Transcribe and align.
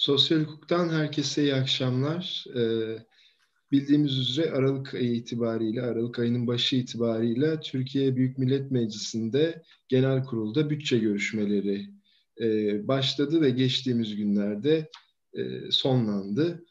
Sosyal 0.00 0.40
hukuktan 0.40 0.88
herkese 0.88 1.42
iyi 1.42 1.54
akşamlar. 1.54 2.44
Ee, 2.56 2.98
bildiğimiz 3.72 4.18
üzere 4.18 4.50
Aralık 4.50 4.94
ayı 4.94 5.14
itibariyle, 5.14 5.82
Aralık 5.82 6.18
ayının 6.18 6.46
başı 6.46 6.76
itibariyle 6.76 7.60
Türkiye 7.60 8.16
Büyük 8.16 8.38
Millet 8.38 8.70
Meclisi'nde 8.70 9.62
genel 9.88 10.24
kurulda 10.24 10.70
bütçe 10.70 10.98
görüşmeleri 10.98 11.86
e, 12.40 12.48
başladı 12.88 13.40
ve 13.40 13.50
geçtiğimiz 13.50 14.16
günlerde 14.16 14.90
e, 15.34 15.70
sonlandı. 15.70 16.64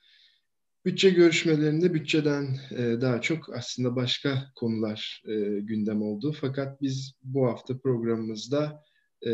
Bütçe 0.86 1.09
görüşmelerinde 1.09 1.93
bütçeden 1.93 2.59
e, 2.71 3.02
daha 3.02 3.21
çok 3.21 3.55
aslında 3.55 3.96
başka 3.96 4.52
konular 4.55 5.23
e, 5.27 5.59
gündem 5.59 6.02
oldu. 6.02 6.36
Fakat 6.41 6.82
biz 6.82 7.14
bu 7.23 7.48
hafta 7.48 7.77
programımızda 7.77 8.84
e, 9.25 9.31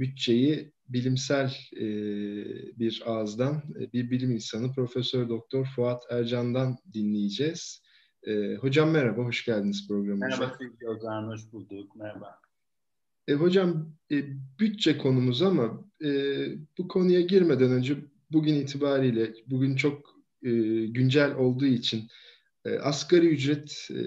bütçeyi 0.00 0.75
bilimsel 0.88 1.56
e, 1.76 1.86
bir 2.78 3.02
ağızdan 3.06 3.62
bir 3.92 4.10
bilim 4.10 4.30
insanı 4.30 4.72
Profesör 4.72 5.28
Doktor 5.28 5.66
Fuat 5.76 6.02
Ercan'dan 6.10 6.76
dinleyeceğiz. 6.92 7.82
E, 8.22 8.54
hocam 8.54 8.90
merhaba, 8.90 9.22
hoş 9.22 9.44
geldiniz 9.44 9.88
programımıza. 9.88 10.40
Merhaba 10.40 10.56
sevgili 10.58 10.88
Ozan, 10.88 11.26
hoş 11.26 11.52
bulduk. 11.52 11.96
Merhaba. 11.96 12.38
E, 13.28 13.32
hocam 13.34 13.92
e, 14.12 14.24
bütçe 14.60 14.98
konumuz 14.98 15.42
ama 15.42 15.84
e, 16.04 16.10
bu 16.78 16.88
konuya 16.88 17.20
girmeden 17.20 17.72
önce 17.72 17.96
bugün 18.30 18.54
itibariyle, 18.54 19.34
bugün 19.46 19.76
çok 19.76 20.16
e, 20.42 20.50
güncel 20.86 21.34
olduğu 21.34 21.66
için 21.66 22.08
e, 22.64 22.78
asgari 22.78 23.26
ücret 23.26 23.88
e, 23.90 24.02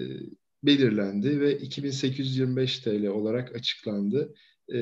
belirlendi 0.62 1.40
ve 1.40 1.58
2825 1.58 2.78
TL 2.78 3.06
olarak 3.06 3.54
açıklandı. 3.54 4.34
E, 4.74 4.78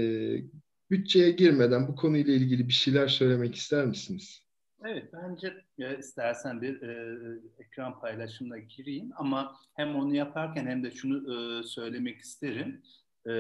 bütçeye 0.91 1.31
girmeden 1.31 1.89
bu 1.89 1.97
konuyla 1.97 2.35
ilgili 2.35 2.69
bir 2.69 2.73
şeyler 2.73 3.09
söylemek 3.09 3.55
ister 3.55 3.87
misiniz? 3.87 4.43
Evet, 4.85 5.13
bence 5.13 5.55
e, 5.79 5.99
istersen 5.99 6.63
bir 6.63 6.83
e, 6.83 7.19
ekran 7.59 8.01
paylaşımına 8.01 8.59
gireyim 8.59 9.11
ama 9.17 9.57
hem 9.75 9.97
onu 9.97 10.15
yaparken 10.15 10.67
hem 10.67 10.85
de 10.85 10.91
şunu 10.91 11.17
e, 11.35 11.63
söylemek 11.63 12.21
isterim. 12.21 12.83
E, 13.29 13.33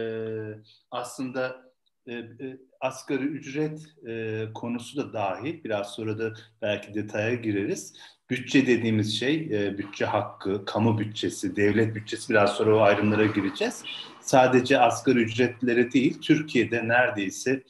aslında 0.90 1.72
e, 2.06 2.14
e, 2.14 2.58
asgari 2.80 3.24
ücret 3.24 3.80
e, 4.08 4.44
konusu 4.54 4.96
da 4.96 5.12
dahil, 5.12 5.64
biraz 5.64 5.90
sonra 5.90 6.18
da 6.18 6.34
belki 6.62 6.94
detaya 6.94 7.34
gireriz. 7.34 7.94
Bütçe 8.30 8.66
dediğimiz 8.66 9.18
şey, 9.18 9.34
e, 9.36 9.78
bütçe 9.78 10.04
hakkı, 10.04 10.64
kamu 10.64 10.98
bütçesi, 10.98 11.56
devlet 11.56 11.94
bütçesi 11.94 12.28
biraz 12.30 12.52
sonra 12.52 12.76
o 12.76 12.80
ayrımlara 12.80 13.26
gireceğiz. 13.26 13.84
Sadece 14.20 14.78
asgari 14.78 15.18
ücretlere 15.18 15.92
değil, 15.92 16.20
Türkiye'de 16.20 16.88
neredeyse 16.88 17.62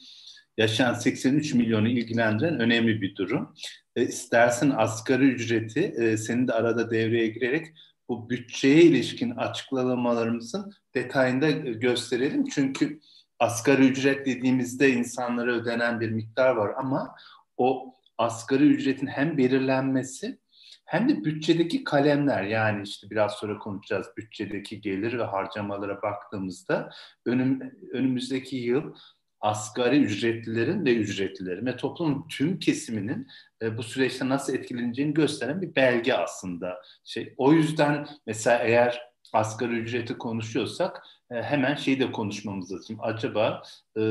yaşayan 0.57 0.93
83 0.93 1.53
milyonu 1.53 1.87
ilgilendiren 1.87 2.59
önemli 2.59 3.01
bir 3.01 3.15
durum. 3.15 3.53
E, 3.95 4.03
istersen 4.03 4.73
asgari 4.77 5.25
ücreti 5.25 5.79
e, 5.79 6.17
senin 6.17 6.47
de 6.47 6.53
arada 6.53 6.91
devreye 6.91 7.27
girerek 7.27 7.67
bu 8.09 8.29
bütçeye 8.29 8.81
ilişkin 8.81 9.29
açıklamalarımızın 9.29 10.73
detayında 10.95 11.51
gösterelim. 11.51 12.45
Çünkü 12.47 12.99
asgari 13.39 13.87
ücret 13.87 14.25
dediğimizde 14.25 14.89
insanlara 14.89 15.51
ödenen 15.51 15.99
bir 15.99 16.09
miktar 16.11 16.55
var 16.55 16.73
ama 16.77 17.15
o 17.57 17.93
asgari 18.17 18.63
ücretin 18.63 19.07
hem 19.07 19.37
belirlenmesi 19.37 20.39
hem 20.85 21.09
de 21.09 21.23
bütçedeki 21.25 21.83
kalemler 21.83 22.43
yani 22.43 22.83
işte 22.83 23.09
biraz 23.09 23.33
sonra 23.33 23.59
konuşacağız 23.59 24.07
bütçedeki 24.17 24.81
gelir 24.81 25.19
ve 25.19 25.23
harcamalara 25.23 26.01
baktığımızda 26.01 26.89
önüm, 27.25 27.73
önümüzdeki 27.93 28.55
yıl 28.55 28.93
asgari 29.41 30.03
ücretlilerin 30.03 30.85
ve 30.85 30.95
ücretlilerin 30.95 31.65
ve 31.65 31.77
toplumun 31.77 32.27
tüm 32.27 32.59
kesiminin 32.59 33.27
e, 33.61 33.77
bu 33.77 33.83
süreçte 33.83 34.29
nasıl 34.29 34.53
etkileneceğini 34.53 35.13
gösteren 35.13 35.61
bir 35.61 35.75
belge 35.75 36.13
aslında. 36.13 36.81
Şey, 37.03 37.33
o 37.37 37.53
yüzden 37.53 38.07
mesela 38.27 38.57
eğer 38.57 39.01
asgari 39.33 39.73
ücreti 39.73 40.17
konuşuyorsak 40.17 41.03
hemen 41.29 41.75
şeyi 41.75 41.99
de 41.99 42.11
konuşmamız 42.11 42.73
lazım. 42.73 42.97
Acaba 42.99 43.63
e, 43.97 44.01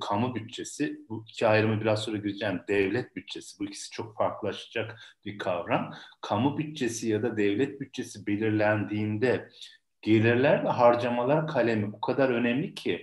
kamu 0.00 0.34
bütçesi, 0.34 1.00
bu 1.08 1.24
iki 1.28 1.46
ayrımı 1.46 1.80
biraz 1.80 2.02
sonra 2.02 2.16
gireceğim, 2.16 2.60
devlet 2.68 3.16
bütçesi, 3.16 3.58
bu 3.60 3.64
ikisi 3.64 3.90
çok 3.90 4.16
farklılaşacak 4.16 5.00
bir 5.24 5.38
kavram. 5.38 5.94
Kamu 6.20 6.58
bütçesi 6.58 7.08
ya 7.08 7.22
da 7.22 7.36
devlet 7.36 7.80
bütçesi 7.80 8.26
belirlendiğinde 8.26 9.48
gelirler 10.02 10.64
ve 10.64 10.68
harcamalar 10.68 11.46
kalemi 11.46 11.90
o 11.96 12.00
kadar 12.00 12.28
önemli 12.28 12.74
ki 12.74 13.02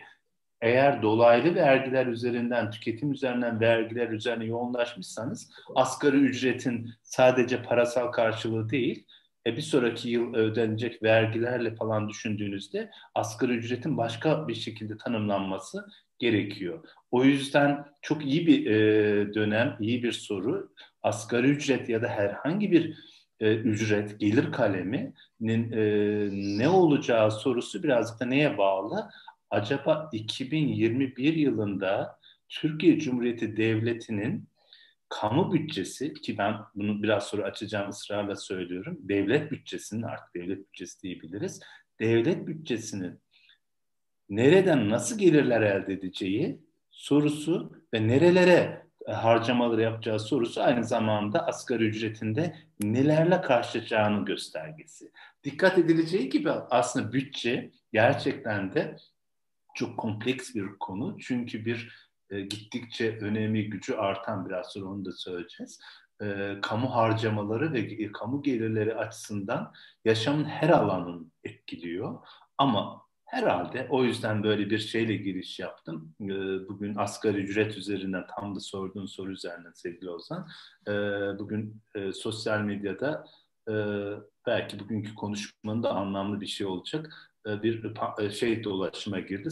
eğer 0.62 1.02
dolaylı 1.02 1.56
vergiler 1.56 2.08
üzerinden, 2.08 2.72
tüketim 2.72 3.12
üzerinden 3.12 3.60
vergiler 3.60 4.10
üzerine 4.10 4.46
yoğunlaşmışsanız 4.46 5.52
asgari 5.76 6.18
ücretin 6.18 6.90
sadece 7.04 7.64
parasal 7.64 8.12
karşılığı 8.12 8.70
değil, 8.70 9.06
e, 9.48 9.58
bir 9.58 9.62
sonraki 9.62 10.10
yıl 10.10 10.34
ödenecek 10.34 11.04
vergilerle 11.04 11.76
falan 11.76 12.10
düşündüğünüzde 12.10 12.92
asgari 13.16 13.52
ücretin 13.52 13.98
başka 13.98 14.48
bir 14.48 14.56
şekilde 14.56 14.98
tanımlanması 14.98 15.88
gerekiyor. 16.20 16.84
O 17.12 17.24
yüzden 17.24 17.86
çok 18.02 18.26
iyi 18.26 18.48
bir 18.48 18.66
e, 18.66 19.34
dönem, 19.34 19.78
iyi 19.80 20.04
bir 20.04 20.12
soru. 20.12 20.74
Asgari 21.04 21.48
ücret 21.48 21.90
ya 21.90 22.02
da 22.02 22.08
herhangi 22.08 22.72
bir 22.72 22.98
e, 23.40 23.56
ücret, 23.56 24.20
gelir 24.20 24.52
kaleminin 24.52 25.72
e, 25.72 25.82
ne 26.60 26.70
olacağı 26.70 27.32
sorusu 27.32 27.84
birazcık 27.84 28.20
da 28.20 28.26
neye 28.26 28.58
bağlı? 28.58 29.10
Acaba 29.50 30.10
2021 30.14 31.34
yılında 31.34 32.20
Türkiye 32.50 33.00
Cumhuriyeti 33.00 33.58
Devleti'nin 33.58 34.48
kamu 35.10 35.54
bütçesi 35.54 36.14
ki 36.14 36.38
ben 36.38 36.56
bunu 36.76 37.04
biraz 37.04 37.28
sonra 37.28 37.44
açacağım 37.44 37.90
ısrarla 37.90 38.36
söylüyorum. 38.36 38.98
Devlet 39.00 39.52
bütçesinin 39.52 40.02
artık 40.02 40.36
devlet 40.36 40.60
bütçesi 40.60 41.02
diyebiliriz. 41.02 41.60
Devlet 42.00 42.48
bütçesinin 42.48 43.20
nereden 44.30 44.90
nasıl 44.90 45.18
gelirler 45.20 45.62
elde 45.62 45.94
edeceği 45.94 46.62
sorusu 46.92 47.74
ve 47.94 48.08
nerelere 48.08 48.88
e, 49.08 49.12
harcamaları 49.12 49.82
yapacağı 49.82 50.20
sorusu 50.20 50.62
aynı 50.62 50.84
zamanda 50.84 51.48
asgari 51.48 51.84
ücretinde 51.84 52.56
nelerle 52.80 53.42
karşılaşacağını 53.42 54.26
göstergesi. 54.26 55.12
Dikkat 55.44 55.78
edileceği 55.78 56.30
gibi 56.30 56.52
aslında 56.52 57.14
bütçe 57.14 57.72
gerçekten 57.94 58.74
de 58.74 58.98
çok 59.76 59.98
kompleks 59.98 60.56
bir 60.56 60.68
konu. 60.80 61.18
Çünkü 61.20 61.66
bir 61.66 62.07
e, 62.30 62.42
gittikçe 62.42 63.18
önemi, 63.18 63.70
gücü 63.70 63.94
artan 63.94 64.50
biraz 64.50 64.68
sonra 64.68 64.86
onu 64.86 65.06
da 65.06 65.12
söyleyeceğiz. 65.12 65.80
E, 66.22 66.58
kamu 66.62 66.96
harcamaları 66.96 67.74
ve 67.74 67.80
e, 67.80 68.12
kamu 68.12 68.42
gelirleri 68.44 68.96
açısından 68.96 69.74
yaşamın 70.06 70.46
her 70.46 70.70
alanını 70.70 71.26
etkiliyor. 71.44 72.20
Ama 72.58 73.02
herhalde 73.26 73.88
o 73.90 74.04
yüzden 74.04 74.44
böyle 74.44 74.70
bir 74.70 74.80
şeyle 74.80 75.16
giriş 75.16 75.60
yaptım. 75.60 76.16
E, 76.22 76.28
bugün 76.70 76.96
asgari 76.96 77.38
ücret 77.38 77.78
üzerinden 77.78 78.26
tam 78.36 78.56
da 78.56 78.60
sorduğun 78.60 79.06
soru 79.06 79.32
üzerinden 79.32 79.72
sevgili 79.72 80.10
Ozan. 80.10 80.48
E, 80.88 80.92
bugün 81.40 81.82
e, 81.96 82.12
sosyal 82.12 82.62
medyada 82.62 83.26
e, 83.70 83.74
belki 84.48 84.80
bugünkü 84.80 85.16
konuşmanın 85.16 85.84
da 85.84 85.90
anlamlı 85.90 86.42
bir 86.42 86.48
şey 86.48 86.68
olacak. 86.68 87.32
E, 87.48 87.64
bir 87.64 87.94
e, 88.20 88.30
şey 88.30 88.64
dolaşıma 88.64 89.20
girdi 89.20 89.50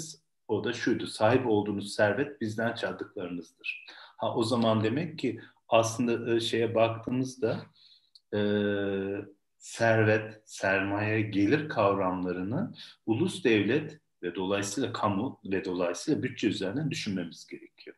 o 0.48 0.64
da 0.64 0.74
şuydu. 0.74 1.08
Sahip 1.08 1.48
olduğunuz 1.48 1.94
servet 1.94 2.42
bizden 2.42 2.76
çaldıklarınızdır. 2.76 3.86
Ha 4.18 4.36
o 4.36 4.44
zaman 4.44 4.84
demek 4.84 5.20
ki 5.20 5.40
aslında 5.70 6.36
e, 6.36 6.40
şeye 6.40 6.76
baktığımızda 6.76 7.66
e, 8.34 8.40
servet, 9.58 10.42
sermaye, 10.46 11.22
gelir 11.22 11.70
kavramlarını 11.70 12.74
ulus 13.06 13.44
devlet 13.44 14.00
ve 14.24 14.36
dolayısıyla 14.36 14.94
kamu 14.94 15.40
ve 15.46 15.66
dolayısıyla 15.66 16.24
bütçe 16.24 16.48
üzerinden 16.48 16.92
düşünmemiz 16.92 17.48
gerekiyor. 17.48 17.96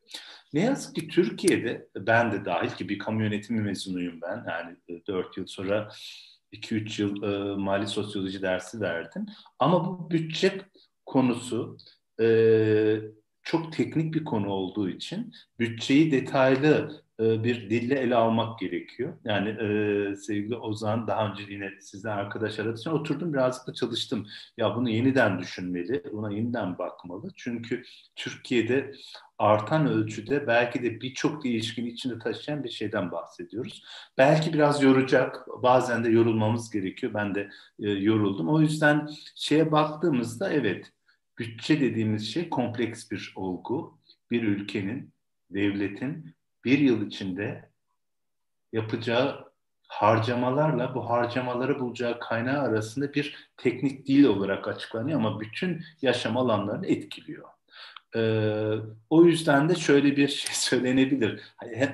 Ne 0.54 0.62
yazık 0.62 0.96
ki 0.96 1.08
Türkiye'de 1.08 1.88
ben 1.96 2.32
de 2.32 2.46
dahil 2.46 2.70
ki 2.70 2.90
bir 2.90 3.00
kamu 3.00 3.22
yönetimi 3.22 3.62
mezunuyum 3.62 4.22
ben. 4.22 4.46
Yani 4.48 4.76
4 5.08 5.38
e, 5.38 5.42
yıl 5.42 5.48
sonra 5.48 5.90
2-3 6.54 7.02
yıl 7.02 7.24
e, 7.24 7.56
mali 7.56 7.88
sosyoloji 7.88 8.42
dersi 8.42 8.82
verdim. 8.82 9.26
Ama 9.60 9.86
bu 9.86 10.12
bütçe 10.12 10.62
konusu 11.06 11.78
e, 12.22 12.28
çok 13.44 13.74
teknik 13.74 14.14
bir 14.14 14.26
konu 14.26 14.50
olduğu 14.50 14.90
için 14.90 15.34
bütçeyi 15.60 16.12
detaylı 16.12 17.02
e, 17.20 17.44
bir 17.44 17.70
dille 17.70 17.96
ele 17.96 18.16
almak 18.16 18.60
gerekiyor. 18.60 19.14
Yani 19.26 19.50
e, 19.50 20.16
sevgili 20.16 20.56
Ozan 20.56 21.08
daha 21.08 21.32
önce 21.32 21.44
yine 21.50 21.72
sizden 21.82 22.18
arkadaş 22.18 22.60
aradığı 22.60 22.80
için 22.80 22.90
oturdum 22.90 23.34
birazcık 23.34 23.68
da 23.68 23.74
çalıştım. 23.74 24.28
Ya 24.58 24.76
bunu 24.76 24.90
yeniden 24.90 25.40
düşünmeli, 25.40 26.04
buna 26.14 26.32
yeniden 26.32 26.78
bakmalı. 26.78 27.30
Çünkü 27.36 27.84
Türkiye'de 28.16 28.94
artan 29.38 29.88
ölçüde 29.88 30.48
belki 30.48 30.84
de 30.84 31.02
birçok 31.02 31.44
değişkin 31.44 31.86
içinde 31.86 32.20
taşıyan 32.20 32.64
bir 32.64 32.70
şeyden 32.70 33.12
bahsediyoruz. 33.12 33.84
Belki 34.18 34.54
biraz 34.54 34.84
yoracak, 34.84 35.48
bazen 35.64 36.04
de 36.04 36.10
yorulmamız 36.10 36.70
gerekiyor. 36.70 37.14
Ben 37.14 37.36
de 37.36 37.50
e, 37.80 37.90
yoruldum. 37.90 38.50
O 38.50 38.62
yüzden 38.62 39.10
şeye 39.36 39.72
baktığımızda 39.72 40.54
evet 40.54 40.92
Bütçe 41.40 41.82
dediğimiz 41.82 42.34
şey 42.34 42.50
kompleks 42.50 43.12
bir 43.12 43.34
olgu. 43.36 43.98
Bir 44.32 44.44
ülkenin, 44.44 45.14
devletin 45.50 46.36
bir 46.66 46.80
yıl 46.80 47.08
içinde 47.08 47.70
yapacağı 48.74 49.48
harcamalarla 49.88 50.96
bu 50.96 51.10
harcamaları 51.10 51.80
bulacağı 51.80 52.20
kaynağı 52.20 52.62
arasında 52.62 53.14
bir 53.14 53.50
teknik 53.58 54.08
dil 54.08 54.24
olarak 54.24 54.68
açıklanıyor 54.68 55.20
ama 55.20 55.40
bütün 55.40 55.84
yaşam 56.02 56.38
alanlarını 56.38 56.88
etkiliyor. 56.88 57.50
Ee, 58.16 58.74
o 59.10 59.26
yüzden 59.26 59.70
de 59.70 59.76
şöyle 59.76 60.18
bir 60.18 60.28
şey 60.28 60.52
söylenebilir. 60.56 61.42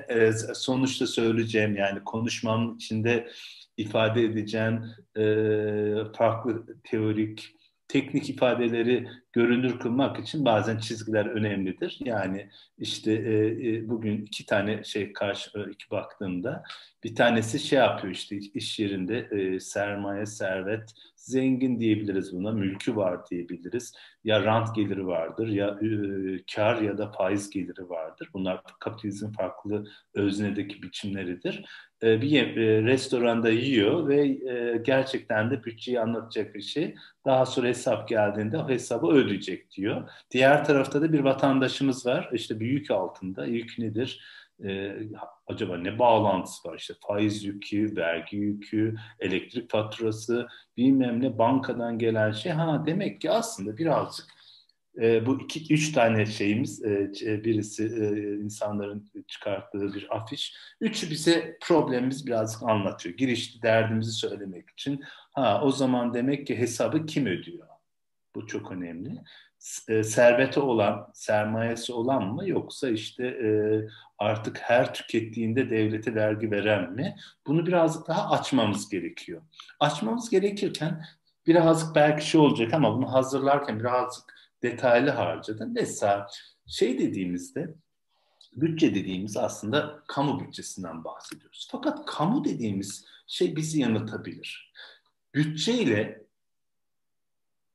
E, 0.08 0.32
sonuçta 0.54 1.06
söyleyeceğim 1.06 1.76
yani 1.76 2.04
konuşmam 2.04 2.76
içinde 2.76 3.30
ifade 3.76 4.22
edeceğim 4.22 4.84
e, 5.16 5.24
farklı 6.16 6.66
teorik 6.84 7.56
teknik 7.88 8.30
ifadeleri 8.30 9.08
görünür 9.32 9.78
kılmak 9.78 10.18
için 10.18 10.44
bazen 10.44 10.78
çizgiler 10.78 11.26
önemlidir. 11.26 11.98
Yani 12.04 12.48
işte 12.78 13.12
e, 13.12 13.46
e, 13.46 13.88
bugün 13.88 14.26
iki 14.26 14.46
tane 14.46 14.84
şey 14.84 15.12
karşı 15.12 15.50
iki 15.70 15.90
baktığımda 15.90 16.62
bir 17.04 17.14
tanesi 17.14 17.58
şey 17.58 17.78
yapıyor 17.78 18.14
işte 18.14 18.36
iş 18.36 18.78
yerinde 18.78 19.18
e, 19.18 19.60
sermaye, 19.60 20.26
servet, 20.26 20.94
zengin 21.24 21.80
diyebiliriz 21.80 22.32
buna, 22.32 22.52
mülkü 22.52 22.96
var 22.96 23.30
diyebiliriz. 23.30 23.92
Ya 24.24 24.44
rant 24.44 24.74
geliri 24.74 25.06
vardır 25.06 25.48
ya 25.48 25.78
e, 25.82 25.88
kar 26.54 26.80
ya 26.82 26.98
da 26.98 27.12
faiz 27.12 27.50
geliri 27.50 27.88
vardır. 27.88 28.30
Bunlar 28.34 28.62
kapitalizmin 28.80 29.32
farklı 29.32 29.86
öznedeki 30.14 30.82
biçimleridir. 30.82 31.64
E, 32.02 32.22
bir 32.22 32.56
e, 32.56 32.82
restoranda 32.82 33.50
yiyor 33.50 34.08
ve 34.08 34.26
e, 34.26 34.82
gerçekten 34.84 35.50
de 35.50 35.64
bütçeyi 35.64 36.00
anlatacak 36.00 36.54
bir 36.54 36.62
şey. 36.62 36.94
Daha 37.24 37.46
sonra 37.46 37.68
hesap 37.68 38.08
geldiğinde 38.08 38.58
o 38.58 38.68
hesabı 38.68 39.06
ödeyecek 39.06 39.70
diyor. 39.70 40.10
Diğer 40.30 40.64
tarafta 40.64 41.02
da 41.02 41.12
bir 41.12 41.20
vatandaşımız 41.20 42.06
var. 42.06 42.30
İşte 42.32 42.60
bir 42.60 42.66
yük 42.66 42.90
altında. 42.90 43.46
Yük 43.46 43.78
nedir? 43.78 44.20
Ee, 44.64 44.96
acaba 45.46 45.76
ne 45.76 45.98
bağlantısı 45.98 46.68
var? 46.68 46.76
İşte 46.78 46.94
faiz 47.06 47.44
yükü, 47.44 47.96
vergi 47.96 48.36
yükü, 48.36 48.96
elektrik 49.20 49.70
faturası, 49.70 50.46
bilmem 50.76 51.22
ne 51.22 51.38
bankadan 51.38 51.98
gelen 51.98 52.32
şey. 52.32 52.52
Ha 52.52 52.82
demek 52.86 53.20
ki 53.20 53.30
aslında 53.30 53.76
birazcık 53.76 54.26
e, 55.02 55.26
bu 55.26 55.40
iki, 55.40 55.74
üç 55.74 55.92
tane 55.92 56.26
şeyimiz, 56.26 56.84
e, 56.84 57.12
birisi 57.44 57.84
e, 57.84 58.34
insanların 58.36 59.10
çıkarttığı 59.28 59.94
bir 59.94 60.16
afiş. 60.16 60.56
Üçü 60.80 61.10
bize 61.10 61.58
problemimiz 61.62 62.26
birazcık 62.26 62.62
anlatıyor. 62.62 63.16
Girişte 63.16 63.62
derdimizi 63.62 64.12
söylemek 64.12 64.70
için. 64.70 65.04
Ha 65.32 65.60
o 65.64 65.70
zaman 65.72 66.14
demek 66.14 66.46
ki 66.46 66.58
hesabı 66.58 67.06
kim 67.06 67.26
ödüyor? 67.26 67.66
Bu 68.34 68.46
çok 68.46 68.72
önemli. 68.72 69.22
E, 69.88 70.02
serveti 70.02 70.60
olan, 70.60 71.10
sermayesi 71.14 71.92
olan 71.92 72.34
mı 72.34 72.48
yoksa 72.48 72.88
işte 72.88 73.26
e, 73.26 73.48
artık 74.18 74.58
her 74.58 74.94
tükettiğinde 74.94 75.70
devlete 75.70 76.14
vergi 76.14 76.50
veren 76.50 76.92
mi? 76.92 77.16
Bunu 77.46 77.66
birazcık 77.66 78.08
daha 78.08 78.30
açmamız 78.30 78.88
gerekiyor. 78.88 79.42
Açmamız 79.80 80.30
gerekirken 80.30 81.04
birazcık 81.46 81.94
belki 81.94 82.26
şey 82.26 82.40
olacak 82.40 82.74
ama 82.74 82.96
bunu 82.96 83.12
hazırlarken 83.12 83.80
birazcık 83.80 84.24
detaylı 84.62 85.10
harcadım. 85.10 85.72
Mesela 85.74 86.26
şey 86.66 86.98
dediğimizde 86.98 87.74
bütçe 88.52 88.94
dediğimiz 88.94 89.36
aslında 89.36 90.02
kamu 90.08 90.40
bütçesinden 90.40 91.04
bahsediyoruz. 91.04 91.68
Fakat 91.72 92.06
kamu 92.06 92.44
dediğimiz 92.44 93.04
şey 93.26 93.56
bizi 93.56 93.80
yanıltabilir. 93.80 94.72
Bütçeyle 95.34 96.23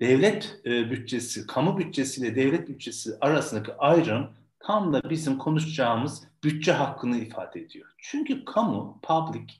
devlet 0.01 0.59
e, 0.65 0.91
bütçesi, 0.91 1.47
kamu 1.47 1.77
bütçesi 1.77 2.21
ile 2.21 2.35
devlet 2.35 2.69
bütçesi 2.69 3.17
arasındaki 3.21 3.73
ayrım 3.73 4.29
tam 4.59 4.93
da 4.93 5.09
bizim 5.09 5.37
konuşacağımız 5.37 6.23
bütçe 6.43 6.71
hakkını 6.71 7.17
ifade 7.17 7.61
ediyor. 7.61 7.87
Çünkü 7.97 8.45
kamu, 8.45 8.99
public, 9.01 9.53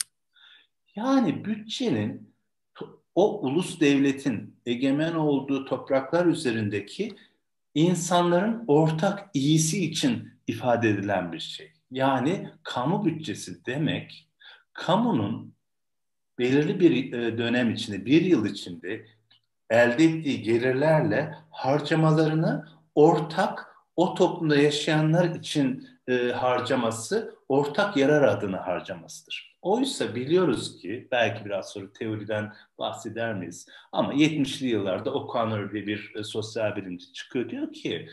yani 0.96 1.46
bütçenin 1.46 2.30
o 3.16 3.42
ulus 3.42 3.80
devletin 3.80 4.56
egemen 4.66 5.14
olduğu 5.14 5.66
topraklar 5.66 6.26
üzerindeki 6.26 7.16
insanların 7.76 8.64
ortak 8.68 9.30
iyisi 9.34 9.86
için 9.86 10.30
ifade 10.48 10.90
edilen 10.90 11.32
bir 11.32 11.40
şey. 11.40 11.72
Yani 11.92 12.50
kamu 12.64 13.06
bütçesi 13.06 13.66
demek 13.66 14.28
kamunun 14.74 15.54
belirli 16.40 16.80
bir 16.80 17.14
e, 17.14 17.38
dönem 17.38 17.72
içinde, 17.72 18.06
bir 18.06 18.22
yıl 18.22 18.46
içinde 18.46 19.06
elde 19.70 20.04
ettiği 20.04 20.42
gelirlerle 20.42 21.36
harcamalarını 21.50 22.68
ortak 22.96 23.76
o 23.96 24.14
toplumda 24.14 24.56
yaşayanlar 24.56 25.36
için 25.36 25.90
e, 26.08 26.32
harcaması 26.32 27.36
ortak 27.50 27.98
yarar 27.98 28.24
adına 28.24 28.68
harcamasıdır. 28.68 29.58
Oysa 29.62 30.16
biliyoruz 30.16 30.82
ki 30.82 31.08
belki 31.12 31.46
biraz 31.46 31.70
sonra 31.70 31.94
teoriden 31.94 32.54
bahseder 32.78 33.36
miyiz 33.36 33.68
ama 33.92 34.14
70'li 34.14 34.68
yıllarda 34.68 35.14
O'Connor 35.14 35.72
diye 35.72 35.88
bir 35.88 36.14
e, 36.16 36.24
sosyal 36.24 36.76
bilimci 36.76 37.14
çıkıyor 37.14 37.50
diyor 37.50 37.74
ki 37.74 38.10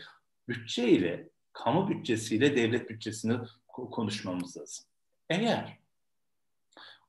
bütçeyle 0.47 1.29
kamu 1.53 1.89
bütçesiyle 1.89 2.55
devlet 2.55 2.89
bütçesini 2.89 3.37
konuşmamız 3.67 4.57
lazım. 4.57 4.85
Eğer 5.29 5.77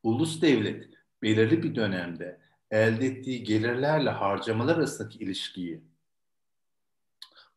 ulus 0.03 0.43
devlet 0.43 0.85
belirli 1.23 1.63
bir 1.63 1.75
dönemde 1.75 2.39
elde 2.71 3.07
ettiği 3.07 3.45
gelirlerle 3.45 4.11
harcamalar 4.11 4.77
arasındaki 4.77 5.19
ilişkiyi 5.19 5.81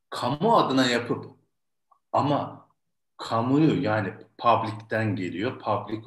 kamu 0.10 0.58
adına 0.58 0.86
yapıp 0.86 1.26
ama 2.12 2.68
kamuyu 3.18 3.82
yani 3.82 4.14
public'ten 4.38 5.16
geliyor. 5.16 5.60
Public 5.60 6.02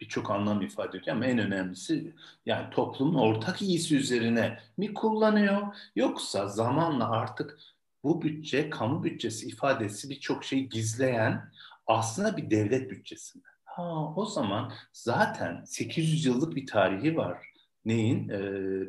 birçok 0.00 0.30
anlam 0.30 0.62
ifade 0.62 0.98
ediyor 0.98 1.16
ama 1.16 1.26
en 1.26 1.38
önemlisi 1.38 2.14
yani 2.46 2.70
toplumun 2.70 3.14
ortak 3.14 3.62
iyisi 3.62 3.96
üzerine 3.96 4.58
mi 4.76 4.94
kullanıyor 4.94 5.62
yoksa 5.96 6.48
zamanla 6.48 7.10
artık 7.10 7.58
bu 8.04 8.22
bütçe 8.22 8.70
kamu 8.70 9.04
bütçesi 9.04 9.48
ifadesi 9.48 10.10
birçok 10.10 10.44
şeyi 10.44 10.68
gizleyen 10.68 11.50
aslında 11.86 12.36
bir 12.36 12.50
devlet 12.50 12.90
bütçesi 12.90 13.38
mi? 13.38 13.44
Ha 13.64 14.12
o 14.16 14.26
zaman 14.26 14.72
zaten 14.92 15.64
800 15.64 16.24
yıllık 16.24 16.56
bir 16.56 16.66
tarihi 16.66 17.16
var 17.16 17.57
neyin? 17.84 18.28
E, 18.28 18.40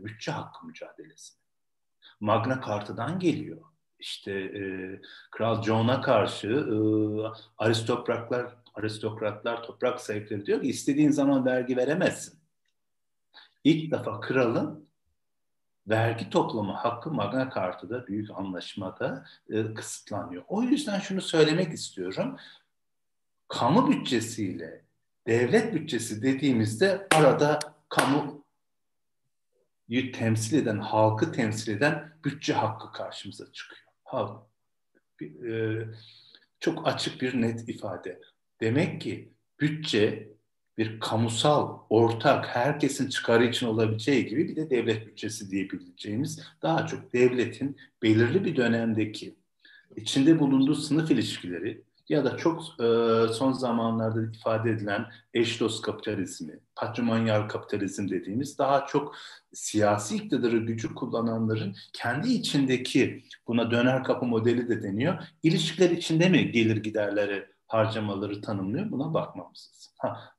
bütçe 0.04 0.32
hakkı 0.32 0.66
mücadelesi. 0.66 1.34
Magna 2.20 2.62
Carta'dan 2.68 3.20
geliyor. 3.20 3.62
İşte 4.00 4.32
e, 4.32 4.62
Kral 5.32 5.64
John'a 5.64 6.02
karşı 6.02 6.48
e, 6.48 6.76
aristokratlar 7.58 8.56
aristokratlar 8.76 9.64
toprak 9.64 10.02
sahipleri 10.02 10.46
diyor 10.46 10.62
ki 10.62 10.68
istediğin 10.68 11.12
zaman 11.12 11.46
vergi 11.46 11.78
veremezsin. 11.78 12.40
İlk 13.64 13.92
defa 13.92 14.20
kralın 14.20 14.90
vergi 15.88 16.30
toplama 16.30 16.84
hakkı 16.84 17.12
Magna 17.12 17.50
Carta'da 17.56 18.08
büyük 18.08 18.30
anlaşmada 18.32 19.26
e, 19.50 19.74
kısıtlanıyor. 19.74 20.44
O 20.48 20.64
yüzden 20.64 21.00
şunu 21.00 21.22
söylemek 21.22 21.74
istiyorum. 21.74 22.38
Kamu 23.48 23.92
bütçesiyle 23.92 24.86
devlet 25.28 25.74
bütçesi 25.74 26.22
dediğimizde 26.22 27.08
arada 27.16 27.60
kamu 27.90 28.39
temsil 30.14 30.58
eden, 30.58 30.78
halkı 30.78 31.32
temsil 31.32 31.72
eden 31.72 32.14
bütçe 32.26 32.54
hakkı 32.54 32.92
karşımıza 32.92 33.52
çıkıyor. 33.52 33.82
Ha, 34.04 34.48
e, 35.22 35.52
çok 36.60 36.88
açık 36.88 37.22
bir 37.22 37.42
net 37.42 37.70
ifade. 37.70 38.22
Demek 38.62 39.02
ki 39.02 39.34
bütçe 39.60 40.30
bir 40.78 41.00
kamusal, 41.00 41.80
ortak, 41.90 42.48
herkesin 42.48 43.10
çıkarı 43.10 43.46
için 43.46 43.68
olabileceği 43.68 44.26
gibi 44.26 44.48
bir 44.48 44.56
de 44.56 44.70
devlet 44.70 45.08
bütçesi 45.08 45.52
diyebileceğimiz 45.52 46.44
daha 46.62 46.88
çok 46.88 47.14
devletin 47.14 47.78
belirli 48.04 48.46
bir 48.46 48.56
dönemdeki 48.56 49.36
içinde 49.96 50.40
bulunduğu 50.40 50.76
sınıf 50.76 51.12
ilişkileri 51.12 51.82
ya 52.10 52.26
da 52.26 52.38
çok 52.38 52.62
e, 52.62 52.84
son 53.34 53.52
zamanlarda 53.52 54.22
ifade 54.22 54.72
edilen 54.72 55.06
eş 55.34 55.60
dost 55.60 55.82
kapitalizmi, 55.82 56.60
patrimonyal 56.76 57.48
kapitalizm 57.48 58.10
dediğimiz 58.10 58.58
daha 58.58 58.86
çok 58.86 59.16
siyasi 59.54 60.16
iktidarı 60.16 60.58
gücü 60.58 60.96
kullananların 60.96 61.76
kendi 61.94 62.30
içindeki 62.30 63.24
buna 63.48 63.72
döner 63.72 64.04
kapı 64.04 64.26
modeli 64.26 64.70
de 64.70 64.84
deniyor. 64.84 65.24
İlişkiler 65.44 65.90
içinde 65.90 66.30
mi 66.30 66.52
gelir 66.52 66.78
giderleri 66.78 67.48
harcamaları 67.68 68.42
tanımlıyor? 68.42 68.92
Buna 68.92 69.14
bakmamız 69.14 69.72
lazım. 69.74 69.94
Ha, 69.98 70.34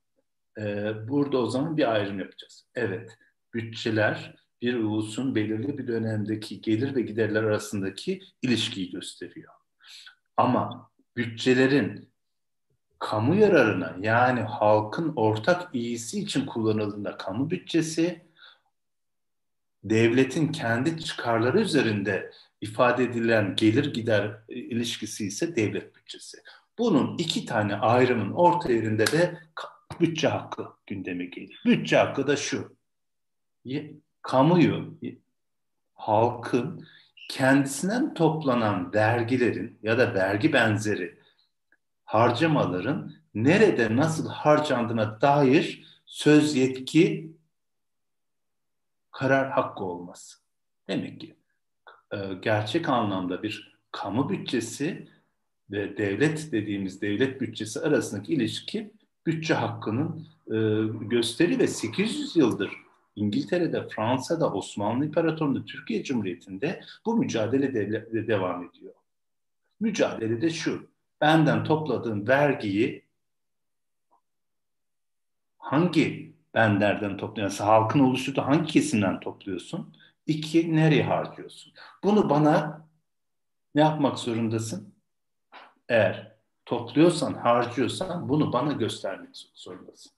e, 0.58 0.92
burada 1.08 1.38
o 1.38 1.46
zaman 1.46 1.76
bir 1.76 1.92
ayrım 1.92 2.18
yapacağız. 2.18 2.66
Evet, 2.74 3.18
bütçeler 3.54 4.34
bir 4.62 4.74
ulusun 4.74 5.34
belirli 5.34 5.78
bir 5.78 5.86
dönemdeki 5.86 6.60
gelir 6.60 6.94
ve 6.94 7.02
giderler 7.02 7.42
arasındaki 7.42 8.20
ilişkiyi 8.42 8.90
gösteriyor. 8.90 9.52
Ama 10.36 10.89
bütçelerin 11.16 12.10
kamu 12.98 13.34
yararına 13.34 13.96
yani 14.00 14.40
halkın 14.40 15.12
ortak 15.16 15.74
iyisi 15.74 16.20
için 16.20 16.46
kullanıldığında 16.46 17.16
kamu 17.16 17.50
bütçesi, 17.50 18.22
devletin 19.84 20.52
kendi 20.52 21.04
çıkarları 21.04 21.60
üzerinde 21.60 22.32
ifade 22.60 23.04
edilen 23.04 23.56
gelir 23.56 23.92
gider 23.92 24.40
ilişkisi 24.48 25.26
ise 25.26 25.56
devlet 25.56 25.96
bütçesi. 25.96 26.38
Bunun 26.78 27.18
iki 27.18 27.44
tane 27.44 27.76
ayrımın 27.76 28.32
orta 28.32 28.72
yerinde 28.72 29.06
de 29.06 29.38
bütçe 30.00 30.28
hakkı 30.28 30.66
gündeme 30.86 31.24
gelir. 31.24 31.62
Bütçe 31.64 31.96
hakkı 31.96 32.26
da 32.26 32.36
şu. 32.36 32.76
Kamuyu, 34.22 34.98
halkın 35.94 36.86
kendisinden 37.30 38.14
toplanan 38.14 38.94
vergilerin 38.94 39.78
ya 39.82 39.98
da 39.98 40.14
vergi 40.14 40.52
benzeri 40.52 41.18
harcamaların 42.04 43.12
nerede 43.34 43.96
nasıl 43.96 44.28
harcandığına 44.28 45.20
dair 45.20 45.84
söz 46.06 46.56
yetki 46.56 47.32
karar 49.10 49.50
hakkı 49.50 49.84
olması. 49.84 50.38
Demek 50.88 51.20
ki 51.20 51.34
e, 52.12 52.18
gerçek 52.42 52.88
anlamda 52.88 53.42
bir 53.42 53.78
kamu 53.92 54.30
bütçesi 54.30 55.08
ve 55.70 55.96
devlet 55.96 56.52
dediğimiz 56.52 57.02
devlet 57.02 57.40
bütçesi 57.40 57.80
arasındaki 57.80 58.32
ilişki 58.32 58.90
bütçe 59.26 59.54
hakkının 59.54 60.26
e, 60.46 60.56
gösteri 61.06 61.58
ve 61.58 61.66
800 61.66 62.36
yıldır 62.36 62.89
İngiltere'de, 63.16 63.88
Fransa'da, 63.88 64.52
Osmanlı 64.52 65.04
İmparatorluğu'nda, 65.04 65.64
Türkiye 65.64 66.04
Cumhuriyeti'nde 66.04 66.80
bu 67.06 67.16
mücadele 67.16 67.74
de, 67.74 68.12
de 68.12 68.26
devam 68.26 68.64
ediyor. 68.64 68.94
Mücadele 69.80 70.42
de 70.42 70.50
şu, 70.50 70.90
benden 71.20 71.64
topladığım 71.64 72.28
vergiyi 72.28 73.04
hangi 75.58 76.34
benlerden 76.54 77.16
topluyorsun? 77.16 77.64
Halkın 77.64 78.00
oluşturduğu 78.00 78.42
hangi 78.42 78.72
kesimden 78.72 79.20
topluyorsun? 79.20 79.94
İki, 80.26 80.76
nereye 80.76 81.02
harcıyorsun? 81.02 81.72
Bunu 82.04 82.30
bana 82.30 82.88
ne 83.74 83.80
yapmak 83.80 84.18
zorundasın? 84.18 84.94
Eğer 85.88 86.36
topluyorsan, 86.66 87.34
harcıyorsan 87.34 88.28
bunu 88.28 88.52
bana 88.52 88.72
göstermek 88.72 89.50
zorundasın. 89.54 90.12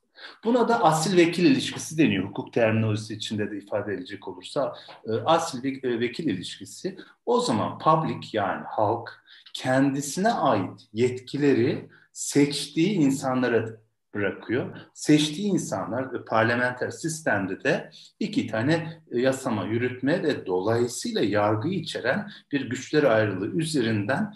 Buna 0.44 0.68
da 0.68 0.84
asil 0.84 1.16
vekil 1.16 1.44
ilişkisi 1.44 1.98
deniyor. 1.98 2.24
Hukuk 2.24 2.52
terminolojisi 2.52 3.14
içinde 3.14 3.50
de 3.50 3.58
ifade 3.58 3.94
edilecek 3.94 4.28
olursa 4.28 4.74
e, 5.06 5.12
asil 5.12 5.84
e, 5.84 6.00
vekil 6.00 6.26
ilişkisi 6.26 6.96
o 7.26 7.40
zaman 7.40 7.78
public 7.78 8.28
yani 8.32 8.64
halk 8.66 9.22
kendisine 9.54 10.32
ait 10.32 10.80
yetkileri 10.92 11.88
seçtiği 12.12 12.92
insanlara 12.92 13.82
bırakıyor. 14.14 14.76
Seçtiği 14.94 15.48
insanlar 15.48 16.24
parlamenter 16.24 16.90
sistemde 16.90 17.64
de 17.64 17.90
iki 18.20 18.46
tane 18.46 19.02
e, 19.10 19.20
yasama, 19.20 19.64
yürütme 19.64 20.22
ve 20.22 20.46
dolayısıyla 20.46 21.20
yargıyı 21.20 21.78
içeren 21.78 22.30
bir 22.52 22.70
güçler 22.70 23.02
ayrılığı 23.02 23.46
üzerinden 23.48 24.34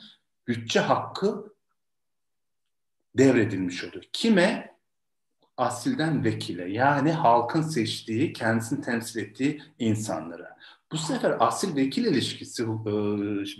bütçe 0.49 0.81
hakkı 0.81 1.53
devredilmiş 3.15 3.85
oluyor. 3.85 4.05
Kime? 4.13 4.76
Asilden 5.57 6.25
vekile 6.25 6.71
yani 6.73 7.13
halkın 7.13 7.63
seçtiği, 7.63 8.33
kendisini 8.33 8.81
temsil 8.81 9.21
ettiği 9.21 9.63
insanlara. 9.79 10.57
Bu 10.93 10.97
sefer 10.97 11.37
asil 11.41 11.77
vekil 11.77 12.05
ilişkisi 12.05 12.63
e, 12.63 12.67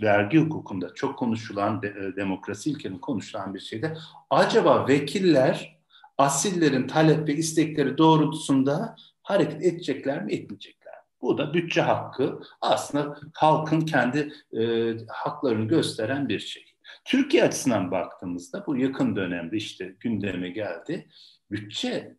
vergi 0.01 0.37
hukukunda 0.37 0.93
çok 0.93 1.19
konuşulan, 1.19 1.81
de, 1.81 1.87
e, 1.87 2.15
demokrasi 2.15 2.69
ilkenin 2.69 2.99
konuşulan 2.99 3.53
bir 3.53 3.59
şeyde. 3.59 3.97
Acaba 4.29 4.87
vekiller 4.87 5.77
asillerin 6.17 6.87
talep 6.87 7.27
ve 7.27 7.35
istekleri 7.35 7.97
doğrultusunda 7.97 8.95
hareket 9.23 9.63
edecekler 9.63 10.23
mi, 10.23 10.33
etmeyecekler? 10.33 10.93
Bu 11.21 11.37
da 11.37 11.53
bütçe 11.53 11.81
hakkı 11.81 12.39
aslında 12.61 13.19
halkın 13.33 13.81
kendi 13.81 14.33
e, 14.59 14.91
haklarını 15.07 15.67
gösteren 15.67 16.29
bir 16.29 16.39
şey. 16.39 16.66
Türkiye 17.07 17.43
açısından 17.43 17.91
baktığımızda 17.91 18.63
bu 18.67 18.77
yakın 18.77 19.15
dönemde 19.15 19.57
işte 19.57 19.95
gündeme 19.99 20.49
geldi. 20.49 21.09
Bütçe 21.51 22.17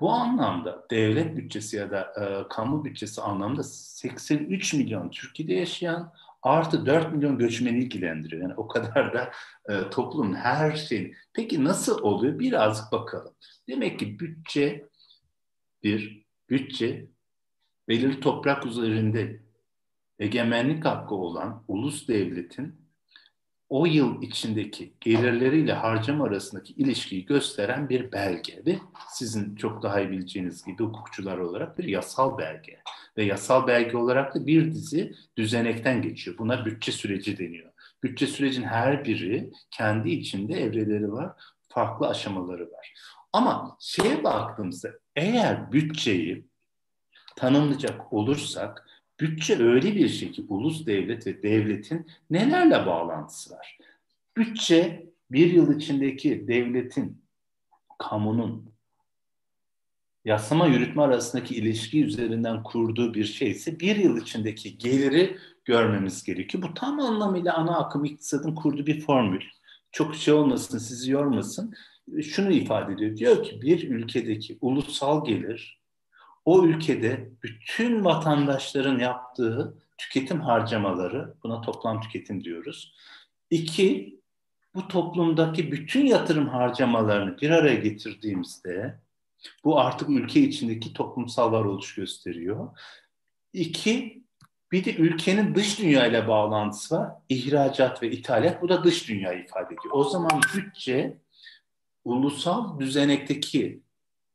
bu 0.00 0.10
anlamda 0.10 0.86
devlet 0.90 1.36
bütçesi 1.36 1.76
ya 1.76 1.90
da 1.90 2.00
e, 2.20 2.48
kamu 2.48 2.84
bütçesi 2.84 3.20
anlamda 3.20 3.62
83 3.62 4.74
milyon 4.74 5.10
Türkiye'de 5.10 5.54
yaşayan 5.54 6.12
artı 6.42 6.86
4 6.86 7.12
milyon 7.12 7.38
göçmeni 7.38 7.78
ilgilendiriyor. 7.78 8.42
Yani 8.42 8.54
o 8.56 8.68
kadar 8.68 9.14
da 9.14 9.32
e, 9.68 9.90
toplumun 9.90 10.34
her 10.34 10.76
şeyini. 10.76 11.14
Peki 11.32 11.64
nasıl 11.64 12.02
oluyor? 12.02 12.38
Birazcık 12.38 12.92
bakalım. 12.92 13.34
Demek 13.68 13.98
ki 13.98 14.20
bütçe 14.20 14.88
bir 15.82 16.26
bütçe 16.50 17.06
belirli 17.88 18.20
toprak 18.20 18.66
üzerinde 18.66 19.42
egemenlik 20.18 20.84
hakkı 20.84 21.14
olan 21.14 21.64
ulus 21.68 22.08
devletin 22.08 22.85
o 23.68 23.86
yıl 23.86 24.22
içindeki 24.22 24.92
gelirleriyle 25.00 25.72
harcama 25.72 26.24
arasındaki 26.24 26.72
ilişkiyi 26.72 27.26
gösteren 27.26 27.88
bir 27.88 28.12
belge 28.12 28.62
ve 28.66 28.78
sizin 29.10 29.56
çok 29.56 29.82
daha 29.82 30.00
iyi 30.00 30.10
bileceğiniz 30.10 30.64
gibi 30.64 30.84
hukukçular 30.84 31.38
olarak 31.38 31.78
bir 31.78 31.84
yasal 31.84 32.38
belge 32.38 32.80
ve 33.16 33.24
yasal 33.24 33.66
belge 33.66 33.96
olarak 33.96 34.34
da 34.34 34.46
bir 34.46 34.72
dizi 34.72 35.14
düzenekten 35.36 36.02
geçiyor. 36.02 36.38
Buna 36.38 36.64
bütçe 36.64 36.92
süreci 36.92 37.38
deniyor. 37.38 37.72
Bütçe 38.02 38.26
sürecin 38.26 38.62
her 38.62 39.04
biri 39.04 39.52
kendi 39.70 40.10
içinde 40.10 40.54
evreleri 40.54 41.12
var, 41.12 41.32
farklı 41.68 42.08
aşamaları 42.08 42.72
var. 42.72 42.94
Ama 43.32 43.76
şeye 43.80 44.24
baktığımızda 44.24 44.90
eğer 45.16 45.72
bütçeyi 45.72 46.46
tanımlayacak 47.36 48.12
olursak 48.12 48.86
Bütçe 49.20 49.62
öyle 49.62 49.94
bir 49.94 50.08
şey 50.08 50.32
ki 50.32 50.44
ulus 50.48 50.86
devlet 50.86 51.26
ve 51.26 51.42
devletin 51.42 52.06
nelerle 52.30 52.86
bağlantısı 52.86 53.54
var? 53.54 53.78
Bütçe 54.36 55.06
bir 55.30 55.52
yıl 55.52 55.76
içindeki 55.76 56.48
devletin, 56.48 57.22
kamunun 57.98 58.76
yasama 60.24 60.66
yürütme 60.66 61.02
arasındaki 61.02 61.54
ilişki 61.54 62.04
üzerinden 62.04 62.62
kurduğu 62.62 63.14
bir 63.14 63.24
şeyse 63.24 63.80
bir 63.80 63.96
yıl 63.96 64.22
içindeki 64.22 64.78
geliri 64.78 65.38
görmemiz 65.64 66.24
gerekiyor. 66.24 66.64
Bu 66.64 66.74
tam 66.74 67.00
anlamıyla 67.00 67.54
ana 67.54 67.78
akım 67.78 68.04
iktisadın 68.04 68.54
kurduğu 68.54 68.86
bir 68.86 69.00
formül. 69.00 69.42
Çok 69.92 70.14
şey 70.14 70.34
olmasın, 70.34 70.78
sizi 70.78 71.10
yormasın. 71.10 71.74
Şunu 72.22 72.52
ifade 72.52 72.92
ediyor. 72.92 73.16
Diyor 73.16 73.44
ki 73.44 73.62
bir 73.62 73.90
ülkedeki 73.90 74.58
ulusal 74.60 75.24
gelir 75.24 75.75
o 76.46 76.64
ülkede 76.64 77.30
bütün 77.42 78.04
vatandaşların 78.04 78.98
yaptığı 78.98 79.74
tüketim 79.98 80.40
harcamaları, 80.40 81.34
buna 81.42 81.60
toplam 81.60 82.00
tüketim 82.00 82.44
diyoruz. 82.44 82.94
İki, 83.50 84.20
bu 84.74 84.88
toplumdaki 84.88 85.72
bütün 85.72 86.06
yatırım 86.06 86.48
harcamalarını 86.48 87.40
bir 87.40 87.50
araya 87.50 87.74
getirdiğimizde 87.74 89.00
bu 89.64 89.80
artık 89.80 90.10
ülke 90.10 90.40
içindeki 90.40 90.92
toplumsal 90.92 91.52
varoluş 91.52 91.94
gösteriyor. 91.94 92.78
İki, 93.52 94.24
bir 94.72 94.84
de 94.84 94.96
ülkenin 94.96 95.54
dış 95.54 95.78
dünya 95.78 96.06
ile 96.06 96.28
bağlantısı 96.28 96.94
var. 96.94 97.10
İhracat 97.28 98.02
ve 98.02 98.10
ithalat 98.10 98.62
bu 98.62 98.68
da 98.68 98.84
dış 98.84 99.08
dünya 99.08 99.32
ifade 99.32 99.66
ediyor. 99.66 99.92
O 99.92 100.04
zaman 100.04 100.40
bütçe 100.54 101.16
ulusal 102.04 102.80
düzenekteki 102.80 103.80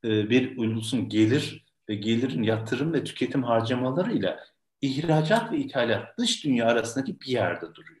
e, 0.04 0.30
bir 0.30 0.56
ulusun 0.56 1.08
gelir 1.08 1.62
gelirin 1.94 2.42
yatırım 2.42 2.92
ve 2.92 3.04
tüketim 3.04 3.42
harcamalarıyla 3.42 4.44
ihracat 4.80 5.52
ve 5.52 5.58
ithalat 5.58 6.18
dış 6.18 6.44
dünya 6.44 6.66
arasındaki 6.66 7.20
bir 7.20 7.26
yerde 7.26 7.74
duruyor. 7.74 8.00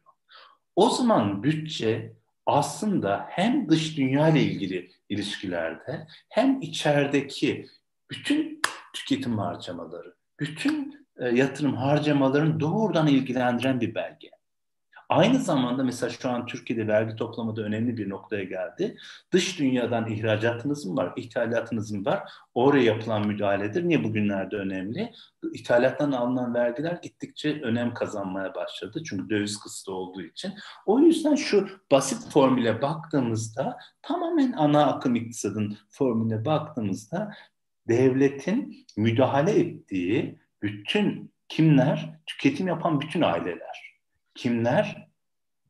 O 0.76 0.90
zaman 0.90 1.42
bütçe 1.42 2.12
aslında 2.46 3.26
hem 3.28 3.68
dış 3.68 3.96
dünya 3.96 4.28
ile 4.28 4.42
ilgili 4.42 4.90
ilişkilerde 5.08 6.06
hem 6.28 6.60
içerideki 6.60 7.68
bütün 8.10 8.60
tüketim 8.92 9.38
harcamaları, 9.38 10.14
bütün 10.40 11.06
e, 11.16 11.28
yatırım 11.28 11.76
harcamalarını 11.76 12.60
doğrudan 12.60 13.06
ilgilendiren 13.06 13.80
bir 13.80 13.94
belge. 13.94 14.30
Aynı 15.12 15.38
zamanda 15.38 15.84
mesela 15.84 16.10
şu 16.10 16.30
an 16.30 16.46
Türkiye'de 16.46 16.86
vergi 16.86 17.16
toplamada 17.16 17.62
önemli 17.62 17.96
bir 17.96 18.10
noktaya 18.10 18.44
geldi. 18.44 18.96
Dış 19.32 19.58
dünyadan 19.58 20.10
ihracatınız 20.10 20.86
mı 20.86 20.96
var, 20.96 21.12
ithalatınız 21.16 21.92
mı 21.92 22.04
var? 22.04 22.32
Oraya 22.54 22.84
yapılan 22.84 23.26
müdahaledir. 23.26 23.88
Niye 23.88 24.04
bugünlerde 24.04 24.56
önemli? 24.56 25.12
İthalattan 25.52 26.12
alınan 26.12 26.54
vergiler 26.54 26.98
gittikçe 27.02 27.60
önem 27.62 27.94
kazanmaya 27.94 28.54
başladı. 28.54 29.02
Çünkü 29.06 29.30
döviz 29.30 29.60
kısıtı 29.60 29.92
olduğu 29.92 30.22
için. 30.22 30.52
O 30.86 30.98
yüzden 30.98 31.34
şu 31.34 31.68
basit 31.90 32.32
formüle 32.32 32.82
baktığımızda 32.82 33.78
tamamen 34.02 34.52
ana 34.52 34.86
akım 34.86 35.14
iktisadın 35.14 35.78
formüle 35.88 36.44
baktığımızda 36.44 37.32
devletin 37.88 38.86
müdahale 38.96 39.60
ettiği 39.60 40.38
bütün 40.62 41.32
kimler? 41.48 42.20
Tüketim 42.26 42.66
yapan 42.66 43.00
bütün 43.00 43.22
aileler. 43.22 43.91
Kimler? 44.34 45.08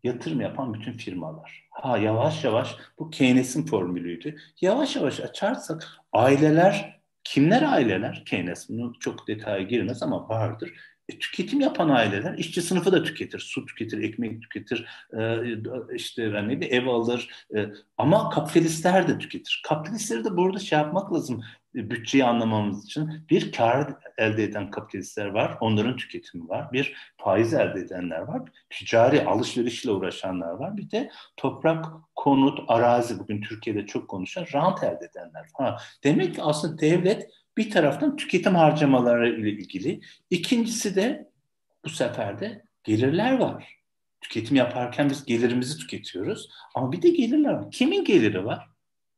Yatırım 0.04 0.40
yapan 0.40 0.74
bütün 0.74 0.92
firmalar. 0.92 1.68
Ha 1.70 1.98
yavaş 1.98 2.44
yavaş 2.44 2.76
bu 2.98 3.10
Keynes'in 3.10 3.66
formülüydü. 3.66 4.36
Yavaş 4.60 4.96
yavaş 4.96 5.20
açarsak 5.20 5.88
aileler 6.12 7.00
kimler 7.24 7.62
aileler? 7.62 8.22
Keynes 8.26 8.68
bunu 8.68 8.92
çok 9.00 9.28
detaya 9.28 9.62
girmez 9.62 10.02
ama 10.02 10.28
vardır. 10.28 10.72
E, 11.12 11.18
tüketim 11.18 11.60
yapan 11.60 11.88
aileler 11.88 12.38
işçi 12.38 12.62
sınıfı 12.62 12.92
da 12.92 13.02
tüketir. 13.02 13.38
Su 13.38 13.66
tüketir, 13.66 14.02
ekmek 14.02 14.42
tüketir, 14.42 14.86
e, 15.18 15.38
işte 15.94 16.32
ben 16.32 16.48
ne 16.48 16.52
ev 16.66 16.86
alır. 16.86 17.28
E, 17.56 17.66
ama 17.98 18.30
kapitalistler 18.30 19.08
de 19.08 19.18
tüketir. 19.18 19.62
Kapitalistleri 19.68 20.24
de 20.24 20.36
burada 20.36 20.58
şey 20.58 20.78
yapmak 20.78 21.12
lazım 21.12 21.42
e, 21.74 21.90
bütçeyi 21.90 22.24
anlamamız 22.24 22.84
için. 22.84 23.26
Bir 23.30 23.52
kar 23.52 23.94
elde 24.18 24.44
eden 24.44 24.70
kapitalistler 24.70 25.26
var, 25.26 25.56
onların 25.60 25.96
tüketimi 25.96 26.48
var. 26.48 26.72
Bir 26.72 26.94
faiz 27.16 27.54
elde 27.54 27.80
edenler 27.80 28.20
var, 28.20 28.42
ticari 28.70 29.24
alışverişle 29.24 29.90
uğraşanlar 29.90 30.52
var. 30.52 30.76
Bir 30.76 30.90
de 30.90 31.10
toprak, 31.36 31.84
konut, 32.14 32.60
arazi 32.68 33.18
bugün 33.18 33.40
Türkiye'de 33.40 33.86
çok 33.86 34.08
konuşan 34.08 34.46
rant 34.54 34.84
elde 34.84 35.08
edenler. 35.10 35.46
Ha, 35.54 35.76
demek 36.04 36.34
ki 36.34 36.42
aslında 36.42 36.80
devlet 36.80 37.30
bir 37.56 37.70
taraftan 37.70 38.16
tüketim 38.16 38.54
harcamaları 38.54 39.40
ile 39.40 39.50
ilgili. 39.50 40.00
İkincisi 40.30 40.96
de 40.96 41.30
bu 41.84 41.88
sefer 41.88 42.40
de 42.40 42.62
gelirler 42.84 43.38
var. 43.38 43.78
Tüketim 44.20 44.56
yaparken 44.56 45.10
biz 45.10 45.24
gelirimizi 45.24 45.78
tüketiyoruz. 45.78 46.50
Ama 46.74 46.92
bir 46.92 47.02
de 47.02 47.08
gelirler 47.08 47.52
var. 47.52 47.70
Kimin 47.70 48.04
geliri 48.04 48.44
var? 48.44 48.68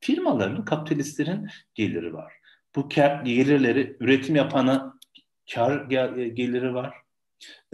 Firmaların, 0.00 0.64
kapitalistlerin 0.64 1.48
geliri 1.74 2.14
var. 2.14 2.32
Bu 2.76 2.88
gelirleri 2.88 3.96
üretim 4.00 4.36
yapana 4.36 4.94
kar 5.54 5.84
geliri 6.28 6.74
var. 6.74 6.94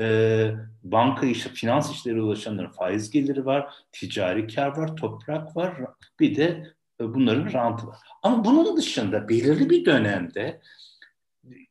Ee, 0.01 0.51
banka 0.83 1.27
işi, 1.27 1.49
finans 1.49 1.93
işleri 1.93 2.23
ulaşanların 2.23 2.71
faiz 2.71 3.11
geliri 3.11 3.47
var, 3.47 3.75
ticari 3.93 4.55
kar 4.55 4.77
var, 4.77 4.97
toprak 4.97 5.57
var, 5.57 5.77
bir 6.21 6.37
de 6.37 6.45
e, 6.45 6.65
bunların 7.01 7.53
rantı 7.53 7.87
var. 7.87 7.99
Ama 8.23 8.45
bunun 8.45 8.77
dışında 8.77 9.29
belirli 9.29 9.71
bir 9.71 9.85
dönemde 9.85 10.61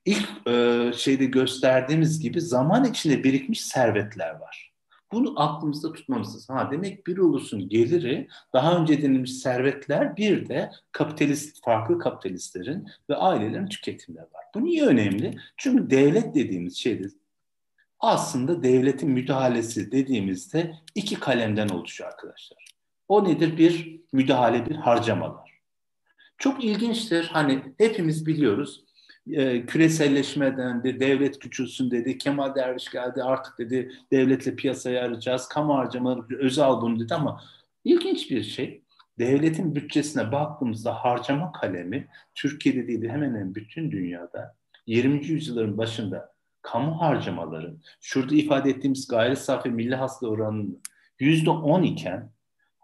ilk 0.06 0.48
e, 0.48 0.92
şeyde 0.96 1.26
gösterdiğimiz 1.26 2.20
gibi 2.20 2.42
zaman 2.42 2.86
içinde 2.86 3.24
birikmiş 3.24 3.62
servetler 3.62 4.40
var. 4.40 4.70
Bunu 5.12 5.42
aklımızda 5.42 5.94
tutmamız 5.94 6.36
lazım. 6.36 6.56
Ha, 6.56 6.72
demek 6.72 7.08
bir 7.08 7.18
ulusun 7.18 7.70
geliri 7.70 8.28
daha 8.54 8.78
önce 8.78 9.02
denilmiş 9.02 9.34
servetler 9.34 10.18
bir 10.18 10.50
de 10.50 10.72
kapitalist, 10.92 11.64
farklı 11.64 12.00
kapitalistlerin 12.00 12.88
ve 13.10 13.16
ailelerin 13.16 13.68
tüketimleri 13.68 14.26
var. 14.26 14.46
Bu 14.56 14.64
niye 14.64 14.86
önemli? 14.86 15.38
Çünkü 15.58 15.90
devlet 15.90 16.36
dediğimiz 16.36 16.78
şeyde 16.78 17.08
aslında 18.00 18.64
devletin 18.64 19.10
müdahalesi 19.10 19.92
dediğimizde 19.92 20.76
iki 20.96 21.20
kalemden 21.20 21.70
oluşuyor 21.70 22.10
arkadaşlar. 22.10 22.79
O 23.10 23.24
nedir? 23.24 23.58
Bir 23.58 24.02
müdahale, 24.14 24.66
bir 24.66 24.76
harcamalar. 24.76 25.60
Çok 26.38 26.64
ilginçtir. 26.64 27.30
Hani 27.34 27.64
hepimiz 27.78 28.26
biliyoruz. 28.26 28.84
E, 29.32 29.66
küreselleşmeden 29.66 30.84
de 30.84 31.00
devlet 31.00 31.40
küçülsün 31.40 31.92
dedi. 31.92 32.18
Kemal 32.18 32.56
Derviş 32.56 32.92
geldi 32.92 33.24
artık 33.24 33.60
dedi 33.60 33.92
devletle 34.12 34.56
piyasaya 34.56 35.06
arayacağız. 35.06 35.48
Kamu 35.48 35.76
harcamaları 35.76 36.38
özel 36.40 36.72
bunu 36.72 37.00
dedi 37.00 37.16
ama 37.16 37.42
ilginç 37.84 38.32
bir 38.32 38.44
şey. 38.44 38.82
Devletin 39.20 39.76
bütçesine 39.76 40.32
baktığımızda 40.32 40.94
harcama 40.94 41.52
kalemi 41.52 42.08
Türkiye'de 42.36 42.88
değil 42.88 43.10
hemen 43.10 43.28
hemen 43.28 43.56
bütün 43.56 43.92
dünyada 43.92 44.56
20. 44.88 45.26
yüzyılların 45.26 45.78
başında 45.78 46.34
kamu 46.62 47.02
harcamaları 47.02 47.76
şurada 48.02 48.36
ifade 48.36 48.70
ettiğimiz 48.70 49.08
gayri 49.08 49.36
safi 49.36 49.70
milli 49.70 49.96
hasıla 49.96 50.30
oranının 50.30 50.82
%10 51.20 51.86
iken 51.86 52.30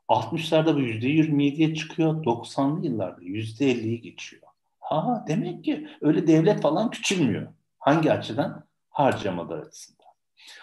60'larda 0.09 0.75
bu 0.75 0.79
%27'ye 0.79 1.75
çıkıyor. 1.75 2.23
90'lı 2.23 2.85
yıllarda 2.85 3.21
%50'yi 3.21 4.01
geçiyor. 4.01 4.41
Ha 4.79 5.25
demek 5.27 5.63
ki 5.63 5.87
öyle 6.01 6.27
devlet 6.27 6.61
falan 6.61 6.91
küçülmüyor. 6.91 7.47
Hangi 7.79 8.11
açıdan? 8.11 8.65
Harcamalar 8.89 9.57
açısından. 9.57 10.05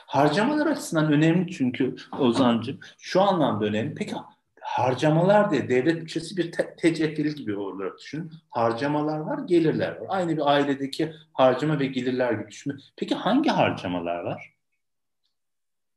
Harcamalar 0.06 0.66
açısından 0.66 1.12
önemli 1.12 1.52
çünkü 1.52 1.96
Ozan'cığım 2.18 2.78
şu 2.98 3.20
anlamda 3.20 3.64
önemli. 3.64 3.94
Peki 3.94 4.14
harcamalar 4.60 5.50
diye 5.50 5.68
devlet 5.68 6.00
bütçesi 6.00 6.36
bir 6.36 6.52
te- 6.52 6.76
teceffül 6.76 7.36
gibi 7.36 7.56
olarak 7.56 7.98
düşünün. 7.98 8.32
Harcamalar 8.50 9.18
var, 9.18 9.38
gelirler 9.38 9.90
var. 10.00 10.06
Aynı 10.08 10.36
bir 10.36 10.50
ailedeki 10.50 11.12
harcama 11.32 11.78
ve 11.80 11.86
gelirler 11.86 12.32
gibi 12.32 12.50
düşünün. 12.50 12.80
Peki 12.96 13.14
hangi 13.14 13.50
harcamalar 13.50 14.18
var? 14.18 14.51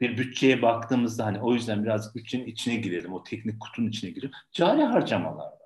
Bir 0.01 0.17
bütçeye 0.17 0.62
baktığımızda 0.62 1.25
hani 1.25 1.41
o 1.41 1.53
yüzden 1.53 1.84
biraz 1.84 2.15
bütçenin 2.15 2.45
içine 2.45 2.75
girelim, 2.75 3.13
o 3.13 3.23
teknik 3.23 3.60
kutunun 3.60 3.88
içine 3.88 4.10
girelim. 4.10 4.31
Cari 4.51 4.84
harcamalar 4.84 5.45
var. 5.45 5.65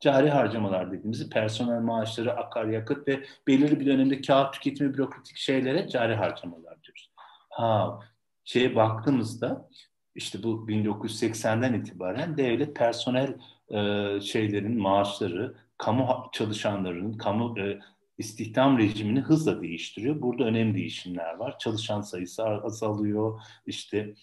Cari 0.00 0.30
harcamalar 0.30 0.92
dediğimiz 0.92 1.30
personel 1.30 1.80
maaşları, 1.80 2.36
akaryakıt 2.36 3.08
ve 3.08 3.24
belirli 3.46 3.80
bir 3.80 3.86
dönemde 3.86 4.20
kağıt 4.20 4.54
tüketimi 4.54 4.94
bürokratik 4.94 5.36
şeylere 5.36 5.88
cari 5.88 6.14
harcamalar 6.14 6.82
diyoruz. 6.82 7.10
Ha, 7.48 8.00
şeye 8.44 8.76
baktığımızda 8.76 9.68
işte 10.14 10.42
bu 10.42 10.66
1980'den 10.68 11.74
itibaren 11.74 12.36
devlet 12.36 12.76
personel 12.76 13.34
e, 13.70 14.20
şeylerin 14.20 14.80
maaşları, 14.80 15.54
kamu 15.78 16.30
çalışanlarının, 16.32 17.12
kamu 17.12 17.60
e, 17.60 17.78
istihdam 18.18 18.78
rejimini 18.78 19.20
hızla 19.20 19.62
değiştiriyor. 19.62 20.22
Burada 20.22 20.44
önemli 20.44 20.74
değişimler 20.74 21.34
var. 21.34 21.58
Çalışan 21.58 22.00
sayısı 22.00 22.44
azalıyor. 22.44 23.40
İşte 23.66 24.14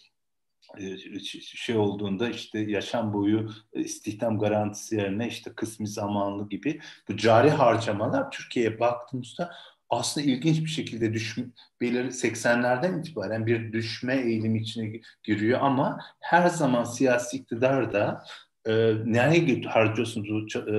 e, 0.77 0.97
şey 1.39 1.77
olduğunda 1.77 2.29
işte 2.29 2.59
yaşam 2.59 3.13
boyu 3.13 3.49
istihdam 3.73 4.39
garantisi 4.39 4.95
yerine 4.95 5.27
işte 5.27 5.53
kısmi 5.55 5.87
zamanlı 5.87 6.49
gibi 6.49 6.79
bu 7.09 7.17
cari 7.17 7.49
harcamalar 7.49 8.31
Türkiye'ye 8.31 8.79
baktığımızda 8.79 9.51
aslında 9.89 10.27
ilginç 10.27 10.59
bir 10.59 10.69
şekilde 10.69 11.13
düşme, 11.13 11.45
belirli 11.81 12.09
80'lerden 12.09 12.99
itibaren 12.99 13.45
bir 13.45 13.73
düşme 13.73 14.15
eğilimi 14.15 14.61
içine 14.61 15.01
giriyor 15.23 15.59
ama 15.61 15.99
her 16.19 16.47
zaman 16.47 16.83
siyasi 16.83 17.37
iktidar 17.37 17.93
da 17.93 18.23
e, 18.65 18.93
nereye 19.05 19.61
harcıyorsunuz 19.61 20.31
o 20.31 20.59
e, 20.59 20.75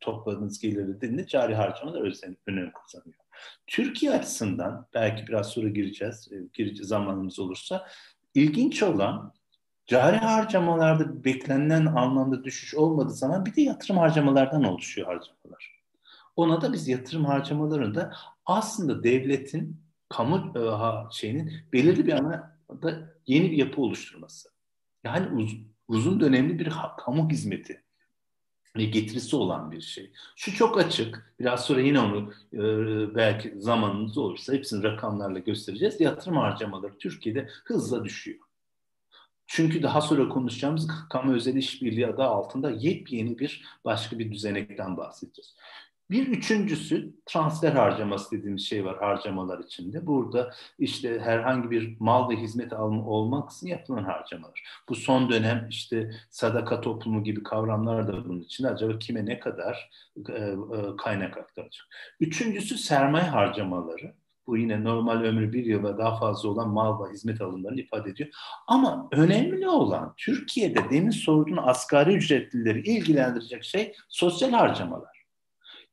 topladığınız 0.00 0.58
geliri 0.58 0.88
dediğinde 0.88 1.26
cari 1.26 1.54
harcamalar 1.54 2.00
önem 2.46 2.72
kazanıyor. 2.72 3.18
Türkiye 3.66 4.12
açısından 4.12 4.86
belki 4.94 5.26
biraz 5.26 5.48
sonra 5.48 5.68
gireceğiz, 5.68 6.32
e, 6.32 6.36
gireceğiz 6.54 6.88
zamanımız 6.88 7.38
olursa 7.38 7.86
ilginç 8.34 8.82
olan 8.82 9.32
cari 9.86 10.16
harcamalarda 10.16 11.24
beklenen 11.24 11.86
anlamda 11.86 12.44
düşüş 12.44 12.74
olmadığı 12.74 13.14
zaman 13.14 13.46
bir 13.46 13.56
de 13.56 13.62
yatırım 13.62 13.96
harcamalardan 13.96 14.64
oluşuyor 14.64 15.06
harcamalar. 15.06 15.74
Ona 16.36 16.60
da 16.62 16.72
biz 16.72 16.88
yatırım 16.88 17.24
harcamalarında 17.24 18.12
aslında 18.46 19.04
devletin 19.04 19.80
kamu 20.08 20.52
e, 20.58 20.62
şeyinin 21.12 21.52
belirli 21.72 22.06
bir 22.06 22.12
anlamda 22.12 23.14
yeni 23.26 23.50
bir 23.50 23.56
yapı 23.56 23.80
oluşturması. 23.80 24.48
Yani 25.04 25.42
uz, 25.42 25.54
uzun 25.88 26.20
dönemli 26.20 26.58
bir 26.58 26.72
kamu 26.98 27.30
hizmeti 27.30 27.82
ve 28.76 28.84
getirisi 28.84 29.36
olan 29.36 29.72
bir 29.72 29.80
şey. 29.80 30.12
Şu 30.36 30.54
çok 30.54 30.78
açık. 30.78 31.34
Biraz 31.40 31.64
sonra 31.64 31.80
yine 31.80 32.00
onu 32.00 32.32
e, 32.52 32.58
belki 33.14 33.54
zamanınız 33.58 34.18
olursa 34.18 34.52
hepsini 34.52 34.82
rakamlarla 34.82 35.38
göstereceğiz. 35.38 36.00
Yatırım 36.00 36.36
harcamaları 36.36 36.98
Türkiye'de 36.98 37.48
hızla 37.64 38.04
düşüyor. 38.04 38.38
Çünkü 39.46 39.82
daha 39.82 40.00
sonra 40.00 40.28
konuşacağımız 40.28 40.88
kamu 41.10 41.34
özel 41.34 41.56
işbirliği 41.56 42.06
adı 42.06 42.22
altında 42.22 42.70
yepyeni 42.70 43.38
bir 43.38 43.64
başka 43.84 44.18
bir 44.18 44.32
düzenekten 44.32 44.96
bahsedeceğiz. 44.96 45.54
Bir 46.10 46.26
üçüncüsü 46.26 47.14
transfer 47.26 47.72
harcaması 47.72 48.30
dediğimiz 48.30 48.66
şey 48.66 48.84
var 48.84 48.98
harcamalar 48.98 49.58
içinde. 49.58 50.06
Burada 50.06 50.54
işte 50.78 51.20
herhangi 51.20 51.70
bir 51.70 51.96
mal 52.00 52.30
ve 52.30 52.36
hizmet 52.36 52.72
alımı 52.72 53.06
olmaksızın 53.06 53.66
yapılan 53.66 54.04
harcamalar. 54.04 54.62
Bu 54.88 54.94
son 54.94 55.30
dönem 55.30 55.66
işte 55.70 56.10
sadaka 56.30 56.80
toplumu 56.80 57.24
gibi 57.24 57.42
kavramlar 57.42 58.08
da 58.08 58.24
bunun 58.24 58.40
içinde. 58.40 58.68
Acaba 58.68 58.98
kime 58.98 59.26
ne 59.26 59.38
kadar 59.40 59.90
e, 60.28 60.32
e, 60.32 60.56
kaynak 60.98 61.38
aktaracak? 61.38 61.86
Üçüncüsü 62.20 62.78
sermaye 62.78 63.26
harcamaları. 63.26 64.14
Bu 64.46 64.56
yine 64.56 64.84
normal 64.84 65.20
ömrü 65.22 65.52
bir 65.52 65.64
yıla 65.64 65.98
daha 65.98 66.18
fazla 66.18 66.48
olan 66.48 66.68
mal 66.68 67.04
ve 67.04 67.12
hizmet 67.12 67.40
alımlarını 67.40 67.80
ifade 67.80 68.10
ediyor. 68.10 68.30
Ama 68.66 69.08
önemli 69.12 69.68
olan 69.68 70.14
Türkiye'de 70.16 70.90
demin 70.90 71.10
sorduğun 71.10 71.56
asgari 71.56 72.14
ücretlileri 72.14 72.80
ilgilendirecek 72.80 73.64
şey 73.64 73.94
sosyal 74.08 74.50
harcamalar. 74.50 75.23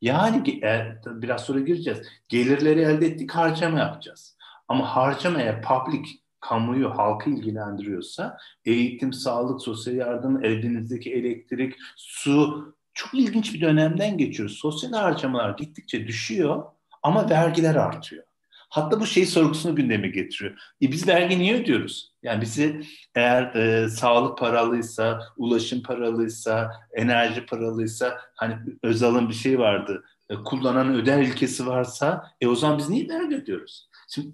Yani 0.02 0.66
e, 0.66 0.96
biraz 1.06 1.44
sonra 1.44 1.60
gireceğiz. 1.60 2.02
Gelirleri 2.30 2.80
elde 2.82 3.06
ettik 3.06 3.32
harcama 3.32 3.80
yapacağız. 3.80 4.38
Ama 4.68 4.96
harcamaya 4.96 5.62
public, 5.62 6.10
kamuyu, 6.40 6.90
halkı 6.90 7.30
ilgilendiriyorsa 7.30 8.38
eğitim, 8.66 9.14
sağlık, 9.14 9.62
sosyal 9.62 9.96
yardım, 9.96 10.46
evinizdeki 10.46 11.14
elektrik, 11.14 11.76
su 11.96 12.66
çok 12.94 13.14
ilginç 13.14 13.54
bir 13.54 13.62
dönemden 13.62 14.18
geçiyoruz. 14.18 14.58
Sosyal 14.58 14.92
harcamalar 14.92 15.58
gittikçe 15.58 16.08
düşüyor 16.08 16.64
ama 17.04 17.30
vergiler 17.30 17.76
artıyor. 17.76 18.24
Hatta 18.72 19.00
bu 19.00 19.06
şey 19.06 19.26
sorgusunu 19.26 19.76
gündeme 19.76 20.08
getiriyor. 20.08 20.58
E 20.82 20.92
biz 20.92 21.08
vergi 21.08 21.40
niye 21.40 21.62
ödüyoruz? 21.62 22.12
Yani 22.24 22.42
bizi 22.42 22.82
eğer 23.16 23.56
e, 23.56 23.90
sağlık 23.90 24.38
paralıysa, 24.38 25.22
ulaşım 25.38 25.84
paralıysa, 25.84 26.72
enerji 26.94 27.46
paralıysa 27.46 28.22
hani 28.36 28.58
Özal'ın 28.84 29.30
bir 29.30 29.34
şey 29.34 29.60
vardı. 29.60 30.04
E, 30.30 30.36
kullanan 30.36 30.94
öder 30.94 31.22
ilkesi 31.22 31.68
varsa 31.68 32.32
e 32.42 32.48
o 32.48 32.56
zaman 32.56 32.78
biz 32.78 32.90
niye 32.90 33.10
vergi 33.10 33.36
ödüyoruz? 33.36 33.90
Şimdi 34.10 34.28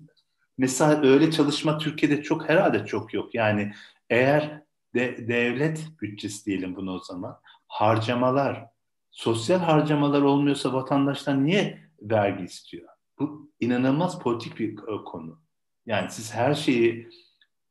mesela 0.58 1.02
öyle 1.02 1.32
çalışma 1.32 1.78
Türkiye'de 1.78 2.24
çok 2.24 2.50
herhalde 2.50 2.86
çok 2.86 3.14
yok. 3.14 3.36
Yani 3.36 3.74
eğer 4.10 4.62
de, 4.96 5.28
devlet 5.28 5.88
bütçesi 6.02 6.46
diyelim 6.46 6.76
bunu 6.76 6.92
o 6.94 7.00
zaman 7.00 7.40
harcamalar, 7.68 8.66
sosyal 9.12 9.60
harcamalar 9.60 10.22
olmuyorsa 10.22 10.74
vatandaşlar 10.74 11.46
niye 11.46 11.80
vergi 12.02 12.44
istiyor? 12.44 12.97
Bu 13.20 13.52
inanılmaz 13.60 14.20
politik 14.20 14.60
bir 14.60 14.74
e, 14.74 15.04
konu. 15.06 15.40
Yani 15.86 16.12
siz 16.12 16.34
her 16.34 16.54
şeyi 16.54 17.10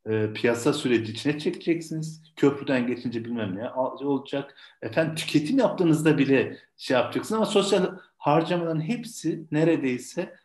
e, 0.05 0.33
piyasa 0.33 0.73
süreci 0.73 1.11
içine 1.11 1.39
çekeceksiniz. 1.39 2.23
Köprüden 2.35 2.87
geçince 2.87 3.25
bilmem 3.25 3.55
ne 3.55 3.71
olacak. 3.71 4.55
Efendim 4.81 5.15
tüketim 5.15 5.57
yaptığınızda 5.57 6.17
bile 6.17 6.57
şey 6.77 6.97
yapacaksınız 6.97 7.37
ama 7.37 7.45
sosyal 7.45 7.97
harcamaların 8.17 8.81
hepsi 8.81 9.47
neredeyse 9.51 10.35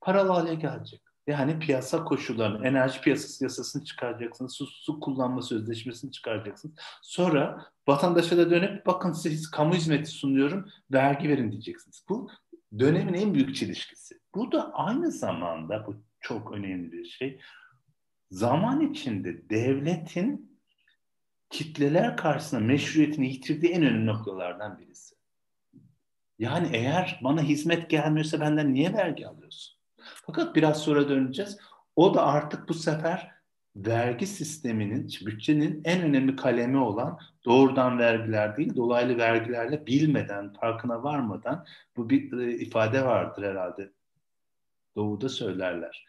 paralı 0.00 0.32
hale 0.32 0.54
gelecek. 0.54 1.00
Yani 1.26 1.58
piyasa 1.58 2.04
koşullarını, 2.04 2.66
enerji 2.66 3.00
piyasası 3.00 3.44
yasasını 3.44 3.84
çıkaracaksınız, 3.84 4.52
su, 4.52 4.66
su 4.66 5.00
kullanma 5.00 5.42
sözleşmesini 5.42 6.12
çıkaracaksınız. 6.12 6.74
Sonra 7.02 7.66
vatandaşa 7.88 8.36
da 8.36 8.50
dönüp 8.50 8.86
bakın 8.86 9.12
size 9.12 9.50
kamu 9.52 9.74
hizmeti 9.74 10.10
sunuyorum, 10.10 10.68
vergi 10.92 11.28
verin 11.28 11.52
diyeceksiniz. 11.52 12.04
Bu 12.08 12.30
dönemin 12.78 13.14
en 13.14 13.34
büyük 13.34 13.56
çelişkisi. 13.56 14.20
Bu 14.34 14.52
da 14.52 14.74
aynı 14.74 15.10
zamanda, 15.10 15.86
bu 15.86 16.04
çok 16.20 16.52
önemli 16.52 16.92
bir 16.92 17.04
şey, 17.04 17.40
zaman 18.30 18.80
içinde 18.80 19.50
devletin 19.50 20.60
kitleler 21.50 22.16
karşısında 22.16 22.60
meşruiyetini 22.60 23.28
yitirdiği 23.28 23.72
en 23.72 23.82
önemli 23.82 24.06
noktalardan 24.06 24.78
birisi. 24.78 25.14
Yani 26.38 26.68
eğer 26.72 27.20
bana 27.24 27.42
hizmet 27.42 27.90
gelmiyorsa 27.90 28.40
benden 28.40 28.74
niye 28.74 28.92
vergi 28.92 29.26
alıyorsun? 29.28 29.78
Fakat 30.26 30.56
biraz 30.56 30.82
sonra 30.82 31.08
döneceğiz. 31.08 31.58
O 31.96 32.14
da 32.14 32.26
artık 32.26 32.68
bu 32.68 32.74
sefer 32.74 33.39
vergi 33.76 34.26
sisteminin, 34.26 35.10
bütçenin 35.26 35.82
en 35.84 36.02
önemli 36.02 36.36
kalemi 36.36 36.78
olan 36.78 37.18
doğrudan 37.44 37.98
vergiler 37.98 38.56
değil, 38.56 38.76
dolaylı 38.76 39.18
vergilerle 39.18 39.86
bilmeden, 39.86 40.52
farkına 40.52 41.02
varmadan 41.02 41.66
bu 41.96 42.10
bir 42.10 42.38
e, 42.38 42.52
ifade 42.52 43.04
vardır 43.04 43.42
herhalde. 43.42 43.90
Doğu'da 44.96 45.28
söylerler. 45.28 46.06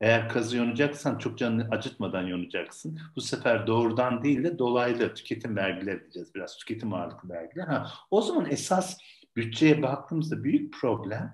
Eğer 0.00 0.28
kazı 0.28 0.56
yonacaksan 0.56 1.18
çok 1.18 1.38
canını 1.38 1.68
acıtmadan 1.70 2.22
yonacaksın. 2.22 3.00
Bu 3.16 3.20
sefer 3.20 3.66
doğrudan 3.66 4.22
değil 4.22 4.44
de 4.44 4.58
dolaylı 4.58 5.14
tüketim 5.14 5.56
vergileri 5.56 6.00
diyeceğiz 6.00 6.34
biraz. 6.34 6.56
Tüketim 6.56 6.94
ağırlıklı 6.94 7.28
vergiler. 7.28 7.66
Ha, 7.66 7.90
o 8.10 8.22
zaman 8.22 8.50
esas 8.50 8.98
bütçeye 9.36 9.82
baktığımızda 9.82 10.44
büyük 10.44 10.74
problem 10.74 11.32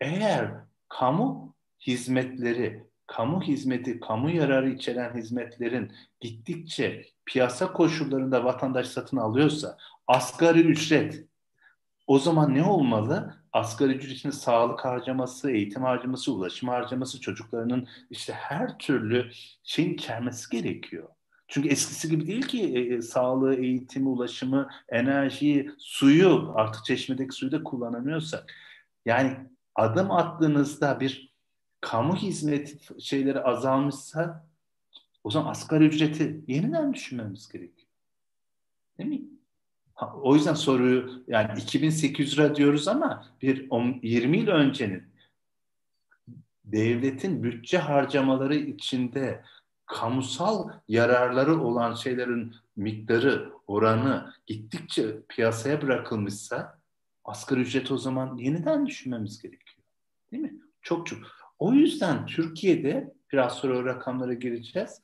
eğer 0.00 0.50
kamu 0.88 1.54
hizmetleri, 1.86 2.86
kamu 3.16 3.42
hizmeti, 3.42 4.00
kamu 4.00 4.30
yararı 4.30 4.70
içeren 4.70 5.16
hizmetlerin 5.16 5.92
gittikçe 6.20 7.06
piyasa 7.26 7.72
koşullarında 7.72 8.44
vatandaş 8.44 8.88
satın 8.88 9.16
alıyorsa 9.16 9.78
asgari 10.06 10.60
ücret 10.60 11.24
o 12.06 12.18
zaman 12.18 12.54
ne 12.54 12.64
olmalı? 12.64 13.42
Asgari 13.52 13.92
ücretin 13.92 14.30
sağlık 14.30 14.84
harcaması, 14.84 15.50
eğitim 15.50 15.82
harcaması, 15.82 16.32
ulaşım 16.32 16.68
harcaması, 16.68 17.20
çocuklarının 17.20 17.88
işte 18.10 18.32
her 18.32 18.78
türlü 18.78 19.30
şeyin 19.62 19.94
içermesi 19.94 20.50
gerekiyor. 20.50 21.08
Çünkü 21.48 21.68
eskisi 21.68 22.08
gibi 22.08 22.26
değil 22.26 22.42
ki 22.42 22.74
e, 22.74 22.94
e, 22.94 23.02
sağlığı, 23.02 23.54
eğitimi, 23.54 24.08
ulaşımı, 24.08 24.68
enerjiyi, 24.88 25.70
suyu 25.78 26.52
artık 26.54 26.84
çeşmedeki 26.84 27.34
suyu 27.34 27.52
da 27.52 27.62
kullanamıyorsak. 27.62 28.52
Yani 29.04 29.36
adım 29.74 30.10
attığınızda 30.10 31.00
bir 31.00 31.31
kamu 31.82 32.16
hizmeti 32.16 33.02
şeyleri 33.04 33.40
azalmışsa 33.40 34.46
o 35.24 35.30
zaman 35.30 35.50
asgari 35.50 35.84
ücreti 35.84 36.40
yeniden 36.46 36.94
düşünmemiz 36.94 37.48
gerekiyor. 37.48 37.88
Değil 38.98 39.10
mi? 39.10 39.22
Ha, 39.94 40.14
o 40.22 40.34
yüzden 40.34 40.54
soruyu 40.54 41.24
yani 41.28 41.60
2800 41.60 42.38
lira 42.38 42.54
diyoruz 42.54 42.88
ama 42.88 43.26
bir 43.42 43.68
20 44.02 44.38
yıl 44.38 44.46
öncenin 44.46 45.02
devletin 46.64 47.42
bütçe 47.42 47.78
harcamaları 47.78 48.54
içinde 48.54 49.44
kamusal 49.86 50.70
yararları 50.88 51.60
olan 51.60 51.94
şeylerin 51.94 52.54
miktarı, 52.76 53.52
oranı 53.66 54.32
gittikçe 54.46 55.22
piyasaya 55.28 55.82
bırakılmışsa 55.82 56.78
asgari 57.24 57.60
ücret 57.60 57.90
o 57.90 57.98
zaman 57.98 58.36
yeniden 58.36 58.86
düşünmemiz 58.86 59.42
gerekiyor. 59.42 59.84
Değil 60.32 60.42
mi? 60.42 60.54
Çok 60.82 61.06
çok. 61.06 61.41
O 61.62 61.72
yüzden 61.72 62.26
Türkiye'de 62.26 63.14
biraz 63.32 63.52
sonra 63.52 63.78
o 63.78 63.84
rakamlara 63.84 64.34
gireceğiz. 64.34 65.02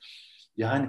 Yani 0.57 0.88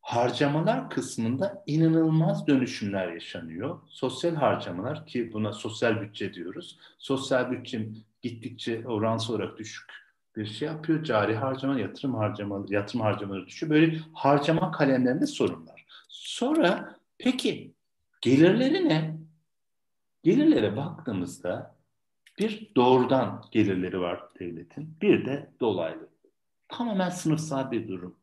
harcamalar 0.00 0.90
kısmında 0.90 1.62
inanılmaz 1.66 2.46
dönüşümler 2.46 3.12
yaşanıyor. 3.12 3.80
Sosyal 3.88 4.34
harcamalar 4.34 5.06
ki 5.06 5.32
buna 5.32 5.52
sosyal 5.52 6.00
bütçe 6.00 6.34
diyoruz. 6.34 6.78
Sosyal 6.98 7.50
bütçe 7.50 7.88
gittikçe 8.22 8.86
oransal 8.86 9.34
olarak 9.34 9.58
düşük 9.58 9.90
bir 10.36 10.46
şey 10.46 10.68
yapıyor. 10.68 11.04
Cari 11.04 11.36
harcama, 11.36 11.80
yatırım 11.80 12.14
harcamaları, 12.14 12.74
yatırım 12.74 13.00
harcamaları 13.00 13.46
düşüyor. 13.46 13.70
Böyle 13.70 13.98
harcama 14.12 14.70
kalemlerinde 14.70 15.26
sorun 15.26 15.66
var. 15.66 15.86
Sonra 16.08 16.96
peki 17.18 17.72
gelirleri 18.20 18.88
ne? 18.88 19.18
Gelirlere 20.22 20.76
baktığımızda 20.76 21.77
bir 22.38 22.70
doğrudan 22.76 23.44
gelirleri 23.50 24.00
var 24.00 24.20
devletin, 24.40 24.96
bir 25.02 25.26
de 25.26 25.50
dolaylı. 25.60 26.08
Tamamen 26.68 27.10
sınıfsal 27.10 27.70
bir 27.70 27.88
durum. 27.88 28.16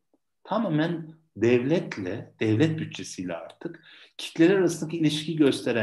Tamamen 0.44 1.14
devletle, 1.36 2.32
devlet 2.40 2.78
bütçesiyle 2.78 3.36
artık 3.36 3.82
kitleler 4.18 4.56
arasındaki 4.56 4.98
ilişki 4.98 5.36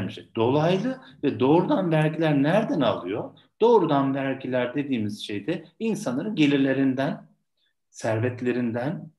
şey. 0.10 0.30
Dolaylı 0.36 1.02
ve 1.24 1.40
doğrudan 1.40 1.92
vergiler 1.92 2.44
nereden 2.44 2.82
alıyor? 2.82 3.32
Doğrudan 3.62 4.16
vergiler 4.16 4.76
dediğimiz 4.76 5.28
şeyde 5.28 5.66
insanların 5.80 6.36
gelirlerinden, 6.36 7.28
servetlerinden, 7.90 9.12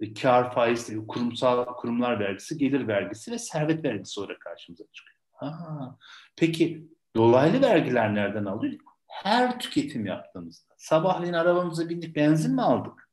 e, 0.00 0.14
kar 0.14 0.54
faizi, 0.54 1.06
kurumsal 1.06 1.64
kurumlar 1.64 2.20
vergisi, 2.20 2.58
gelir 2.58 2.88
vergisi 2.88 3.32
ve 3.32 3.38
servet 3.38 3.84
vergisi 3.84 4.20
olarak 4.20 4.40
karşımıza 4.40 4.84
çıkıyor. 4.92 5.18
Ha, 5.32 5.98
peki 6.36 6.88
dolaylı 7.16 7.62
vergiler 7.62 8.14
nereden 8.14 8.44
alıyor? 8.44 8.74
Her 9.06 9.58
tüketim 9.58 10.06
yaptığımızda. 10.06 10.74
Sabahleyin 10.76 11.32
arabamıza 11.32 11.88
bindik 11.88 12.16
benzin 12.16 12.54
mi 12.54 12.62
aldık? 12.62 13.08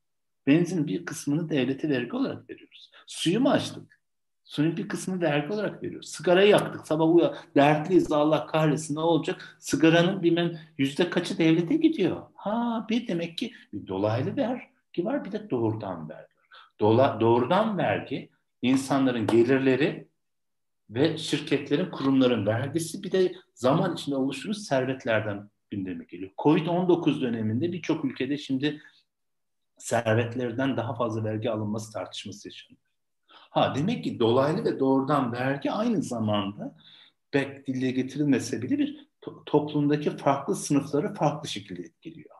Benzin 0.47 0.87
bir 0.87 1.05
kısmını 1.05 1.49
devlete 1.49 1.89
vergi 1.89 2.15
olarak 2.15 2.49
veriyoruz. 2.49 2.91
Suyu 3.07 3.39
mu 3.39 3.49
açtık? 3.49 3.99
Suyun 4.43 4.77
bir 4.77 4.87
kısmını 4.87 5.21
vergi 5.21 5.53
olarak 5.53 5.83
veriyoruz. 5.83 6.09
Sigarayı 6.09 6.49
yaktık. 6.49 6.87
Sabah 6.87 7.15
uya 7.15 7.33
dertliyiz 7.55 8.11
Allah 8.11 8.45
kahretsin 8.45 8.95
ne 8.95 8.99
olacak? 8.99 9.57
Sigaranın 9.59 10.23
bilmem 10.23 10.59
yüzde 10.77 11.09
kaçı 11.09 11.37
devlete 11.37 11.75
gidiyor. 11.75 12.21
Ha 12.35 12.85
bir 12.89 13.07
demek 13.07 13.37
ki 13.37 13.53
bir 13.73 13.87
dolaylı 13.87 14.37
vergi 14.37 15.05
var 15.05 15.25
bir 15.25 15.31
de 15.31 15.49
doğrudan 15.49 16.09
vergi 16.09 16.21
var. 16.21 16.71
Dola, 16.79 17.17
doğrudan 17.19 17.77
vergi 17.77 18.29
insanların 18.61 19.27
gelirleri 19.27 20.08
ve 20.89 21.17
şirketlerin, 21.17 21.91
kurumların 21.91 22.45
vergisi 22.45 23.03
bir 23.03 23.11
de 23.11 23.33
zaman 23.53 23.93
içinde 23.93 24.15
oluşturmuş 24.15 24.57
servetlerden 24.57 25.49
gündeme 25.69 26.03
geliyor. 26.03 26.31
Covid-19 26.37 27.21
döneminde 27.21 27.71
birçok 27.71 28.05
ülkede 28.05 28.37
şimdi 28.37 28.81
servetlerden 29.77 30.77
daha 30.77 30.95
fazla 30.95 31.23
vergi 31.23 31.51
alınması 31.51 31.93
tartışması 31.93 32.47
yaşanıyor. 32.47 32.81
Ha 33.27 33.75
demek 33.75 34.03
ki 34.03 34.19
dolaylı 34.19 34.65
ve 34.65 34.79
doğrudan 34.79 35.33
vergi 35.33 35.71
aynı 35.71 36.03
zamanda 36.03 36.75
pek 37.31 37.67
dille 37.67 37.91
getirilmese 37.91 38.61
bile 38.61 38.77
bir 38.79 39.07
to- 39.21 39.43
toplumdaki 39.45 40.17
farklı 40.17 40.55
sınıfları 40.55 41.13
farklı 41.13 41.49
şekilde 41.49 41.81
etkiliyor. 41.81 42.38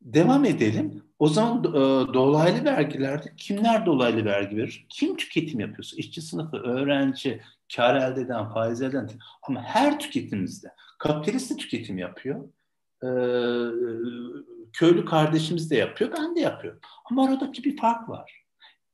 Devam 0.00 0.44
edelim. 0.44 1.02
O 1.18 1.28
zaman 1.28 1.64
e, 1.64 1.72
dolaylı 2.14 2.64
vergilerde 2.64 3.32
kimler 3.36 3.86
dolaylı 3.86 4.24
vergi 4.24 4.56
verir? 4.56 4.86
Kim 4.88 5.16
tüketim 5.16 5.60
yapıyorsa, 5.60 5.96
işçi 5.96 6.22
sınıfı, 6.22 6.56
öğrenci, 6.56 7.40
kar 7.76 7.96
elde 7.96 8.20
eden, 8.20 8.52
faiz 8.52 8.82
elde 8.82 8.96
eden 8.96 9.10
ama 9.42 9.62
her 9.62 10.00
tüketimimizde 10.00 10.68
kapitalist 10.98 11.50
de 11.50 11.56
tüketim 11.56 11.98
yapıyor. 11.98 12.48
Ee, 13.02 13.08
köylü 14.72 15.04
kardeşimiz 15.04 15.70
de 15.70 15.76
yapıyor, 15.76 16.12
ben 16.18 16.36
de 16.36 16.40
yapıyorum. 16.40 16.80
Ama 17.10 17.28
aradaki 17.28 17.64
bir 17.64 17.76
fark 17.76 18.08
var. 18.08 18.44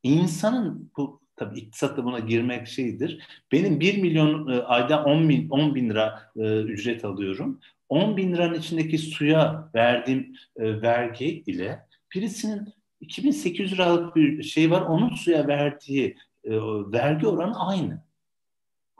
İnsanın 0.02 0.90
bu 0.96 1.20
tabii 1.36 1.58
iktisat 1.58 1.96
da 1.96 2.04
buna 2.04 2.18
girmek 2.18 2.66
şeydir. 2.66 3.26
Benim 3.52 3.80
1 3.80 4.02
milyon 4.02 4.48
e, 4.48 4.62
ayda 4.62 5.04
10 5.04 5.28
bin, 5.28 5.48
10 5.48 5.74
bin 5.74 5.90
lira 5.90 6.22
e, 6.36 6.60
ücret 6.60 7.04
alıyorum. 7.04 7.60
10 7.88 8.16
bin 8.16 8.32
liranın 8.32 8.54
içindeki 8.54 8.98
suya 8.98 9.70
verdiğim 9.74 10.36
e, 10.56 10.82
vergi 10.82 11.26
ile 11.46 11.86
birisinin 12.14 12.74
2800 13.00 13.72
liralık 13.72 14.16
bir 14.16 14.42
şey 14.42 14.70
var. 14.70 14.80
Onun 14.80 15.14
suya 15.14 15.46
verdiği 15.46 16.16
e, 16.44 16.50
vergi 16.92 17.26
oranı 17.26 17.66
aynı. 17.66 18.06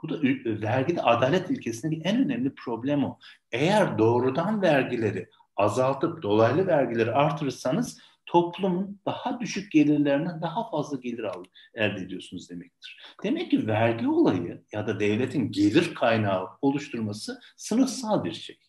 Bu 0.03 0.09
da 0.09 0.21
vergide 0.61 1.01
adalet 1.01 1.51
ilkesindeki 1.51 2.01
en 2.01 2.25
önemli 2.25 2.55
problem 2.55 3.03
o. 3.03 3.19
Eğer 3.51 3.97
doğrudan 3.97 4.61
vergileri 4.61 5.29
azaltıp 5.55 6.23
dolaylı 6.23 6.67
vergileri 6.67 7.11
artırırsanız 7.11 7.99
toplumun 8.25 8.99
daha 9.05 9.39
düşük 9.39 9.71
gelirlerinden 9.71 10.41
daha 10.41 10.69
fazla 10.69 10.97
gelir 10.97 11.25
elde 11.73 12.01
ediyorsunuz 12.01 12.49
demektir. 12.49 12.99
Demek 13.23 13.51
ki 13.51 13.67
vergi 13.67 14.07
olayı 14.07 14.63
ya 14.71 14.87
da 14.87 14.99
devletin 14.99 15.51
gelir 15.51 15.95
kaynağı 15.95 16.47
oluşturması 16.61 17.39
sınıfsal 17.57 18.23
bir 18.23 18.33
şey. 18.33 18.59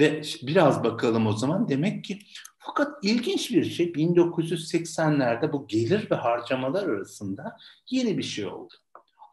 Ve 0.00 0.22
biraz 0.42 0.84
bakalım 0.84 1.26
o 1.26 1.32
zaman 1.32 1.68
demek 1.68 2.04
ki 2.04 2.18
fakat 2.58 3.04
ilginç 3.04 3.50
bir 3.50 3.64
şey 3.64 3.86
1980'lerde 3.86 5.52
bu 5.52 5.66
gelir 5.66 6.10
ve 6.10 6.14
harcamalar 6.14 6.88
arasında 6.88 7.56
yeni 7.90 8.18
bir 8.18 8.22
şey 8.22 8.46
oldu. 8.46 8.74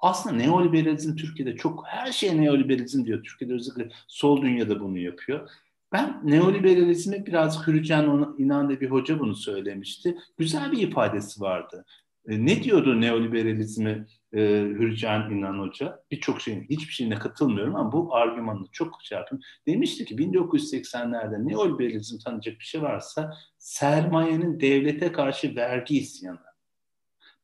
Aslında 0.01 0.35
neoliberalizm 0.35 1.15
Türkiye'de 1.15 1.55
çok 1.55 1.83
her 1.87 2.11
şey 2.11 2.41
neoliberalizm 2.41 3.05
diyor. 3.05 3.23
Türkiye'de 3.23 3.53
özellikle 3.53 3.89
sol 4.07 4.41
dünyada 4.41 4.79
bunu 4.79 4.97
yapıyor. 4.97 5.49
Ben 5.91 6.21
neoliberalizme 6.23 7.25
biraz 7.25 7.67
Hürcan 7.67 8.35
İnan 8.37 8.69
bir 8.69 8.91
hoca 8.91 9.19
bunu 9.19 9.35
söylemişti. 9.35 10.17
Güzel 10.37 10.71
bir 10.71 10.87
ifadesi 10.87 11.41
vardı. 11.41 11.85
E, 12.27 12.45
ne 12.45 12.63
diyordu 12.63 13.01
neoliberalizmi 13.01 14.07
e, 14.33 14.39
Hürcan 14.79 15.31
İnan 15.31 15.59
Hoca? 15.59 16.03
Birçok 16.11 16.41
şeyin, 16.41 16.63
hiçbir 16.69 16.93
şeyine 16.93 17.15
katılmıyorum 17.15 17.75
ama 17.75 17.91
bu 17.91 18.15
argümanı 18.15 18.65
çok 18.71 18.99
şey 19.03 19.17
yaptım. 19.17 19.39
Demişti 19.67 20.05
ki 20.05 20.15
1980'lerde 20.15 21.47
neoliberalizm 21.47 22.17
tanıyacak 22.17 22.59
bir 22.59 22.65
şey 22.65 22.81
varsa 22.81 23.33
sermayenin 23.57 24.59
devlete 24.59 25.11
karşı 25.11 25.55
vergi 25.55 25.97
isyanı. 25.97 26.39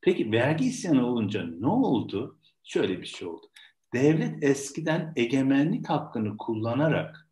Peki 0.02 0.32
vergi 0.32 0.66
isyanı 0.66 1.06
olunca 1.06 1.44
ne 1.60 1.68
oldu? 1.68 2.40
Şöyle 2.64 3.02
bir 3.02 3.06
şey 3.06 3.28
oldu. 3.28 3.46
Devlet 3.94 4.44
eskiden 4.44 5.14
egemenlik 5.16 5.90
hakkını 5.90 6.38
kullanarak 6.38 7.30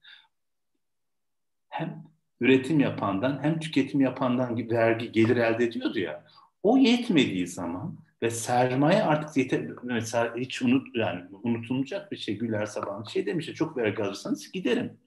hem 1.70 2.04
üretim 2.40 2.80
yapandan 2.80 3.44
hem 3.44 3.60
tüketim 3.60 4.02
yapandan 4.02 4.70
vergi 4.70 5.12
gelir 5.12 5.38
elde 5.38 5.66
ediyordu 5.66 6.00
ya. 6.00 6.26
O 6.64 6.78
yetmediği 6.78 7.48
zaman 7.48 7.98
ve 8.22 8.30
sermaye 8.30 9.04
artık 9.04 9.38
yeter, 9.38 9.68
mesela 9.84 10.36
hiç 10.36 10.62
unut 10.62 10.88
yani 10.96 11.24
unutulmayacak 11.44 12.12
bir 12.12 12.18
şey 12.18 12.38
Güler 12.38 12.66
Saban 12.66 13.04
şey 13.04 13.26
demişti 13.26 13.54
çok 13.54 13.78
vergi 13.78 14.04
alırsanız 14.04 14.52
giderim. 14.52 14.98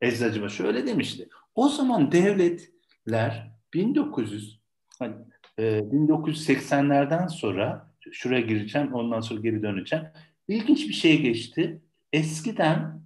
Eczacıma 0.00 0.48
şöyle 0.48 0.86
demişti. 0.86 1.28
O 1.54 1.68
zaman 1.68 2.12
devletler 2.12 3.50
1900 3.74 4.60
hani, 4.98 5.14
e, 5.58 5.62
1980'lerden 5.62 7.26
sonra 7.26 7.94
şuraya 8.12 8.40
gireceğim 8.40 8.94
ondan 8.94 9.20
sonra 9.20 9.40
geri 9.40 9.62
döneceğim. 9.62 10.04
İlginç 10.48 10.88
bir 10.88 10.94
şey 10.94 11.22
geçti. 11.22 11.82
Eskiden 12.12 13.02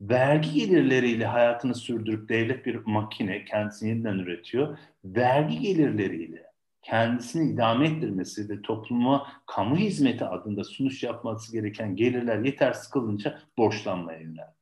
vergi 0.00 0.54
gelirleriyle 0.54 1.26
hayatını 1.26 1.74
sürdürüp 1.74 2.28
devlet 2.28 2.66
bir 2.66 2.74
makine 2.74 3.44
kendisini 3.44 3.88
yeniden 3.88 4.18
üretiyor. 4.18 4.78
Vergi 5.04 5.60
gelirleriyle 5.60 6.49
kendisini 6.82 7.52
idame 7.52 7.88
ettirmesi 7.88 8.48
ve 8.48 8.62
topluma 8.62 9.26
kamu 9.46 9.76
hizmeti 9.76 10.24
adında 10.24 10.64
sunuş 10.64 11.02
yapması 11.02 11.52
gereken 11.52 11.96
gelirler 11.96 12.38
yeter 12.38 12.72
sıkılınca 12.72 13.38
borçlanmaya 13.58 14.20
yöneldi. 14.20 14.54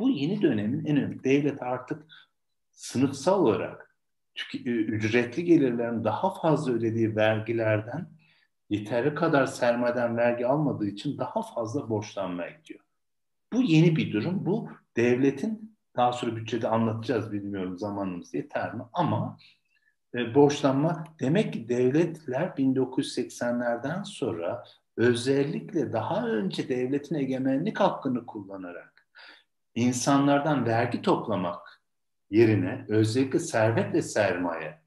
Bu 0.00 0.10
yeni 0.10 0.42
dönemin 0.42 0.84
en 0.84 0.96
önemli. 0.96 1.24
Devlet 1.24 1.62
artık 1.62 2.06
sınıfsal 2.70 3.40
olarak 3.40 3.96
ücretli 4.64 5.44
gelirlerin 5.44 6.04
daha 6.04 6.34
fazla 6.34 6.72
ödediği 6.72 7.16
vergilerden 7.16 8.08
yeterli 8.70 9.14
kadar 9.14 9.46
sermayeden 9.46 10.16
vergi 10.16 10.46
almadığı 10.46 10.86
için 10.86 11.18
daha 11.18 11.42
fazla 11.42 11.88
borçlanmaya 11.88 12.50
gidiyor. 12.50 12.80
Bu 13.52 13.62
yeni 13.62 13.96
bir 13.96 14.12
durum. 14.12 14.46
Bu 14.46 14.68
devletin 14.96 15.76
daha 15.96 16.12
sonra 16.12 16.36
bütçede 16.36 16.68
anlatacağız 16.68 17.32
bilmiyorum 17.32 17.78
zamanımız 17.78 18.34
yeter 18.34 18.74
mi 18.74 18.82
ama 18.92 19.38
e, 20.14 20.34
borçlanma 20.34 21.04
demek 21.20 21.52
ki 21.52 21.68
devletler 21.68 22.42
1980'lerden 22.42 24.02
sonra 24.02 24.64
özellikle 24.96 25.92
daha 25.92 26.26
önce 26.26 26.68
devletin 26.68 27.14
egemenlik 27.14 27.80
hakkını 27.80 28.26
kullanarak 28.26 29.08
insanlardan 29.74 30.66
vergi 30.66 31.02
toplamak 31.02 31.82
yerine 32.30 32.84
özellikle 32.88 33.38
servet 33.38 33.94
ve 33.94 34.02
sermaye 34.02 34.78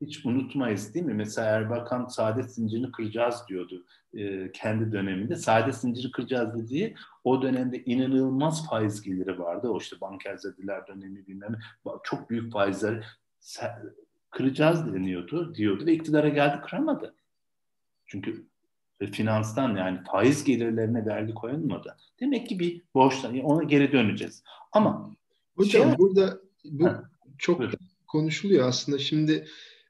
hiç 0.00 0.26
unutmayız 0.26 0.94
değil 0.94 1.06
mi? 1.06 1.14
Mesela 1.14 1.48
Erbakan 1.48 2.06
saadet 2.06 2.54
zincirini 2.54 2.92
kıracağız 2.92 3.44
diyordu 3.48 3.84
e, 4.14 4.52
kendi 4.52 4.92
döneminde. 4.92 5.36
Saadet 5.36 5.74
zincirini 5.74 6.12
kıracağız 6.12 6.54
dediği 6.54 6.94
o 7.24 7.42
dönemde 7.42 7.84
inanılmaz 7.84 8.68
faiz 8.68 9.02
geliri 9.02 9.38
vardı. 9.38 9.68
O 9.68 9.78
işte 9.78 10.00
bankerzediler 10.00 10.86
dönemi 10.86 11.26
bilmem 11.26 11.58
çok 12.02 12.30
büyük 12.30 12.52
faizler 12.52 13.18
kıracağız 14.36 14.94
deniyordu 14.94 15.54
diyordu 15.54 15.86
ve 15.86 15.92
iktidara 15.92 16.28
geldi 16.28 16.60
kıramadı. 16.66 17.14
Çünkü 18.06 18.46
finanstan 19.12 19.76
yani 19.76 20.00
faiz 20.12 20.44
gelirlerine 20.44 21.06
vergi 21.06 21.34
koyulmadı. 21.34 21.96
Demek 22.20 22.48
ki 22.48 22.58
bir 22.58 22.82
borçtan 22.94 23.38
ona 23.38 23.62
geri 23.62 23.92
döneceğiz. 23.92 24.42
Ama 24.72 25.16
hocam 25.56 25.88
şey, 25.88 25.98
burada 25.98 26.40
bu 26.64 26.86
ha, 26.86 27.10
çok 27.38 27.58
buyurun. 27.58 27.78
konuşuluyor 28.06 28.68
aslında. 28.68 28.98
Şimdi 28.98 29.46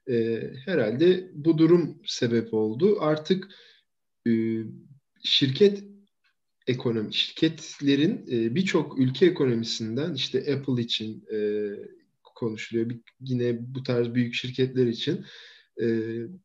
e, 0.09 0.43
herhalde 0.65 1.31
bu 1.35 1.59
durum 1.59 1.99
sebep 2.05 2.55
oldu. 2.55 2.97
Artık 3.01 3.49
e, 4.27 4.31
şirket 5.23 5.85
ekonomi, 6.67 7.15
şirketlerin 7.15 8.27
e, 8.31 8.55
birçok 8.55 8.99
ülke 8.99 9.27
ekonomisinden 9.27 10.15
işte 10.15 10.39
Apple 10.39 10.83
için 10.83 11.25
e, 11.33 11.39
konuşuluyor. 12.37 12.89
Bir, 12.89 13.01
yine 13.21 13.75
bu 13.75 13.83
tarz 13.83 14.15
büyük 14.15 14.35
şirketler 14.35 14.87
için 14.87 15.25
e, 15.83 15.87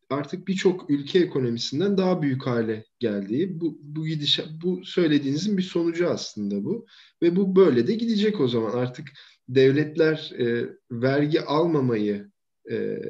artık 0.10 0.48
birçok 0.48 0.90
ülke 0.90 1.20
ekonomisinden 1.20 1.98
daha 1.98 2.22
büyük 2.22 2.48
hale 2.48 2.86
geldiği 3.00 3.60
bu 3.60 3.80
bu 3.82 4.08
gidiş 4.08 4.40
bu 4.64 4.86
söylediğinizin 4.86 5.58
bir 5.58 5.64
sonucu 5.64 6.10
aslında 6.10 6.64
bu 6.64 6.86
ve 7.24 7.36
bu 7.36 7.56
böyle 7.56 7.88
de 7.88 7.96
gidecek 7.96 8.42
o 8.42 8.48
zaman 8.48 8.72
artık 8.72 9.08
devletler 9.50 10.32
e, 10.40 10.70
vergi 10.92 11.42
almamayı 11.42 12.32
e, 12.72 13.02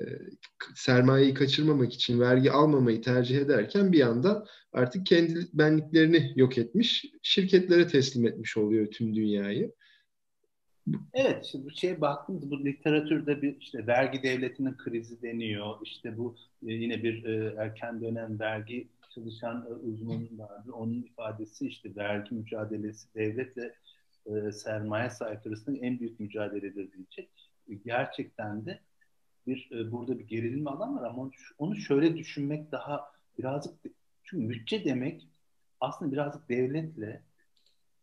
sermayeyi 0.75 1.33
kaçırmamak 1.33 1.93
için 1.93 2.19
vergi 2.19 2.51
almamayı 2.51 3.01
tercih 3.01 3.37
ederken 3.37 3.91
bir 3.91 3.97
yandan 3.97 4.45
artık 4.73 5.05
kendi 5.05 5.47
benliklerini 5.53 6.33
yok 6.35 6.57
etmiş, 6.57 7.05
şirketlere 7.23 7.87
teslim 7.87 8.27
etmiş 8.27 8.57
oluyor 8.57 8.87
tüm 8.87 9.15
dünyayı. 9.15 9.71
Evet, 11.13 11.45
şimdi 11.45 11.65
bu 11.65 11.71
şeye 11.71 12.01
baktığımız 12.01 12.51
bu 12.51 12.65
literatürde 12.65 13.41
bir 13.41 13.59
işte 13.59 13.87
vergi 13.87 14.23
devletinin 14.23 14.77
krizi 14.77 15.21
deniyor. 15.21 15.75
İşte 15.83 16.17
bu 16.17 16.35
e, 16.67 16.73
yine 16.73 17.03
bir 17.03 17.23
e, 17.23 17.55
erken 17.57 18.01
dönem 18.01 18.39
vergi 18.39 18.87
çalışan 19.15 19.67
e, 19.69 19.73
uzmanın 19.73 20.39
vardı. 20.39 20.71
Onun 20.73 21.01
ifadesi 21.03 21.67
işte 21.67 21.95
vergi 21.95 22.35
mücadelesi 22.35 23.13
devletle 23.15 23.75
sermaye 24.51 25.09
arasında 25.45 25.77
en 25.77 25.99
büyük 25.99 26.19
mücadeledir 26.19 26.91
diyecek. 26.91 27.29
Gerçekten 27.85 28.65
de 28.65 28.79
bir 29.47 29.69
burada 29.91 30.19
bir 30.19 30.27
gerilim 30.27 30.67
alan 30.67 30.97
var 30.97 31.09
ama 31.09 31.31
onu 31.57 31.75
şöyle 31.75 32.17
düşünmek 32.17 32.71
daha 32.71 33.11
birazcık 33.39 33.73
çünkü 34.23 34.49
bütçe 34.49 34.85
demek 34.85 35.27
aslında 35.79 36.11
birazcık 36.11 36.49
devletle 36.49 37.21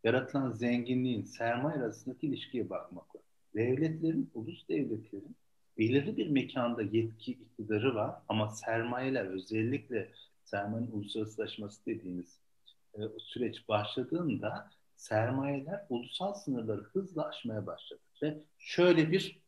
yaratılan 0.09 0.53
zenginliğin 0.53 1.23
sermaye 1.23 1.79
arasındaki 1.79 2.27
ilişkiye 2.27 2.71
bakmak 2.71 3.14
var. 3.14 3.23
Devletlerin, 3.55 4.31
ulus 4.35 4.68
devletlerin 4.68 5.37
belirli 5.79 6.16
bir 6.16 6.29
mekanda 6.29 6.83
yetki 6.83 7.33
iktidarı 7.33 7.94
var 7.94 8.14
ama 8.29 8.49
sermayeler 8.51 9.25
özellikle 9.25 10.11
sermayenin 10.44 10.92
uluslararasılaşması 10.92 11.87
dediğimiz 11.87 12.38
e, 12.94 13.01
süreç 13.18 13.68
başladığında 13.68 14.71
sermayeler 14.97 15.87
ulusal 15.88 16.35
sınırları 16.35 16.83
hızla 16.83 17.29
aşmaya 17.29 17.66
başladı. 17.66 18.01
Ve 18.23 18.38
şöyle 18.59 19.12
bir 19.12 19.38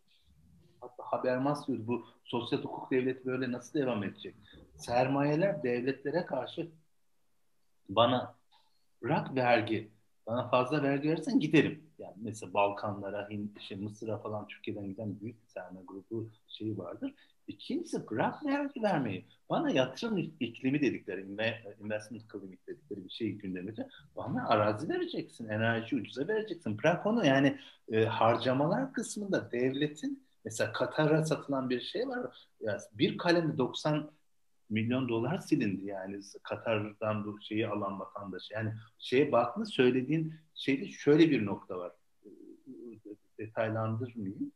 hatta 0.81 1.03
Habermas 1.03 1.68
diyor 1.68 1.79
bu 1.87 2.07
sosyal 2.25 2.59
hukuk 2.59 2.90
devleti 2.90 3.25
böyle 3.27 3.53
nasıl 3.53 3.79
devam 3.79 4.05
edecek? 4.05 4.35
Sermayeler 4.77 5.62
devletlere 5.62 6.27
karşı 6.27 6.68
bana 7.88 8.35
bırak 9.03 9.35
vergi, 9.35 9.90
bana 10.31 10.49
fazla 10.49 10.83
vergi 10.83 11.09
verirsen 11.09 11.40
giderim. 11.40 11.83
Yani 11.99 12.14
mesela 12.16 12.55
Balkanlara, 12.55 13.31
Hint, 13.31 13.61
şey, 13.61 13.77
Mısır'a 13.77 14.19
falan 14.19 14.47
Türkiye'den 14.47 14.87
giden 14.87 15.21
büyük 15.21 15.43
bir 15.43 15.49
sermaye 15.49 15.85
grubu 15.87 16.31
şeyi 16.49 16.79
vardır. 16.79 17.14
İkincisi 17.47 18.11
bırak 18.11 18.47
vergi 18.47 18.83
vermeyi. 18.83 19.25
Bana 19.51 19.71
yatırım 19.71 20.19
iklimi 20.40 20.81
dedikleri, 20.81 21.21
investment 21.81 22.33
climate 22.33 22.66
dedikleri 22.66 23.05
bir 23.05 23.11
şey 23.11 23.33
gündeminde. 23.33 23.88
Bana 24.16 24.49
arazi 24.49 24.88
vereceksin, 24.88 25.49
enerji 25.49 25.97
ucuza 25.97 26.29
vereceksin. 26.29 26.79
Bırak 26.79 27.07
onu 27.07 27.27
yani 27.27 27.59
e, 27.93 28.05
harcamalar 28.05 28.93
kısmında 28.93 29.53
devletin 29.53 30.31
Mesela 30.45 30.73
Katar'a 30.73 31.25
satılan 31.25 31.71
bir 31.71 31.81
şey 31.81 32.09
var. 32.09 32.49
Yani 32.61 32.81
bir 32.93 33.19
kalemde 33.19 33.59
90 33.59 34.11
milyon 34.70 35.09
dolar 35.09 35.38
silindi 35.38 35.87
yani 35.87 36.20
Katar'dan 36.42 37.24
bu 37.24 37.40
şeyi 37.40 37.68
alan 37.68 38.00
vatandaş. 38.00 38.50
Yani 38.50 38.72
şeye 38.98 39.33
baktığında 39.33 39.66
söylediğin 39.66 40.35
şeyde 40.54 40.88
şöyle 40.88 41.30
bir 41.30 41.46
nokta 41.46 41.78
var. 41.78 41.92
Detaylandırmayayım. 43.38 44.52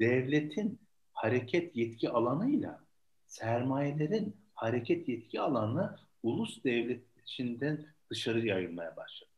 devletin 0.00 0.80
hareket 1.12 1.76
yetki 1.76 2.10
alanıyla 2.10 2.84
sermayelerin 3.26 4.36
hareket 4.54 5.08
yetki 5.08 5.40
alanı 5.40 5.96
ulus 6.22 6.64
devlet 6.64 7.02
içinden 7.22 7.86
dışarı 8.10 8.46
yayılmaya 8.46 8.96
başladı. 8.96 9.30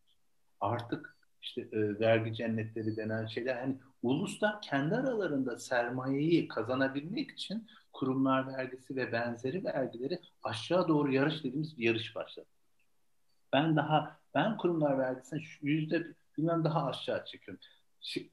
Artık 0.60 1.16
işte 1.42 1.60
e, 1.60 2.00
vergi 2.00 2.34
cennetleri 2.34 2.96
denen 2.96 3.26
şeyler 3.26 3.56
hani 3.56 3.76
uluslar 4.05 4.62
kendi 4.62 4.95
aralarında 4.95 5.59
sermayeyi 5.59 6.49
kazanabilmek 6.49 7.31
için 7.31 7.67
kurumlar 7.93 8.49
vergisi 8.49 8.97
ve 8.97 9.12
benzeri 9.12 9.64
vergileri 9.64 10.21
aşağı 10.43 10.88
doğru 10.88 11.12
yarış 11.12 11.45
dediğimiz 11.45 11.79
bir 11.79 11.85
yarış 11.85 12.14
başladı. 12.14 12.47
Ben 13.53 13.77
daha 13.77 14.19
ben 14.35 14.57
kurumlar 14.57 14.99
vergisini 14.99 15.43
yüzde 15.62 16.07
bilmem 16.38 16.64
daha 16.64 16.87
aşağı 16.87 17.25
çekiyorum. 17.25 17.61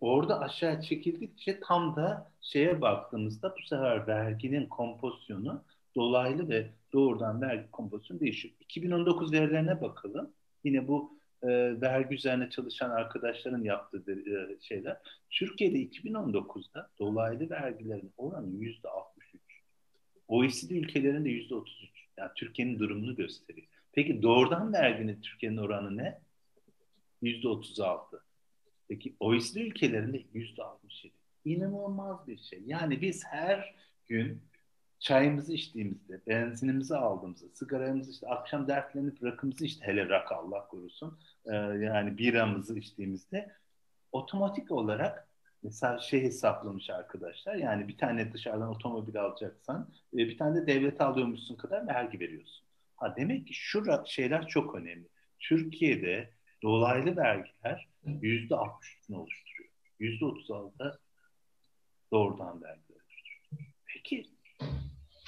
Orada 0.01 0.39
aşağı 0.39 0.81
çekildikçe 0.81 1.59
tam 1.59 1.95
da 1.95 2.31
şeye 2.41 2.81
baktığımızda 2.81 3.55
bu 3.57 3.67
sefer 3.67 4.07
verginin 4.07 4.67
kompozisyonu 4.67 5.63
dolaylı 5.95 6.49
ve 6.49 6.69
doğrudan 6.93 7.41
vergi 7.41 7.71
kompozisyonu 7.71 8.19
değişiyor. 8.19 8.53
2019 8.59 9.31
verilerine 9.31 9.81
bakalım. 9.81 10.33
Yine 10.63 10.87
bu 10.87 11.20
e, 11.43 11.81
vergi 11.81 12.15
üzerine 12.15 12.49
çalışan 12.49 12.89
arkadaşların 12.89 13.63
yaptığı 13.63 14.11
e, 14.11 14.61
şeyler. 14.61 14.97
Türkiye'de 15.29 15.77
2019'da 15.77 16.89
dolaylı 16.99 17.49
vergilerin 17.49 18.13
oranı 18.17 18.55
yüzde 18.55 18.89
63. 18.89 19.41
OECD 20.27 20.71
ülkelerinde 20.71 21.29
yüzde 21.29 21.55
33. 21.55 21.89
Yani 22.17 22.31
Türkiye'nin 22.35 22.79
durumunu 22.79 23.15
gösteriyor. 23.15 23.67
Peki 23.91 24.21
doğrudan 24.21 24.73
verginin 24.73 25.21
Türkiye'nin 25.21 25.57
oranı 25.57 25.97
ne? 25.97 26.19
Yüzde 27.21 27.47
36. 27.47 28.23
Peki 28.87 29.15
OECD 29.19 29.55
ülkelerinde 29.55 30.23
yüzde 30.33 30.63
67. 30.63 31.13
İnanılmaz 31.45 32.27
bir 32.27 32.37
şey. 32.37 32.61
Yani 32.65 33.01
biz 33.01 33.25
her 33.25 33.75
gün 34.07 34.41
çayımızı 35.01 35.53
içtiğimizde, 35.53 36.21
benzinimizi 36.27 36.95
aldığımızda, 36.95 37.45
sigaramızı 37.53 38.11
işte 38.11 38.27
akşam 38.27 38.67
dertlenip 38.67 39.23
rakımızı 39.23 39.65
işte 39.65 39.87
hele 39.87 40.09
rak 40.09 40.31
Allah 40.31 40.67
korusun 40.67 41.19
e, 41.45 41.55
yani 41.55 42.17
biramızı 42.17 42.79
içtiğimizde 42.79 43.55
otomatik 44.11 44.71
olarak 44.71 45.27
mesela 45.63 45.99
şey 45.99 46.23
hesaplamış 46.23 46.89
arkadaşlar 46.89 47.55
yani 47.55 47.87
bir 47.87 47.97
tane 47.97 48.33
dışarıdan 48.33 48.69
otomobil 48.69 49.21
alacaksan 49.21 49.89
e, 50.13 50.17
bir 50.17 50.37
tane 50.37 50.61
de 50.61 50.67
devlet 50.67 51.01
alıyormuşsun 51.01 51.55
kadar 51.55 51.87
vergi 51.87 52.19
veriyorsun. 52.19 52.65
Ha 52.95 53.15
demek 53.15 53.47
ki 53.47 53.53
şu 53.53 53.83
şeyler 54.05 54.47
çok 54.47 54.75
önemli. 54.75 55.07
Türkiye'de 55.39 56.29
dolaylı 56.63 57.15
vergiler 57.15 57.89
yüzde 58.05 58.53
63'ünü 58.53 59.15
oluşturuyor. 59.15 59.69
Yüzde 59.99 60.25
36'da 60.25 60.99
doğrudan 62.11 62.61
vergi 62.63 62.93
oluşturuyor. 62.93 63.71
Peki 63.85 64.27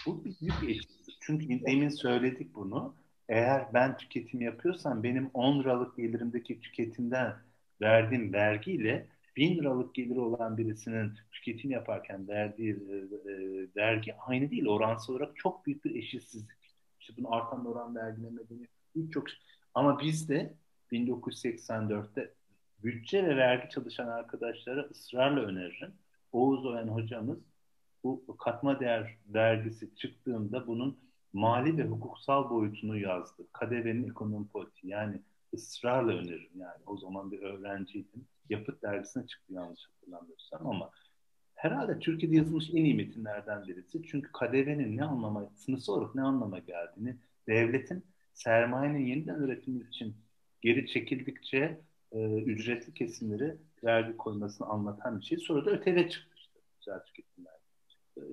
bu 0.06 0.26
bir 0.26 0.36
büyük 0.42 0.70
eşitsizlik. 0.70 1.18
Çünkü 1.20 1.66
demin 1.66 1.90
söyledik 1.90 2.56
bunu. 2.56 2.96
Eğer 3.30 3.74
ben 3.74 3.98
tüketim 3.98 4.42
yapıyorsam 4.42 5.04
benim 5.04 5.30
10 5.34 5.60
liralık 5.60 5.98
gelirimdeki 5.98 6.60
tüketimden 6.60 7.36
verdiğim 7.82 8.34
vergiyle 8.34 9.08
1000 9.36 9.58
liralık 9.58 9.96
geliri 9.96 10.20
olan 10.20 10.58
birisinin 10.58 11.14
tüketim 11.32 11.72
yaparken 11.72 12.28
verdiği 12.28 12.72
e, 12.72 12.96
e, 13.32 13.68
vergi 13.76 14.16
aynı 14.16 14.52
değil. 14.52 14.68
Oransal 14.68 15.14
olarak 15.14 15.36
çok 15.36 15.66
büyük 15.66 15.86
bir 15.86 15.96
eşitsizlik. 15.96 16.60
İşte 17.00 17.14
bunu 17.18 17.36
artan 17.36 17.66
oran 17.66 17.96
vergileme 17.96 18.42
deniyor. 18.50 19.12
Çok 19.12 19.28
ama 19.74 20.00
biz 20.00 20.30
de 20.30 20.54
1984'te 20.92 22.34
bütçe 22.84 23.24
ve 23.24 23.38
vergi 23.38 23.70
çalışan 23.70 24.08
arkadaşlara 24.08 24.82
ısrarla 24.82 25.42
öneririm. 25.42 25.94
Oğuz 26.32 26.66
Oyan 26.66 26.88
hocamız 26.88 27.53
bu 28.04 28.38
katma 28.38 28.80
değer 28.80 29.18
vergisi 29.28 29.96
çıktığında 29.96 30.68
bunun 30.68 30.98
mali 31.34 31.78
ve 31.78 31.84
hukuksal 31.84 32.50
boyutunu 32.50 32.98
yazdı. 32.98 33.48
KDV'nin 33.54 34.10
ekonomi 34.10 34.48
politiği 34.48 34.92
yani 34.92 35.22
ısrarla 35.54 36.12
öneririm 36.12 36.60
yani 36.60 36.82
o 36.86 36.98
zaman 36.98 37.32
bir 37.32 37.42
öğrenciydim. 37.42 38.26
Yapıt 38.50 38.84
dergisine 38.84 39.28
çıktı 39.28 39.54
yanlış 39.54 39.82
hatırlamıyorsam 39.88 40.68
ama 40.68 40.92
herhalde 41.56 42.00
Türkiye'de 42.00 42.36
yazılmış 42.36 42.70
en 42.70 42.86
iyi 42.86 42.96
metinlerden 42.96 43.68
birisi. 43.68 44.04
Çünkü 44.04 44.32
KDV'nin 44.32 44.98
ne 44.98 45.04
anlama, 45.04 45.50
sınıfsal 45.56 45.94
olarak 45.94 46.16
ne 46.16 46.22
anlama 46.22 46.60
geldiğini, 46.60 47.16
devletin 47.48 48.04
sermayenin 48.34 49.06
yeniden 49.06 49.36
üretimi 49.36 49.84
için 49.84 50.16
geri 50.62 50.88
çekildikçe 50.88 51.82
e, 52.12 52.36
ücretli 52.36 52.94
kesimleri 52.94 53.58
vergi 53.84 54.18
koymasını 54.18 54.68
anlatan 54.68 55.20
bir 55.20 55.26
şey. 55.26 55.38
Sonra 55.38 55.66
da 55.66 55.72
ÖTV 55.72 56.10
çıktı 56.10 56.36
işte. 56.38 56.60
Güzel 56.80 57.00
tüketimler 57.00 57.53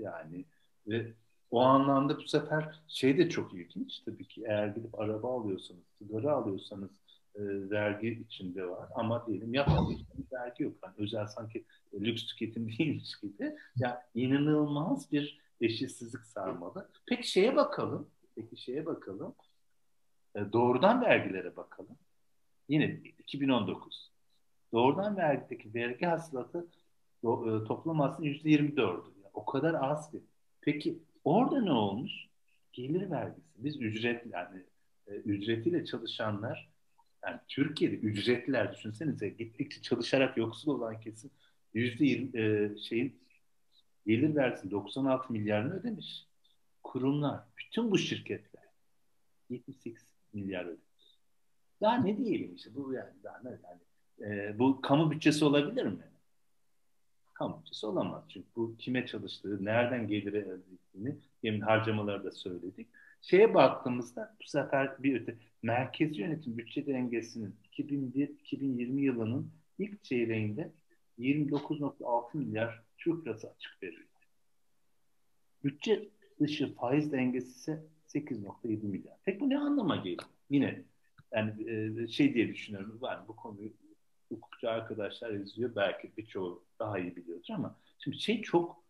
yani 0.01 0.45
ve 0.87 1.13
o 1.51 1.61
anlamda 1.61 2.17
bu 2.17 2.29
sefer 2.29 2.81
şey 2.89 3.19
de 3.19 3.29
çok 3.29 3.55
ilginç 3.55 4.01
tabii 4.01 4.25
ki 4.25 4.43
eğer 4.47 4.67
gidip 4.67 5.01
araba 5.01 5.41
alıyorsanız, 5.41 5.83
sigara 5.99 6.33
alıyorsanız 6.33 6.91
e, 7.35 7.41
vergi 7.71 8.09
içinde 8.09 8.69
var 8.69 8.89
ama 8.95 9.27
diyelim 9.27 9.55
yapmadıysanız 9.55 10.33
vergi 10.33 10.63
yok. 10.63 10.75
Yani 10.85 10.95
özel 10.99 11.27
sanki 11.27 11.65
lüks 11.95 12.27
tüketim 12.27 12.69
değilmiş 12.79 13.21
gibi. 13.23 13.43
Ya 13.43 13.55
yani 13.77 13.99
inanılmaz 14.15 15.13
bir 15.13 15.41
eşitsizlik 15.61 16.25
sarmalı. 16.25 16.89
Peki 17.07 17.31
şeye 17.31 17.57
bakalım. 17.57 18.09
Peki 18.35 18.57
şeye 18.57 18.87
bakalım. 18.87 19.35
E, 20.35 20.53
doğrudan 20.53 21.03
vergilere 21.03 21.57
bakalım. 21.57 21.97
Yine 22.69 23.01
2019. 23.19 24.11
Doğrudan 24.73 25.17
vergideki 25.17 25.75
vergi 25.75 26.07
hasılatı 26.07 26.67
do, 27.23 27.57
e, 27.57 27.65
toplam 27.65 28.01
aslında 28.01 28.29
%24'dü. 28.29 29.20
O 29.35 29.45
kadar 29.45 29.75
az 29.75 30.11
ki. 30.11 30.21
Peki 30.61 30.99
orada 31.25 31.61
ne 31.61 31.73
olmuş? 31.73 32.13
Gelir 32.73 33.11
vergisi. 33.11 33.49
Biz 33.57 33.77
ücret 33.81 34.27
yani 34.33 34.63
e, 35.07 35.15
ücretiyle 35.15 35.85
çalışanlar 35.85 36.71
yani 37.27 37.41
Türkiye'de 37.49 37.97
ücretliler 37.97 38.73
düşünsenize 38.73 39.29
gittikçe 39.29 39.83
çalışarak 39.83 40.37
yoksul 40.37 40.75
olan 40.75 41.01
kesim 41.01 41.31
yüzde 41.75 42.05
e, 42.39 42.77
şeyin 42.79 43.21
gelir 44.07 44.35
vergisi 44.37 44.71
96 44.71 45.33
milyarını 45.33 45.75
ödemiş. 45.75 46.27
Kurumlar, 46.83 47.41
bütün 47.59 47.91
bu 47.91 47.99
şirketler 47.99 48.65
78 49.49 50.07
milyar 50.33 50.65
ödemiş. 50.65 51.19
Daha 51.81 51.97
ne 51.97 52.17
diyelim 52.17 52.55
işte 52.55 52.75
bu 52.75 52.93
yani 52.93 53.11
daha 53.25 53.41
ne 53.45 53.51
yani 53.51 53.81
e, 54.33 54.59
bu 54.59 54.81
kamu 54.81 55.11
bütçesi 55.11 55.45
olabilir 55.45 55.87
mi? 55.87 56.10
Kamu 57.41 57.59
bütçesi 57.61 57.87
olamaz. 57.87 58.25
Çünkü 58.29 58.47
bu 58.57 58.77
kime 58.77 59.07
çalıştığı, 59.07 59.65
nereden 59.65 60.09
geliri 60.09 60.37
elde 60.37 60.75
ettiğini 60.75 61.17
yemin 61.43 61.61
harcamaları 61.61 62.25
da 62.25 62.33
söyledik. 62.33 62.89
Şeye 63.23 63.55
baktığımızda 63.55 64.37
bu 64.41 64.49
sefer 64.49 65.03
bir 65.03 65.21
öte 65.21 65.37
merkezi 65.63 66.21
yönetim 66.21 66.59
bütçe 66.59 66.87
dengesinin 66.87 67.57
2001-2020 67.73 69.01
yılının 69.01 69.53
ilk 69.79 70.05
çeyreğinde 70.05 70.73
29.6 71.19 72.37
milyar 72.37 72.83
Türk 72.99 73.27
lirası 73.27 73.51
açık 73.51 73.83
veriliyor. 73.83 74.09
Bütçe 75.65 76.09
dışı 76.41 76.75
faiz 76.75 77.13
dengesi 77.13 77.49
ise 77.49 77.87
8.7 78.09 78.87
milyar. 78.87 79.17
Peki 79.25 79.41
bu 79.41 79.51
ne 79.51 79.59
anlama 79.59 79.97
geliyor? 79.97 80.23
Yine 80.51 80.85
yani 81.33 82.09
şey 82.13 82.35
diye 82.35 82.49
düşünüyorum. 82.49 82.99
Var 83.01 83.29
bu 83.29 83.37
konuyu 83.37 83.73
hukukçu 84.31 84.71
arkadaşlar 84.71 85.31
izliyor. 85.31 85.77
Belki 85.77 86.13
birçoğu 86.17 86.65
daha 86.79 86.99
iyi 86.99 87.17
biliyordur 87.17 87.55
ama 87.55 87.77
şimdi 87.99 88.19
şey 88.21 88.43
çok 88.43 88.85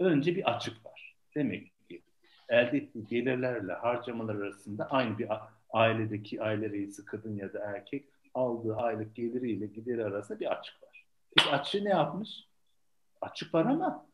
önce 0.00 0.36
bir 0.36 0.54
açık 0.54 0.86
var. 0.86 1.16
Demek 1.34 1.88
ki 1.88 2.02
elde 2.48 2.76
ettiği 2.76 3.06
gelirlerle 3.06 3.72
harcamalar 3.72 4.34
arasında 4.34 4.90
aynı 4.90 5.18
bir 5.18 5.28
ailedeki 5.70 6.42
aile 6.42 6.70
reisi 6.70 7.04
kadın 7.04 7.36
ya 7.36 7.52
da 7.52 7.58
erkek 7.58 8.08
aldığı 8.34 8.76
aylık 8.76 9.16
geliriyle 9.16 9.66
gideri 9.66 10.04
arasında 10.04 10.40
bir 10.40 10.58
açık 10.58 10.82
var. 10.82 11.06
Peki 11.36 11.50
açığı 11.50 11.84
ne 11.84 11.90
yapmış? 11.90 12.48
Açık 13.20 13.54
var 13.54 13.64
ama 13.64 14.06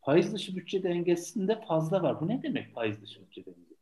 faiz 0.00 0.34
dışı 0.34 0.56
bütçe 0.56 0.82
dengesinde 0.82 1.60
fazla 1.60 2.02
var. 2.02 2.20
Bu 2.20 2.28
ne 2.28 2.42
demek 2.42 2.74
faiz 2.74 3.02
dışı 3.02 3.20
bütçe 3.20 3.46
dengesi? 3.46 3.80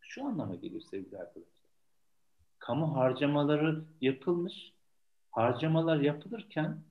Şu 0.00 0.24
anlama 0.24 0.54
geliyor 0.54 0.80
sevgili 0.80 1.18
arkadaşlar 1.18 1.55
kamu 2.66 2.96
harcamaları 2.96 3.84
yapılmış. 4.00 4.72
Harcamalar 5.30 6.00
yapılırken 6.00 6.82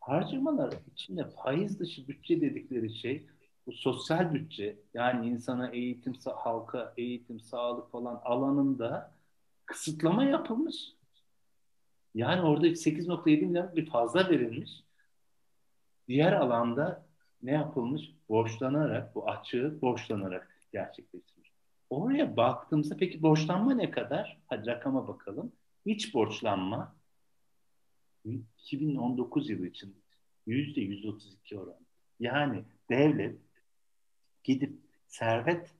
harcamalar 0.00 0.74
içinde 0.92 1.24
faiz 1.24 1.80
dışı 1.80 2.08
bütçe 2.08 2.40
dedikleri 2.40 2.94
şey 2.94 3.26
bu 3.66 3.72
sosyal 3.72 4.34
bütçe 4.34 4.76
yani 4.94 5.28
insana 5.28 5.68
eğitim, 5.68 6.14
halka 6.36 6.94
eğitim, 6.96 7.40
sağlık 7.40 7.90
falan 7.92 8.20
alanında 8.24 9.14
kısıtlama 9.66 10.24
yapılmış. 10.24 10.76
Yani 12.14 12.42
orada 12.42 12.66
8.7 12.66 13.46
milyar 13.46 13.76
bir 13.76 13.90
fazla 13.90 14.30
verilmiş. 14.30 14.70
Diğer 16.08 16.32
alanda 16.32 17.06
ne 17.42 17.52
yapılmış? 17.52 18.02
Borçlanarak, 18.28 19.14
bu 19.14 19.30
açığı 19.30 19.78
borçlanarak 19.82 20.60
gerçekleştirilmiş. 20.72 21.37
Oraya 21.90 22.36
baktığımızda 22.36 22.96
peki 22.96 23.22
borçlanma 23.22 23.74
ne 23.74 23.90
kadar? 23.90 24.38
Hadi 24.46 24.66
rakama 24.66 25.08
bakalım. 25.08 25.52
İç 25.84 26.14
borçlanma 26.14 26.96
2019 28.24 29.50
yılı 29.50 29.66
için 29.66 29.96
yüzde 30.46 30.80
132 30.80 31.58
oran. 31.58 31.78
Yani 32.20 32.64
devlet 32.90 33.38
gidip 34.44 34.78
servet 35.06 35.74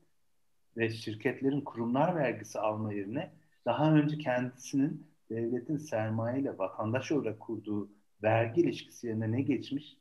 ve 0.76 0.90
şirketlerin 0.90 1.60
kurumlar 1.60 2.16
vergisi 2.16 2.58
alma 2.58 2.92
yerine 2.92 3.32
daha 3.64 3.94
önce 3.94 4.18
kendisinin 4.18 5.06
devletin 5.30 5.76
sermaye 5.76 6.40
ile 6.40 6.58
vatandaş 6.58 7.12
olarak 7.12 7.40
kurduğu 7.40 7.90
vergi 8.22 8.60
ilişkisi 8.60 9.06
yerine 9.06 9.32
ne 9.32 9.42
geçmiş? 9.42 9.96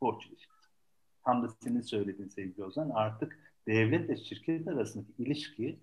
Borç 0.00 0.26
ilişkisi. 0.26 0.68
Tam 1.24 1.42
da 1.42 1.48
senin 1.48 1.80
söylediğin 1.80 2.28
sevgili 2.28 2.64
Ozan 2.64 2.90
artık 2.90 3.45
devlet 3.66 4.08
ve 4.08 4.16
şirket 4.16 4.68
arasındaki 4.68 5.12
ilişki 5.18 5.78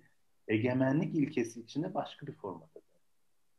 egemenlik 0.47 1.15
ilkesi 1.15 1.61
içinde 1.61 1.93
başka 1.93 2.27
bir 2.27 2.33
formada. 2.33 2.67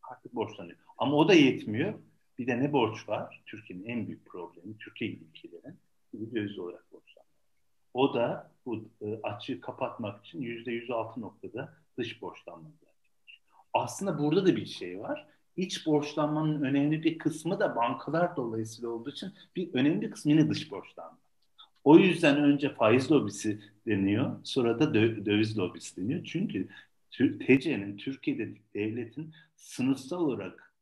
Artık 0.03 0.35
borçlanıyor. 0.35 0.77
Ama 0.99 1.17
o 1.17 1.29
da 1.29 1.35
yetmiyor. 1.35 1.95
Bir 2.39 2.47
de 2.47 2.61
ne 2.61 2.73
borç 2.73 3.09
var? 3.09 3.43
Türkiye'nin 3.47 3.85
en 3.85 4.07
büyük 4.07 4.27
problemi, 4.27 4.79
Türkiye 4.79 5.11
gibi 5.11 5.25
ülkelerin 5.25 5.79
bir 6.15 6.35
döviz 6.35 6.59
olarak 6.59 6.93
borçlanma. 6.93 7.29
O 7.95 8.15
da 8.15 8.51
bu 8.67 8.89
e, 9.01 9.21
açığı 9.23 9.61
kapatmak 9.61 10.27
için 10.27 10.41
yüzde 10.41 10.73
yüz 10.73 10.91
altı 10.91 11.21
noktada 11.21 11.75
dış 11.99 12.23
borçlanma 12.23 12.71
Aslında 13.75 14.19
burada 14.19 14.47
da 14.47 14.57
bir 14.57 14.67
şey 14.67 15.01
var. 15.01 15.27
İç 15.57 15.87
borçlanmanın 15.87 16.63
önemli 16.63 17.03
bir 17.03 17.19
kısmı 17.19 17.61
da 17.61 17.77
bankalar 17.77 18.37
dolayısıyla 18.37 18.91
olduğu 18.91 19.11
için 19.11 19.33
bir 19.57 19.75
önemli 19.75 20.01
bir 20.01 20.11
kısmı 20.11 20.33
yine 20.33 20.51
dış 20.51 20.71
borçlanma. 20.71 21.19
O 21.85 21.99
yüzden 21.99 22.37
önce 22.37 22.75
faiz 22.75 23.11
lobisi 23.11 23.61
deniyor, 23.87 24.41
sonra 24.45 24.81
da 24.81 24.85
dö- 24.85 25.27
döviz 25.27 25.59
lobisi 25.59 25.97
deniyor. 25.97 26.25
Çünkü 26.25 26.69
TC'nin, 27.11 27.97
Türkiye'de 27.97 28.49
devletin 28.75 29.33
sınıfsal 29.57 30.21
olarak 30.21 30.75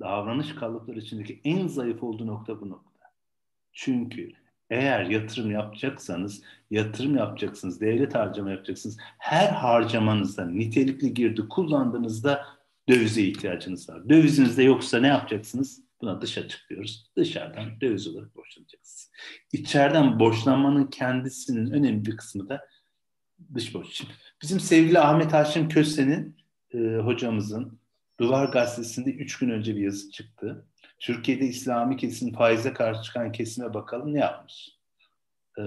davranış 0.00 0.54
kalıpları 0.54 0.98
içindeki 0.98 1.40
en 1.44 1.66
zayıf 1.66 2.02
olduğu 2.02 2.26
nokta 2.26 2.60
bu 2.60 2.68
nokta. 2.68 3.12
Çünkü 3.72 4.32
eğer 4.70 5.04
yatırım 5.04 5.50
yapacaksanız, 5.50 6.42
yatırım 6.70 7.16
yapacaksınız, 7.16 7.80
devlet 7.80 8.14
harcama 8.14 8.50
yapacaksınız. 8.50 8.96
Her 9.18 9.48
harcamanızda 9.48 10.46
nitelikli 10.46 11.14
girdi 11.14 11.48
kullandığınızda 11.48 12.46
dövize 12.88 13.22
ihtiyacınız 13.22 13.88
var. 13.88 14.08
Döviziniz 14.08 14.58
de 14.58 14.62
yoksa 14.62 15.00
ne 15.00 15.06
yapacaksınız? 15.06 15.85
Buna 16.00 16.20
dış 16.20 16.38
açıklıyoruz. 16.38 17.10
Dışarıdan 17.16 17.80
döviz 17.80 18.08
olarak 18.08 18.36
borçlanacaksınız. 18.36 19.10
İçeriden 19.52 20.18
borçlanmanın 20.18 20.86
kendisinin 20.86 21.70
önemli 21.70 22.06
bir 22.06 22.16
kısmı 22.16 22.48
da 22.48 22.66
dış 23.54 23.74
borç. 23.74 24.02
Bizim 24.42 24.60
sevgili 24.60 24.98
Ahmet 24.98 25.32
Haşim 25.32 25.68
Köse'nin 25.68 26.36
e, 26.74 26.78
hocamızın 26.78 27.78
Duvar 28.20 28.48
Gazetesi'nde 28.48 29.10
üç 29.10 29.38
gün 29.38 29.50
önce 29.50 29.76
bir 29.76 29.80
yazı 29.80 30.10
çıktı. 30.10 30.64
Türkiye'de 30.98 31.44
İslami 31.44 31.96
kesim 31.96 32.32
faize 32.32 32.72
karşı 32.72 33.02
çıkan 33.02 33.32
kesime 33.32 33.74
bakalım 33.74 34.14
ne 34.14 34.18
yapmış? 34.18 34.76
Ee, 35.58 35.62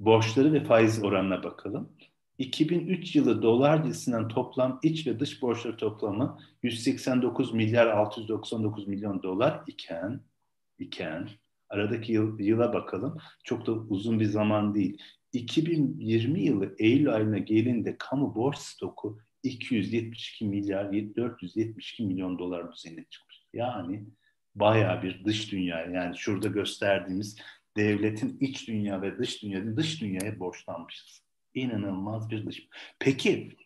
borçları 0.00 0.52
ve 0.52 0.64
faiz 0.64 1.04
oranına 1.04 1.42
bakalım. 1.42 1.92
2003 2.40 3.16
yılı 3.16 3.42
dolar 3.42 3.84
cinsinden 3.84 4.28
toplam 4.28 4.80
iç 4.82 5.06
ve 5.06 5.20
dış 5.20 5.42
borçları 5.42 5.76
toplamı 5.76 6.38
189 6.62 7.54
milyar 7.54 7.86
699 7.86 8.88
milyon 8.88 9.22
dolar 9.22 9.62
iken 9.66 10.20
iken 10.78 11.28
aradaki 11.68 12.12
yıl, 12.12 12.40
yıla 12.40 12.72
bakalım. 12.72 13.18
Çok 13.44 13.66
da 13.66 13.72
uzun 13.72 14.20
bir 14.20 14.24
zaman 14.24 14.74
değil. 14.74 14.98
2020 15.32 16.40
yılı 16.40 16.74
Eylül 16.78 17.14
ayına 17.14 17.38
gelinde 17.38 17.96
kamu 17.98 18.34
borç 18.34 18.58
stoku 18.58 19.18
272 19.42 20.44
milyar 20.44 20.92
472 20.92 22.02
milyon 22.02 22.38
dolar 22.38 22.72
düzeyine 22.72 23.04
çıkmış. 23.10 23.42
Yani 23.52 24.04
baya 24.54 25.02
bir 25.02 25.24
dış 25.24 25.52
dünya 25.52 25.80
yani 25.86 26.18
şurada 26.18 26.48
gösterdiğimiz 26.48 27.36
devletin 27.76 28.36
iç 28.40 28.68
dünya 28.68 29.02
ve 29.02 29.18
dış 29.18 29.42
dünya 29.42 29.76
dış 29.76 30.00
dünyaya 30.00 30.40
borçlanmışız. 30.40 31.29
İnanılmaz 31.54 32.30
bir 32.30 32.46
dış. 32.46 32.68
Peki 32.98 33.56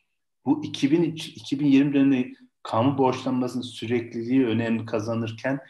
bu 0.44 0.64
2000, 0.64 1.02
2020 1.02 1.94
döneminde 1.94 2.32
kamu 2.62 2.98
borçlanmasının 2.98 3.62
sürekliliği 3.62 4.46
önemli 4.46 4.86
kazanırken 4.86 5.60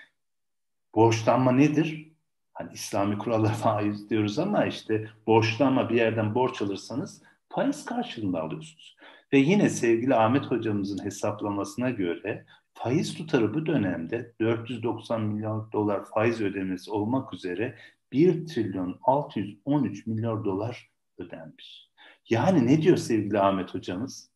borçlanma 0.94 1.52
nedir? 1.52 2.12
Hani 2.52 2.72
İslami 2.72 3.18
kurallar 3.18 3.54
faiz 3.54 4.10
diyoruz 4.10 4.38
ama 4.38 4.66
işte 4.66 5.10
borçlanma 5.26 5.90
bir 5.90 5.94
yerden 5.94 6.34
borç 6.34 6.62
alırsanız 6.62 7.22
faiz 7.48 7.84
karşılığında 7.84 8.42
alıyorsunuz. 8.42 8.96
Ve 9.32 9.38
yine 9.38 9.70
sevgili 9.70 10.14
Ahmet 10.14 10.44
hocamızın 10.44 11.04
hesaplamasına 11.04 11.90
göre 11.90 12.44
faiz 12.74 13.14
tutarı 13.14 13.54
bu 13.54 13.66
dönemde 13.66 14.34
490 14.40 15.22
milyon 15.22 15.72
dolar 15.72 16.04
faiz 16.04 16.40
ödemesi 16.40 16.90
olmak 16.90 17.34
üzere 17.34 17.78
1 18.12 18.46
trilyon 18.46 18.98
613 19.02 20.06
milyar 20.06 20.44
dolar 20.44 20.90
ödenmiş. 21.18 21.83
Yani 22.30 22.66
ne 22.66 22.82
diyor 22.82 22.96
sevgili 22.96 23.40
Ahmet 23.40 23.74
hocamız? 23.74 24.30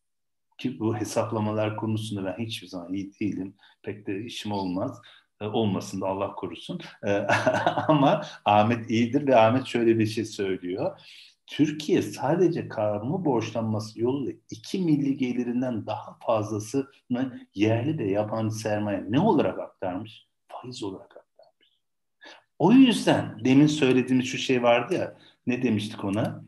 Ki 0.59 0.81
bu 0.81 0.97
hesaplamalar 0.97 1.77
konusunda 1.77 2.25
ben 2.25 2.45
hiçbir 2.45 2.67
zaman 2.67 2.93
iyi 2.93 3.13
değilim. 3.21 3.55
Pek 3.83 4.07
de 4.07 4.25
işim 4.25 4.53
olmaz. 4.53 5.01
E, 5.41 5.45
olmasın 5.45 6.01
da 6.01 6.07
Allah 6.07 6.35
korusun. 6.35 6.81
E, 7.07 7.13
ama 7.89 8.23
Ahmet 8.45 8.91
iyidir 8.91 9.27
ve 9.27 9.37
Ahmet 9.37 9.67
şöyle 9.67 9.99
bir 9.99 10.07
şey 10.07 10.25
söylüyor. 10.25 11.01
Türkiye 11.47 12.03
sadece 12.03 12.69
kamu 12.69 13.25
borçlanması 13.25 14.01
yoluyla 14.01 14.33
2 14.51 14.79
milli 14.79 15.17
gelirinden 15.17 15.87
daha 15.87 16.19
fazlasını 16.27 17.47
yerli 17.55 17.99
ve 17.99 18.11
yabancı 18.11 18.55
sermaye 18.55 19.05
ne 19.09 19.21
olarak 19.21 19.59
aktarmış? 19.59 20.27
Faiz 20.49 20.83
olarak 20.83 21.17
aktarmış. 21.17 21.79
O 22.59 22.73
yüzden 22.73 23.45
demin 23.45 23.67
söylediğimiz 23.67 24.27
şu 24.27 24.39
şey 24.39 24.63
vardı 24.63 24.95
ya 24.95 25.17
ne 25.47 25.63
demiştik 25.63 26.05
ona? 26.05 26.45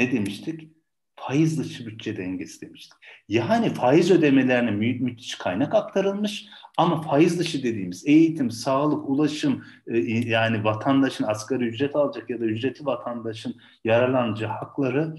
Ne 0.00 0.12
demiştik? 0.12 0.68
Faiz 1.16 1.58
dışı 1.58 1.86
bütçe 1.86 2.16
dengesi 2.16 2.60
demiştik. 2.60 2.98
Yani 3.28 3.74
faiz 3.74 4.10
ödemelerine 4.10 4.70
mü 4.70 4.94
müthiş 5.00 5.34
kaynak 5.34 5.74
aktarılmış 5.74 6.46
ama 6.76 7.02
faiz 7.02 7.38
dışı 7.38 7.62
dediğimiz 7.62 8.06
eğitim, 8.06 8.50
sağlık, 8.50 9.08
ulaşım 9.08 9.64
e, 9.86 9.98
yani 10.08 10.64
vatandaşın 10.64 11.24
asgari 11.24 11.64
ücret 11.64 11.96
alacak 11.96 12.30
ya 12.30 12.40
da 12.40 12.44
ücreti 12.44 12.86
vatandaşın 12.86 13.56
yararlanacağı 13.84 14.50
hakları 14.50 15.16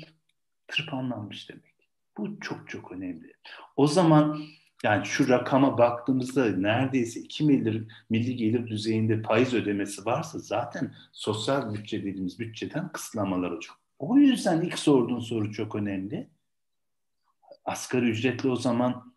tırpanlanmış 0.68 1.50
demek. 1.50 1.76
Bu 2.18 2.40
çok 2.40 2.70
çok 2.70 2.92
önemli. 2.92 3.34
O 3.76 3.88
zaman 3.88 4.42
yani 4.84 5.06
şu 5.06 5.30
rakama 5.30 5.78
baktığımızda 5.78 6.46
neredeyse 6.46 7.20
2 7.20 7.44
milli, 7.44 7.88
milli 8.10 8.36
gelir 8.36 8.68
düzeyinde 8.68 9.22
faiz 9.22 9.54
ödemesi 9.54 10.06
varsa 10.06 10.40
zaten 10.40 10.94
sosyal 11.12 11.74
bütçe 11.74 12.04
dediğimiz 12.04 12.40
bütçeden 12.40 12.92
kısıtlamalar 12.92 13.52
olacak. 13.52 13.81
O 14.02 14.18
yüzden 14.18 14.62
ilk 14.62 14.80
sorduğun 14.80 15.20
soru 15.20 15.52
çok 15.52 15.76
önemli. 15.76 16.30
Asgari 17.66 18.10
ücretli 18.10 18.50
o 18.50 18.56
zaman 18.56 19.16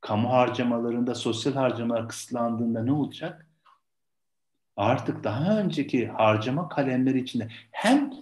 kamu 0.00 0.30
harcamalarında 0.30 1.14
sosyal 1.14 1.54
harcamalar 1.54 2.08
kısıtlandığında 2.08 2.84
ne 2.84 2.92
olacak? 2.92 3.46
Artık 4.76 5.24
daha 5.24 5.58
önceki 5.58 6.06
harcama 6.06 6.68
kalemleri 6.68 7.20
içinde 7.20 7.48
hem 7.70 8.12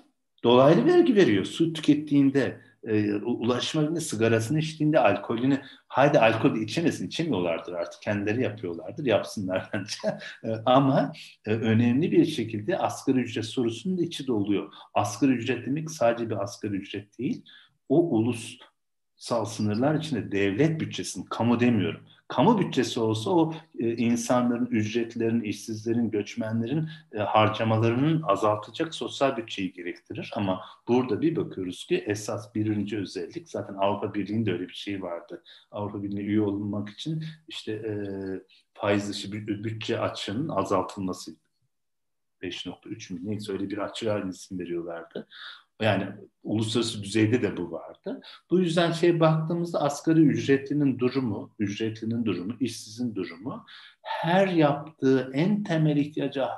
dolaylı 0.45 0.85
vergi 0.85 1.17
veriyor 1.17 1.45
su 1.45 1.73
tükettiğinde, 1.73 2.61
e, 2.87 3.15
ulaşma 3.15 4.01
sigarasını 4.01 4.59
içtiğinde, 4.59 4.99
alkolünü, 5.01 5.63
haydi 5.89 6.19
alkol 6.19 6.57
içemesin, 6.57 7.07
içemiyorlardır 7.07 7.73
artık, 7.73 8.03
kendileri 8.03 8.43
yapıyorlardır, 8.43 9.07
yapsınlar 9.07 9.71
bence. 9.75 10.19
E, 10.45 10.49
ama 10.67 11.13
e, 11.47 11.51
önemli 11.51 12.13
bir 12.13 12.25
şekilde 12.25 12.79
asgari 12.79 13.19
ücret 13.19 13.45
sorusunun 13.45 13.99
da 13.99 14.03
içi 14.03 14.27
doluyor. 14.27 14.73
Asgari 14.95 15.33
ücret 15.33 15.67
demek 15.67 15.91
sadece 15.91 16.31
bir 16.31 16.43
asgari 16.43 16.77
ücret 16.77 17.19
değil, 17.19 17.45
o 17.89 18.11
ulus 18.11 18.59
sal 19.17 19.45
sınırlar 19.45 19.95
içinde 19.95 20.33
devlet 20.33 20.81
bütçesinin, 20.81 21.25
kamu 21.25 21.61
demiyorum, 21.61 22.01
kamu 22.31 22.59
bütçesi 22.59 23.01
olsa 23.01 23.31
o 23.31 23.55
e, 23.79 23.97
insanların, 23.97 24.67
ücretlerin, 24.67 25.41
işsizlerin, 25.41 26.11
göçmenlerin 26.11 26.89
e, 27.13 27.19
harcamalarının 27.19 28.23
azaltacak 28.23 28.95
sosyal 28.95 29.37
bütçeyi 29.37 29.73
gerektirir. 29.73 30.31
Ama 30.37 30.61
burada 30.89 31.21
bir 31.21 31.37
bakıyoruz 31.37 31.87
ki 31.87 32.05
esas 32.07 32.55
birinci 32.55 32.99
özellik 32.99 33.49
zaten 33.49 33.75
Avrupa 33.75 34.15
Birliği'nde 34.15 34.53
öyle 34.53 34.69
bir 34.69 34.75
şey 34.75 35.03
vardı. 35.03 35.43
Avrupa 35.71 36.03
Birliği'ne 36.03 36.21
üye 36.21 36.41
olmak 36.41 36.89
için 36.89 37.25
işte 37.49 37.73
e, 37.73 37.93
faiz 38.75 39.09
dışı 39.09 39.33
bütçe 39.33 40.01
açığının 40.01 40.49
azaltılması 40.49 41.37
5.3 42.43 43.15
mi 43.15 43.21
neyse 43.23 43.53
öyle 43.53 43.71
bir 43.71 43.79
açığa 43.79 44.21
isim 44.21 44.59
veriyorlardı. 44.59 45.29
Yani 45.81 46.07
uluslararası 46.43 47.03
düzeyde 47.03 47.43
de 47.43 47.57
bu 47.57 47.73
vardı. 47.73 48.21
Bu 48.51 48.61
yüzden 48.61 48.93
şey 48.93 49.21
baktığımızda 49.21 49.81
asgari 49.81 50.21
ücretlinin 50.21 50.99
durumu, 50.99 51.51
ücretlinin 51.59 52.25
durumu, 52.25 52.57
işsizin 52.61 53.15
durumu 53.15 53.67
her 54.03 54.49
yaptığı 54.49 55.31
en 55.35 55.63
temel 55.65 55.97
ihtiyaca 55.97 56.51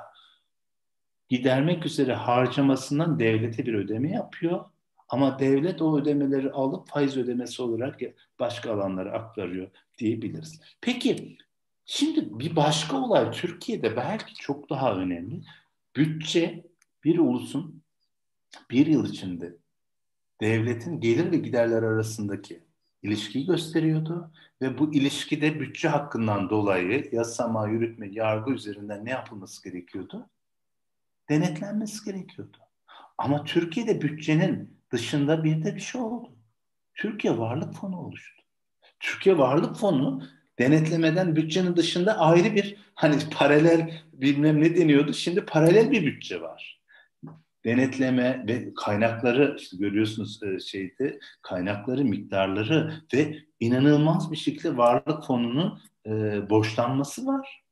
gidermek 1.29 1.85
üzere 1.85 2.13
harcamasından 2.13 3.19
devlete 3.19 3.65
bir 3.65 3.73
ödeme 3.73 4.11
yapıyor. 4.11 4.65
Ama 5.09 5.39
devlet 5.39 5.81
o 5.81 5.99
ödemeleri 5.99 6.51
alıp 6.51 6.87
faiz 6.87 7.17
ödemesi 7.17 7.61
olarak 7.61 7.99
başka 8.39 8.73
alanlara 8.73 9.11
aktarıyor 9.11 9.67
diyebiliriz. 9.97 10.61
Peki 10.81 11.37
Şimdi 11.85 12.39
bir 12.39 12.55
başka 12.55 12.97
olay 12.97 13.31
Türkiye'de 13.31 13.95
belki 13.97 14.33
çok 14.33 14.69
daha 14.69 14.95
önemli. 14.95 15.41
Bütçe 15.95 16.65
bir 17.03 17.19
ulusun 17.19 17.82
bir 18.71 18.87
yıl 18.87 19.09
içinde 19.09 19.55
devletin 20.41 20.99
gelir 20.99 21.31
ve 21.31 21.37
giderler 21.37 21.83
arasındaki 21.83 22.63
ilişkiyi 23.01 23.45
gösteriyordu 23.45 24.31
ve 24.61 24.77
bu 24.77 24.93
ilişkide 24.93 25.59
bütçe 25.59 25.87
hakkından 25.87 26.49
dolayı 26.49 27.09
yasama, 27.11 27.67
yürütme, 27.67 28.07
yargı 28.11 28.51
üzerinden 28.51 29.05
ne 29.05 29.09
yapılması 29.09 29.63
gerekiyordu? 29.63 30.29
Denetlenmesi 31.29 32.05
gerekiyordu. 32.05 32.57
Ama 33.17 33.43
Türkiye'de 33.43 34.01
bütçenin 34.01 34.77
dışında 34.91 35.43
bir 35.43 35.63
de 35.63 35.75
bir 35.75 35.81
şey 35.81 36.01
oldu. 36.01 36.29
Türkiye 36.93 37.37
Varlık 37.37 37.73
Fonu 37.73 37.99
oluştu. 37.99 38.43
Türkiye 38.99 39.37
Varlık 39.37 39.75
Fonu 39.75 40.23
denetlemeden 40.59 41.35
bütçenin 41.35 41.75
dışında 41.75 42.17
ayrı 42.17 42.55
bir 42.55 42.77
hani 42.95 43.15
paralel 43.31 44.01
bilmem 44.13 44.61
ne 44.61 44.75
deniyordu. 44.75 45.13
Şimdi 45.13 45.45
paralel 45.45 45.91
bir 45.91 46.05
bütçe 46.05 46.41
var. 46.41 46.82
Denetleme 47.65 48.45
ve 48.47 48.73
kaynakları 48.73 49.55
işte 49.59 49.77
görüyorsunuz 49.77 50.43
e, 50.43 50.59
şeyde 50.59 51.19
kaynakları, 51.41 52.05
miktarları 52.05 52.93
ve 53.13 53.37
inanılmaz 53.59 54.31
bir 54.31 54.37
şekilde 54.37 54.77
varlık 54.77 55.23
fonunun 55.23 55.81
e, 56.05 56.09
borçlanması 56.49 57.25
var. 57.25 57.63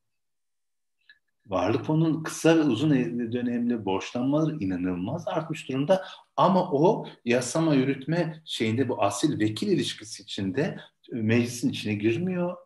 Varlık 1.47 1.85
fonunun 1.85 2.23
kısa 2.23 2.57
ve 2.57 2.61
uzun 2.61 2.89
dönemli 3.31 3.85
borçlanmaları 3.85 4.57
inanılmaz 4.59 5.27
artmış 5.27 5.69
durumda. 5.69 6.05
Ama 6.37 6.71
o 6.71 7.07
yasama 7.25 7.75
yürütme 7.75 8.41
şeyinde 8.45 8.89
bu 8.89 9.03
asil 9.03 9.39
vekil 9.39 9.67
ilişkisi 9.67 10.23
içinde 10.23 10.77
meclisin 11.11 11.69
içine 11.69 11.93
girmiyor 11.93 12.57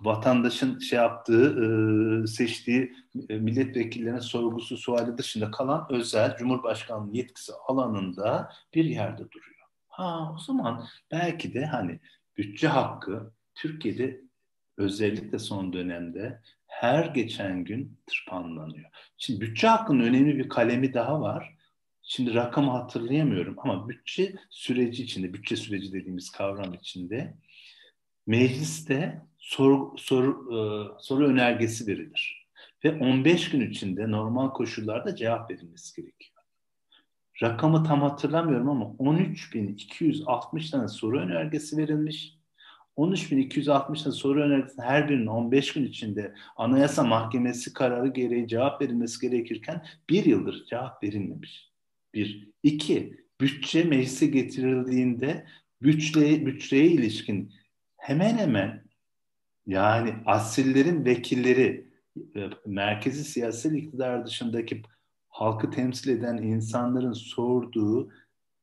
vatandaşın 0.00 0.78
şey 0.78 0.98
yaptığı, 0.98 2.24
seçtiği 2.26 2.92
milletvekillerine 3.14 4.20
sorgusu, 4.20 4.76
suali 4.76 5.18
dışında 5.18 5.50
kalan 5.50 5.86
özel 5.90 6.36
Cumhurbaşkanlığı 6.36 7.16
yetkisi 7.16 7.52
alanında 7.68 8.52
bir 8.74 8.84
yerde 8.84 9.30
duruyor. 9.30 9.66
Ha 9.88 10.32
o 10.34 10.38
zaman 10.38 10.84
belki 11.10 11.54
de 11.54 11.66
hani 11.66 12.00
bütçe 12.36 12.68
hakkı 12.68 13.32
Türkiye'de 13.54 14.20
özellikle 14.78 15.38
son 15.38 15.72
dönemde 15.72 16.40
her 16.66 17.04
geçen 17.04 17.64
gün 17.64 17.98
tırpanlanıyor. 18.06 18.90
Şimdi 19.18 19.40
bütçe 19.40 19.68
hakkının 19.68 20.00
önemli 20.00 20.38
bir 20.38 20.48
kalemi 20.48 20.94
daha 20.94 21.20
var. 21.20 21.56
Şimdi 22.02 22.34
rakamı 22.34 22.70
hatırlayamıyorum 22.70 23.54
ama 23.58 23.88
bütçe 23.88 24.34
süreci 24.50 25.02
içinde, 25.02 25.34
bütçe 25.34 25.56
süreci 25.56 25.92
dediğimiz 25.92 26.30
kavram 26.30 26.74
içinde 26.74 27.34
mecliste 28.26 29.22
soru, 29.42 29.94
soru, 29.98 30.48
e, 30.50 30.58
soru 31.02 31.26
önergesi 31.26 31.86
verilir. 31.86 32.46
Ve 32.84 32.98
15 32.98 33.50
gün 33.50 33.70
içinde 33.70 34.10
normal 34.10 34.50
koşullarda 34.50 35.16
cevap 35.16 35.50
verilmesi 35.50 36.02
gerekiyor. 36.02 36.32
Rakamı 37.42 37.84
tam 37.84 38.02
hatırlamıyorum 38.02 38.68
ama 38.68 38.84
13.260 38.84 40.70
tane 40.70 40.88
soru 40.88 41.20
önergesi 41.20 41.76
verilmiş. 41.76 42.38
13.260 42.96 44.02
tane 44.04 44.14
soru 44.14 44.42
önergesi 44.42 44.82
her 44.82 45.08
birinin 45.08 45.26
15 45.26 45.72
gün 45.72 45.84
içinde 45.84 46.34
Anayasa 46.56 47.04
Mahkemesi 47.04 47.72
kararı 47.72 48.08
gereği 48.08 48.48
cevap 48.48 48.82
verilmesi 48.82 49.28
gerekirken 49.28 49.86
bir 50.10 50.24
yıldır 50.24 50.64
cevap 50.64 51.02
verilmemiş. 51.02 51.72
Bir. 52.14 52.48
iki, 52.62 53.16
bütçe 53.40 53.84
meclise 53.84 54.26
getirildiğinde 54.26 55.46
bütçeye, 55.82 56.46
bütçeye 56.46 56.86
ilişkin 56.86 57.52
hemen 57.96 58.38
hemen 58.38 58.81
yani 59.66 60.14
asillerin 60.26 61.04
vekilleri 61.04 61.92
e, 62.36 62.50
merkezi 62.66 63.24
siyasi 63.24 63.78
iktidar 63.78 64.26
dışındaki 64.26 64.82
halkı 65.28 65.70
temsil 65.70 66.10
eden 66.10 66.36
insanların 66.36 67.12
sorduğu, 67.12 68.12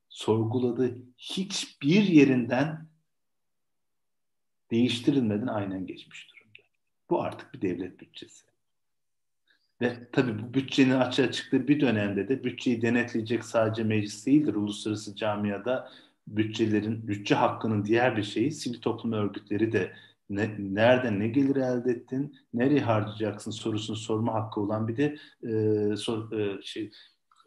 sorguladığı 0.09 0.97
hiçbir 1.17 2.03
yerinden 2.03 2.87
değiştirilmeden 4.71 5.47
aynen 5.47 5.85
geçmiş 5.85 6.29
durumda. 6.29 6.59
Bu 7.09 7.21
artık 7.21 7.53
bir 7.53 7.61
devlet 7.61 7.99
bütçesi. 7.99 8.49
Ve 9.81 10.09
tabii 10.11 10.41
bu 10.41 10.53
bütçenin 10.53 10.91
açığa 10.91 11.31
çıktığı 11.31 11.67
bir 11.67 11.79
dönemde 11.79 12.27
de 12.27 12.43
bütçeyi 12.43 12.81
denetleyecek 12.81 13.45
sadece 13.45 13.83
meclis 13.83 14.25
değildir. 14.25 14.55
Uluslararası 14.55 15.15
camiada 15.15 15.91
bütçelerin, 16.27 17.07
bütçe 17.07 17.35
hakkının 17.35 17.85
diğer 17.85 18.17
bir 18.17 18.23
şeyi 18.23 18.51
sivil 18.51 18.81
toplum 18.81 19.11
örgütleri 19.11 19.71
de 19.71 19.93
ne, 20.29 20.55
nereden 20.59 21.19
ne 21.19 21.27
gelir 21.27 21.55
elde 21.55 21.91
ettin, 21.91 22.35
nereye 22.53 22.81
harcayacaksın 22.81 23.51
sorusunu 23.51 23.97
sorma 23.97 24.33
hakkı 24.33 24.61
olan 24.61 24.87
bir 24.87 24.97
de 24.97 25.17
e, 25.43 25.95
sor, 25.95 26.31
e, 26.31 26.61
şey 26.63 26.91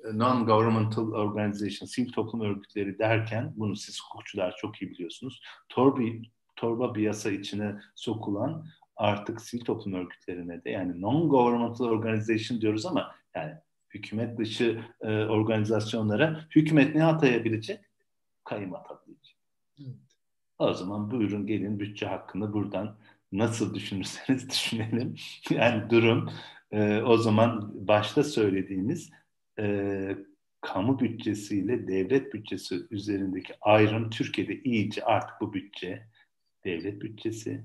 non-governmental 0.04 1.12
organization, 1.12 1.86
sivil 1.86 2.12
toplum 2.12 2.40
örgütleri 2.40 2.98
derken 2.98 3.52
bunu 3.56 3.76
siz 3.76 4.00
hukukçular 4.02 4.56
çok 4.56 4.82
iyi 4.82 4.90
biliyorsunuz. 4.90 5.42
Torba, 5.68 6.02
torba 6.56 6.94
bir 6.94 7.02
yasa 7.02 7.30
içine 7.30 7.80
sokulan 7.94 8.66
artık 8.96 9.40
sivil 9.40 9.64
toplum 9.64 9.94
örgütlerine 9.94 10.64
de 10.64 10.70
yani 10.70 11.00
non-governmental 11.00 11.84
organization 11.84 12.60
diyoruz 12.60 12.86
ama 12.86 13.14
yani 13.34 13.52
hükümet 13.94 14.38
dışı 14.38 14.80
e, 15.00 15.08
organizasyonlara 15.08 16.46
hükümet 16.56 16.94
ne 16.94 17.04
atayabilecek? 17.04 17.80
Kayım 18.44 18.74
atabilecek. 18.74 19.36
O 20.58 20.72
zaman 20.72 21.10
buyurun 21.10 21.46
gelin 21.46 21.80
bütçe 21.80 22.06
hakkında 22.06 22.52
buradan 22.52 22.96
nasıl 23.32 23.74
düşünürseniz 23.74 24.48
düşünelim. 24.50 25.14
yani 25.50 25.90
durum 25.90 26.30
e, 26.72 27.00
o 27.00 27.16
zaman 27.16 27.72
başta 27.88 28.24
söylediğimiz 28.24 29.10
e, 29.58 30.16
kamu 30.60 31.00
bütçesiyle 31.00 31.88
devlet 31.88 32.34
bütçesi 32.34 32.86
üzerindeki 32.90 33.54
ayrım 33.60 34.10
Türkiye'de 34.10 34.62
iyice 34.62 35.04
artık 35.04 35.40
bu 35.40 35.52
bütçe 35.52 36.06
devlet 36.64 37.02
bütçesi 37.02 37.64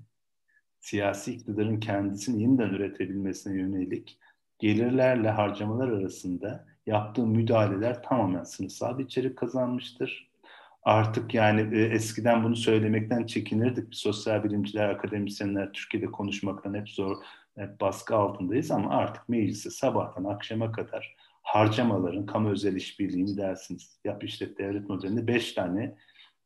siyasi 0.80 1.34
iktidarın 1.34 1.80
kendisini 1.80 2.42
yeniden 2.42 2.70
üretebilmesine 2.70 3.58
yönelik 3.58 4.20
gelirlerle 4.60 5.30
harcamalar 5.30 5.88
arasında 5.88 6.68
yaptığı 6.86 7.26
müdahaleler 7.26 8.04
tamamen 8.04 8.44
sınıfsal 8.44 8.98
bir 8.98 9.06
içerik 9.06 9.38
kazanmıştır 9.38 10.27
artık 10.84 11.34
yani 11.34 11.78
e, 11.78 11.86
eskiden 11.86 12.44
bunu 12.44 12.56
söylemekten 12.56 13.26
çekinirdik. 13.26 13.96
Sosyal 13.96 14.44
bilimciler, 14.44 14.90
akademisyenler 14.90 15.74
Türkiye'de 15.74 16.06
konuşmaktan 16.06 16.74
hep 16.74 16.90
zor, 16.90 17.18
hep 17.58 17.82
baskı 17.82 18.16
altındayız 18.16 18.72
ama 18.72 18.90
artık 18.90 19.30
meclise 19.30 19.70
sabahtan 19.70 20.24
akşama 20.24 20.72
kadar 20.72 21.16
harcamaların 21.44 22.26
kamu 22.26 22.50
özel 22.50 22.76
işbirliğini 22.76 23.38
dersiniz. 23.38 24.00
Yap 24.06 24.24
işlet 24.24 24.58
devlet 24.58 24.90
modelinde 24.90 25.28
beş 25.28 25.54
tane 25.54 25.96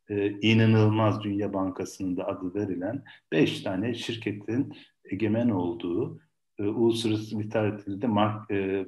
e, 0.09 0.29
inanılmaz 0.29 1.23
Dünya 1.23 1.53
Bankası'nın 1.53 2.17
da 2.17 2.27
adı 2.27 2.55
verilen 2.55 3.03
beş 3.31 3.63
tane 3.63 3.93
şirketin 3.93 4.73
egemen 5.11 5.49
olduğu 5.49 6.19
e, 6.59 6.63
uluslararası 6.63 7.39
literatürde 7.39 8.07
mark, 8.07 8.51
e, 8.51 8.55
e, 8.55 8.85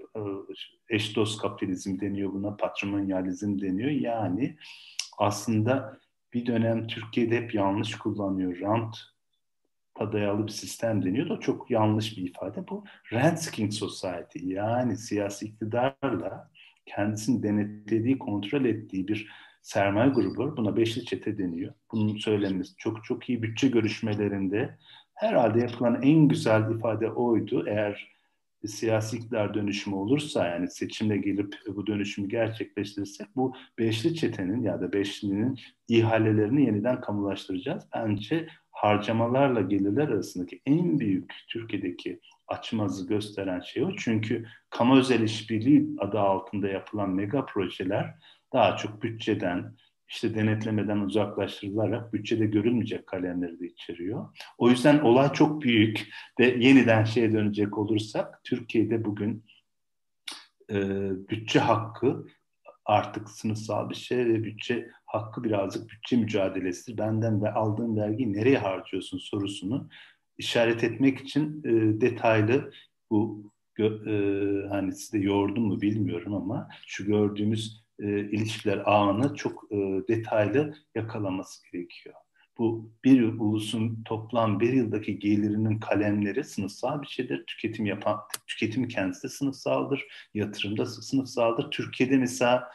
eş 0.90 1.16
dost 1.16 1.42
kapitalizm 1.42 2.00
deniyor 2.00 2.34
buna, 2.34 2.56
patrimonyalizm 2.56 3.62
deniyor. 3.62 3.92
Yani 3.92 4.58
aslında 5.18 5.98
bir 6.34 6.46
dönem 6.46 6.88
Türkiye'de 6.88 7.42
hep 7.42 7.56
yanlış 7.56 7.96
kullanıyor. 7.96 8.60
Rant 8.60 8.98
dayalı 10.12 10.48
bir 10.48 10.52
sistem 10.52 11.06
deniyor 11.06 11.30
da 11.30 11.40
çok 11.40 11.72
yanlış 11.72 12.18
bir 12.18 12.30
ifade. 12.30 12.68
Bu 12.68 12.84
Rent-seeking 13.12 13.72
Society 13.72 14.40
yani 14.44 14.98
siyasi 14.98 15.46
iktidarla 15.46 16.52
kendisini 16.86 17.44
denetlediği, 17.44 18.20
kontrol 18.20 18.66
ettiği 18.66 19.08
bir 19.08 19.30
sermaye 19.62 20.10
grubu 20.10 20.58
buna 20.58 20.78
beşli 20.78 21.06
çete 21.06 21.38
deniyor. 21.38 21.74
Bunun 21.92 22.18
söylenmesi 22.18 22.76
çok 22.78 23.04
çok 23.04 23.30
iyi 23.30 23.44
bütçe 23.44 23.68
görüşmelerinde 23.68 24.78
herhalde 25.14 25.60
yapılan 25.60 26.02
en 26.02 26.28
güzel 26.28 26.72
ifade 26.72 27.12
oydu. 27.12 27.68
Eğer 27.68 28.14
siyasi 28.68 29.18
iktidar 29.18 29.54
dönüşümü 29.54 29.96
olursa 29.96 30.48
yani 30.48 30.72
seçimle 30.72 31.18
gelip 31.18 31.56
bu 31.68 31.88
dönüşümü 31.88 32.30
gerçekleştirirsek 32.30 33.28
bu 33.36 33.56
beşli 33.80 34.16
çetenin 34.16 34.62
ya 34.62 34.82
da 34.82 34.94
beşlinin 34.94 35.60
ihalelerini 35.88 36.66
yeniden 36.66 37.02
kamulaştıracağız. 37.02 37.84
Bence 37.96 38.48
harcamalarla 38.72 39.62
gelirler 39.62 40.08
arasındaki 40.08 40.62
en 40.66 41.00
büyük 41.00 41.34
Türkiye'deki 41.48 42.20
açmazı 42.48 43.08
gösteren 43.08 43.60
şey 43.60 43.84
o. 43.84 43.96
Çünkü 43.96 44.46
kamu 44.70 44.98
özel 44.98 45.22
işbirliği 45.22 45.90
adı 46.00 46.20
altında 46.20 46.68
yapılan 46.68 47.10
mega 47.10 47.46
projeler 47.46 48.16
daha 48.54 48.78
çok 48.78 49.04
bütçeden, 49.04 49.76
işte 50.14 50.36
denetlemeden 50.36 50.98
uzaklaştırılarak 50.98 52.14
bütçede 52.14 52.46
görülmeyecek 52.46 53.08
kalemleri 53.08 53.60
de 53.60 53.68
içeriyor. 53.68 54.38
O 54.58 54.70
yüzden 54.70 55.00
olay 55.00 55.34
çok 55.34 55.62
büyük 55.62 56.08
ve 56.40 56.46
yeniden 56.46 57.04
şeye 57.04 57.34
dönecek 57.34 57.78
olursak 57.78 58.44
Türkiye'de 58.44 59.06
bugün 59.06 59.46
e, 60.72 60.78
bütçe 61.30 61.60
hakkı 61.60 62.26
artık 62.86 63.30
sınıfsal 63.30 63.90
bir 63.90 63.96
şey 63.96 64.18
ve 64.18 64.44
bütçe 64.44 64.90
hakkı 65.06 65.44
birazcık 65.44 65.90
bütçe 65.90 66.18
mücadelesidir. 66.18 66.98
Benden 66.98 67.44
ve 67.44 67.52
aldığın 67.52 67.98
vergiyi 67.98 68.34
nereye 68.34 68.58
harcıyorsun 68.58 69.18
sorusunu 69.18 69.90
işaret 70.38 70.84
etmek 70.84 71.20
için 71.20 71.64
e, 71.64 72.02
detaylı 72.02 72.72
bu 73.10 73.52
e, 73.80 73.84
hani 74.70 74.96
size 74.96 75.18
yordum 75.18 75.64
mu 75.64 75.82
bilmiyorum 75.82 76.34
ama 76.34 76.70
şu 76.88 77.06
gördüğümüz 77.06 77.83
e, 78.00 78.20
ilişkiler 78.20 78.82
ağını 78.86 79.36
çok 79.36 79.72
e, 79.72 79.78
detaylı 80.08 80.76
yakalaması 80.96 81.72
gerekiyor. 81.72 82.16
Bu 82.58 82.92
bir 83.04 83.24
ulusun 83.24 84.04
toplam 84.06 84.60
bir 84.60 84.74
yıldaki 84.74 85.20
gelirinin 85.20 85.80
kalemleri 85.80 86.44
sınıfsal 86.44 87.02
bir 87.02 87.08
şeydir. 87.08 87.44
Tüketim 87.48 87.86
yapan, 87.86 88.20
tüketim 88.48 88.88
kendisi 88.88 89.24
de 89.24 89.30
sınıfsaldır. 89.30 90.06
Yatırımda 90.34 90.86
sınıfsaldır. 90.86 91.72
Türkiye'de 91.72 92.18
mesela 92.18 92.72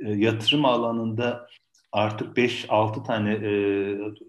e, 0.00 0.10
yatırım 0.10 0.64
alanında 0.64 1.48
artık 1.92 2.36
5-6 2.36 3.06
tane 3.06 3.32
e, 3.32 3.50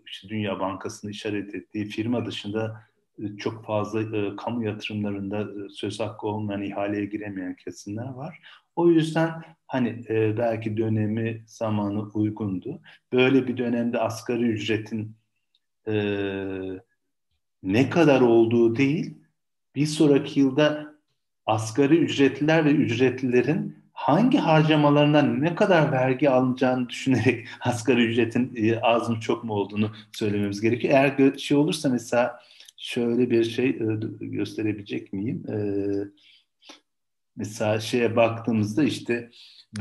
işte 0.07 0.29
Dünya 0.29 0.59
Bankası'nın 0.59 1.11
işaret 1.11 1.55
ettiği 1.55 1.85
firma 1.85 2.25
dışında 2.25 2.81
e, 3.19 3.37
çok 3.37 3.65
fazla 3.65 4.17
e, 4.17 4.35
kamu 4.35 4.65
yatırımlarında 4.65 5.41
e, 5.41 5.69
söz 5.69 5.99
hakkı 5.99 6.27
olmayan, 6.27 6.61
ihaleye 6.61 7.05
giremeyen 7.05 7.55
kesimler 7.55 8.09
var. 8.13 8.39
O 8.75 8.89
yüzden 8.89 9.43
hani 9.75 10.03
e, 10.09 10.37
belki 10.37 10.77
dönemi, 10.77 11.43
zamanı 11.47 12.01
uygundu. 12.01 12.81
Böyle 13.13 13.47
bir 13.47 13.57
dönemde 13.57 13.99
asgari 13.99 14.43
ücretin 14.43 15.15
e, 15.87 15.93
ne 17.63 17.89
kadar 17.89 18.21
olduğu 18.21 18.75
değil, 18.75 19.17
bir 19.75 19.85
sonraki 19.85 20.39
yılda 20.39 20.95
asgari 21.45 21.97
ücretliler 21.97 22.65
ve 22.65 22.71
ücretlilerin 22.71 23.85
hangi 23.93 24.37
harcamalarından 24.37 25.41
ne 25.41 25.55
kadar 25.55 25.91
vergi 25.91 26.29
alınacağını 26.29 26.89
düşünerek 26.89 27.47
asgari 27.61 28.05
ücretin 28.05 28.53
e, 28.55 28.79
az 28.79 29.09
mı 29.09 29.19
çok 29.19 29.43
mu 29.43 29.53
olduğunu 29.53 29.91
söylememiz 30.11 30.61
gerekiyor. 30.61 30.93
Eğer 30.93 31.37
şey 31.37 31.57
olursa 31.57 31.89
mesela 31.89 32.39
şöyle 32.77 33.29
bir 33.29 33.43
şey 33.43 33.69
e, 33.69 33.99
gösterebilecek 34.19 35.13
miyim? 35.13 35.43
E, 35.49 35.57
mesela 37.35 37.79
şeye 37.79 38.15
baktığımızda 38.15 38.83
işte 38.83 39.31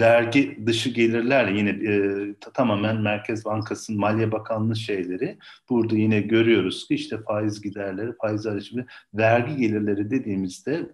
vergi 0.01 0.67
dışı 0.67 0.91
gelirlerle 0.91 1.59
yine 1.59 1.71
e, 1.71 2.35
tamamen 2.55 3.01
Merkez 3.01 3.45
Bankası'nın 3.45 4.01
Maliye 4.01 4.33
Bakanlığı 4.33 4.77
şeyleri. 4.77 5.39
Burada 5.71 5.97
yine 5.97 6.21
görüyoruz 6.21 6.89
ki 6.89 6.95
işte 6.95 7.19
faiz 7.23 7.61
giderleri, 7.61 8.17
faiz 8.23 8.47
harici 8.47 8.87
vergi 9.15 9.57
gelirleri 9.57 10.11
dediğimizde 10.11 10.91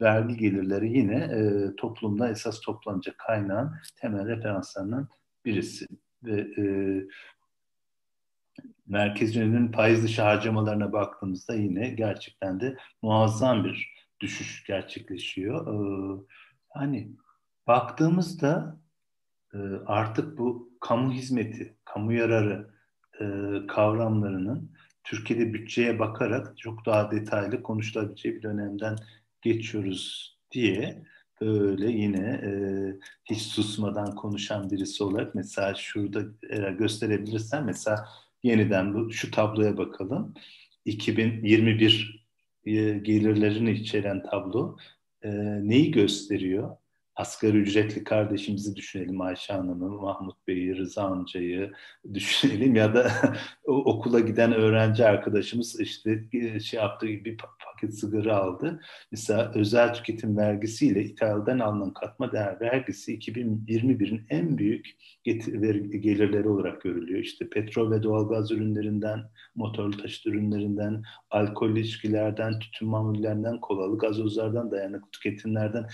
vergi 0.00 0.36
gelirleri 0.36 0.98
yine 0.98 1.16
e, 1.16 1.76
toplumda 1.76 2.30
esas 2.30 2.60
toplanacak 2.60 3.18
kaynağın 3.18 3.74
temel 3.96 4.26
referanslarından 4.26 5.08
birisi. 5.44 5.86
Ve 6.22 6.40
e, 6.40 6.64
merkez 8.86 9.36
yönetimin 9.36 9.72
faiz 9.72 10.02
dışı 10.02 10.22
harcamalarına 10.22 10.92
baktığımızda 10.92 11.54
yine 11.54 11.90
gerçekten 11.90 12.60
de 12.60 12.76
muazzam 13.02 13.64
bir 13.64 13.98
düşüş 14.20 14.64
gerçekleşiyor. 14.66 15.66
Ee, 15.66 16.20
hani 16.68 17.08
baktığımızda 17.68 18.80
e, 19.54 19.58
artık 19.86 20.38
bu 20.38 20.70
kamu 20.80 21.12
hizmeti, 21.12 21.76
kamu 21.84 22.12
yararı 22.12 22.70
e, 23.20 23.24
kavramlarının 23.66 24.72
Türkiye'de 25.04 25.54
bütçeye 25.54 25.98
bakarak 25.98 26.58
çok 26.58 26.86
daha 26.86 27.10
detaylı 27.10 27.62
konuşulabileceği 27.62 28.34
bir 28.34 28.42
dönemden 28.42 28.96
geçiyoruz 29.42 30.36
diye 30.50 31.02
böyle 31.40 31.90
yine 31.90 32.40
e, 32.44 32.50
hiç 33.24 33.42
susmadan 33.42 34.14
konuşan 34.14 34.70
birisi 34.70 35.04
olarak 35.04 35.34
mesela 35.34 35.74
şurada 35.74 36.22
eğer 36.50 36.72
gösterebilirsen 36.72 37.64
mesela 37.64 38.08
yeniden 38.42 38.94
bu 38.94 39.12
şu 39.12 39.30
tabloya 39.30 39.76
bakalım. 39.76 40.34
2021 40.84 42.26
e, 42.64 42.72
gelirlerini 42.98 43.70
içeren 43.70 44.22
tablo 44.22 44.76
e, 45.22 45.30
neyi 45.68 45.90
gösteriyor? 45.90 46.76
Asgari 47.18 47.56
ücretli 47.56 48.04
kardeşimizi 48.04 48.76
düşünelim 48.76 49.20
Ayşe 49.20 49.52
Hanım'ı, 49.52 49.88
Mahmut 49.88 50.48
Bey'i, 50.48 50.76
Rıza 50.76 51.02
amcayı 51.02 51.72
düşünelim 52.14 52.74
ya 52.74 52.94
da 52.94 53.12
okula 53.64 54.20
giden 54.20 54.52
öğrenci 54.52 55.04
arkadaşımız 55.06 55.80
işte 55.80 56.24
e, 56.32 56.60
şey 56.60 56.80
yaptığı 56.80 57.06
bir 57.06 57.36
paket 57.36 57.98
sigara 57.98 58.36
aldı. 58.36 58.80
Mesela 59.12 59.52
özel 59.54 59.94
tüketim 59.94 60.36
vergisiyle 60.36 61.04
ithalden 61.04 61.58
alınan 61.58 61.92
katma 61.92 62.32
değer 62.32 62.60
vergisi 62.60 63.18
2021'in 63.18 64.26
en 64.30 64.58
büyük 64.58 64.86
gelirleri 66.00 66.48
olarak 66.48 66.82
görülüyor. 66.82 67.20
İşte 67.20 67.48
petrol 67.50 67.90
ve 67.90 68.02
doğalgaz 68.02 68.50
ürünlerinden, 68.50 69.20
motorlu 69.54 69.96
taşıt 69.96 70.26
ürünlerinden, 70.26 71.02
alkol 71.30 71.70
ilişkilerden, 71.70 72.58
tütün 72.58 72.88
mamullerinden, 72.88 73.60
kolalı 73.60 73.98
gazozlardan, 73.98 74.70
dayanıklı 74.70 75.10
tüketimlerden 75.10 75.86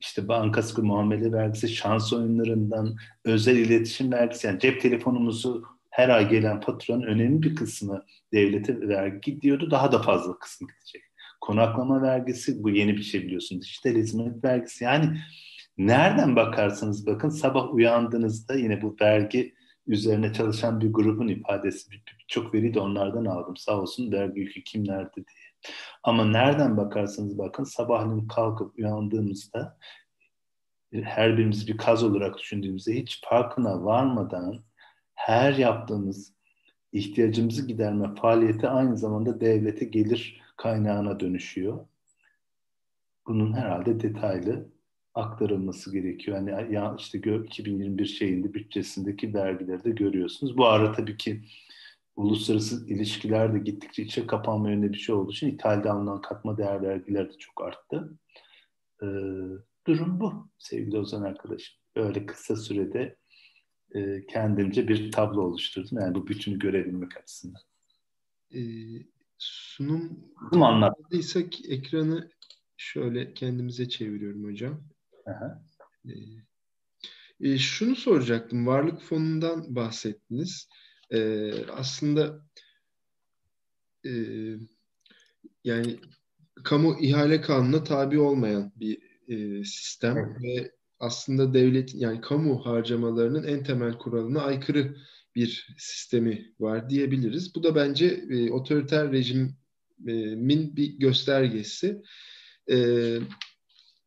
işte 0.00 0.28
bankası 0.28 0.82
muamele 0.82 1.32
vergisi, 1.32 1.68
şans 1.68 2.12
oyunlarından, 2.12 2.96
özel 3.24 3.56
iletişim 3.56 4.12
vergisi 4.12 4.46
yani 4.46 4.60
cep 4.60 4.80
telefonumuzu 4.80 5.64
her 5.90 6.08
ay 6.08 6.28
gelen 6.28 6.60
faturanın 6.60 7.02
önemli 7.02 7.42
bir 7.42 7.56
kısmı 7.56 8.04
devlete 8.32 8.88
vergi 8.88 9.20
gidiyordu. 9.34 9.70
Daha 9.70 9.92
da 9.92 10.02
fazla 10.02 10.38
kısmı 10.38 10.68
gidecek. 10.68 11.02
Konaklama 11.40 12.02
vergisi 12.02 12.62
bu 12.62 12.70
yeni 12.70 12.96
bir 12.96 13.02
şey 13.02 13.22
biliyorsunuz. 13.22 13.62
Dijital 13.62 13.94
hizmet 13.94 14.44
vergisi 14.44 14.84
yani 14.84 15.18
nereden 15.78 16.36
bakarsanız 16.36 17.06
bakın 17.06 17.28
sabah 17.28 17.74
uyandığınızda 17.74 18.54
yine 18.54 18.82
bu 18.82 18.96
vergi 19.00 19.54
üzerine 19.86 20.32
çalışan 20.32 20.80
bir 20.80 20.92
grubun 20.92 21.28
ifadesi. 21.28 21.90
Çok 22.28 22.54
veri 22.54 22.74
de 22.74 22.80
onlardan 22.80 23.24
aldım 23.24 23.56
sağ 23.56 23.80
olsun 23.80 24.12
vergi 24.12 24.40
yükü 24.40 24.64
kimlerdi 24.64 25.14
diye. 25.14 25.37
Ama 26.02 26.24
nereden 26.24 26.76
bakarsanız 26.76 27.38
bakın 27.38 27.64
sabahleyin 27.64 28.28
kalkıp 28.28 28.78
uyandığımızda 28.78 29.78
her 30.92 31.38
birimiz 31.38 31.68
bir 31.68 31.76
kaz 31.76 32.04
olarak 32.04 32.38
düşündüğümüzde 32.38 32.94
hiç 32.94 33.20
farkına 33.24 33.84
varmadan 33.84 34.64
her 35.14 35.52
yaptığımız 35.52 36.32
ihtiyacımızı 36.92 37.66
giderme 37.66 38.14
faaliyeti 38.14 38.68
aynı 38.68 38.96
zamanda 38.96 39.40
devlete 39.40 39.84
gelir 39.84 40.40
kaynağına 40.56 41.20
dönüşüyor. 41.20 41.86
Bunun 43.26 43.52
herhalde 43.52 44.00
detaylı 44.00 44.68
aktarılması 45.14 45.92
gerekiyor. 45.92 46.36
Yani 46.36 46.74
ya 46.74 46.96
işte 46.98 47.18
2021 47.18 48.06
şeyinde 48.06 48.54
bütçesindeki 48.54 49.34
vergileri 49.34 49.84
de 49.84 49.90
görüyorsunuz. 49.90 50.56
Bu 50.56 50.66
ara 50.66 50.92
tabii 50.92 51.16
ki 51.16 51.42
uluslararası 52.18 52.86
ilişkiler 52.88 53.54
de 53.54 53.58
gittikçe 53.58 54.02
içe 54.02 54.26
kapanma 54.26 54.70
yönünde 54.70 54.92
bir 54.92 54.98
şey 54.98 55.14
olduğu 55.14 55.32
için 55.32 55.48
ithalde 55.48 55.90
alınan 55.90 56.20
katma 56.20 56.58
değer 56.58 56.82
vergiler 56.82 57.28
de 57.28 57.38
çok 57.38 57.62
arttı. 57.62 58.18
Ee, 59.02 59.06
durum 59.86 60.20
bu 60.20 60.50
sevgili 60.58 60.98
Ozan 60.98 61.22
arkadaşım. 61.22 61.76
Böyle 61.96 62.26
kısa 62.26 62.56
sürede 62.56 63.16
e, 63.94 64.26
kendimce 64.26 64.88
bir 64.88 65.12
tablo 65.12 65.42
oluşturdum. 65.42 65.98
Yani 65.98 66.14
bu 66.14 66.26
bütünü 66.26 66.58
görebilmek 66.58 67.16
açısından. 67.16 67.62
Ee, 68.54 68.60
sunum 69.38 70.18
anlattıysak 70.52 71.70
ekranı 71.70 72.30
şöyle 72.76 73.34
kendimize 73.34 73.88
çeviriyorum 73.88 74.44
hocam. 74.44 74.80
Aha. 75.26 75.62
Ee, 76.06 76.12
e, 77.40 77.58
şunu 77.58 77.96
soracaktım. 77.96 78.66
Varlık 78.66 79.02
fonundan 79.02 79.74
bahsettiniz 79.76 80.68
e, 81.12 81.50
aslında 81.70 82.42
e, 84.04 84.12
yani 85.64 85.96
kamu 86.64 86.96
ihale 87.00 87.40
kanununa 87.40 87.84
tabi 87.84 88.18
olmayan 88.18 88.72
bir 88.76 88.98
e, 89.28 89.64
sistem 89.64 90.16
evet. 90.16 90.42
ve 90.42 90.72
aslında 91.00 91.54
devlet 91.54 91.94
yani 91.94 92.20
kamu 92.20 92.66
harcamalarının 92.66 93.44
en 93.44 93.64
temel 93.64 93.98
kuralına 93.98 94.42
aykırı 94.42 94.96
bir 95.34 95.74
sistemi 95.78 96.54
var 96.60 96.90
diyebiliriz. 96.90 97.54
Bu 97.54 97.62
da 97.62 97.74
bence 97.74 98.06
e, 98.30 98.50
otoriter 98.50 99.12
rejimin 99.12 100.76
bir 100.76 100.98
göstergesi. 100.98 102.02
E, 102.70 102.76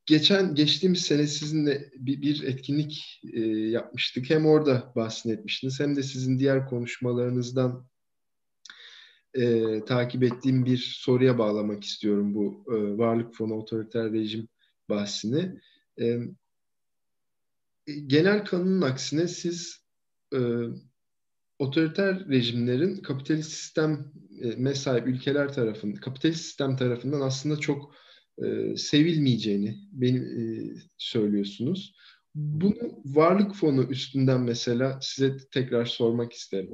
geçen 0.06 0.56
geçtiğimiz 0.56 1.02
sene 1.02 1.28
sizinle 1.28 1.91
bir, 1.95 2.22
bir 2.22 2.43
etkinlik 2.43 3.22
e, 3.34 3.39
yapmıştık. 3.49 4.30
Hem 4.30 4.45
orada 4.45 4.93
bahsetmiştiniz 4.95 5.80
hem 5.80 5.95
de 5.95 6.04
sizin 6.04 6.39
diğer 6.39 6.66
konuşmalarınızdan 6.70 7.88
e, 9.34 9.80
takip 9.86 10.24
ettiğim 10.24 10.66
bir 10.66 10.78
soruya 10.78 11.38
bağlamak 11.38 11.84
istiyorum 11.84 12.34
bu 12.36 12.66
e, 12.68 12.97
varlık 12.97 13.36
fonu 13.36 13.54
otoriter 13.54 14.12
rejim 14.12 14.47
bahsini. 14.89 15.62
E, 16.02 16.20
genel 18.08 18.45
kanunun 18.45 18.82
aksine 18.82 19.28
siz 19.28 19.86
e, 20.34 20.39
otoriter 21.60 22.28
rejimlerin 22.30 22.95
kapitalist 22.95 23.52
sisteme 23.52 24.76
sahip 24.76 25.08
ülkeler 25.08 25.54
tarafından, 25.54 25.95
kapitalist 25.95 26.41
sistem 26.41 26.76
tarafından 26.76 27.22
aslında 27.22 27.60
çok 27.60 27.95
e, 28.45 28.77
sevilmeyeceğini 28.77 29.77
benim 29.91 30.23
e, 30.23 30.73
söylüyorsunuz. 30.97 31.95
Bunu 32.35 32.75
varlık 33.05 33.55
fonu 33.55 33.83
üstünden 33.83 34.41
mesela 34.41 34.99
size 35.01 35.37
tekrar 35.51 35.85
sormak 35.85 36.33
isterim. 36.33 36.69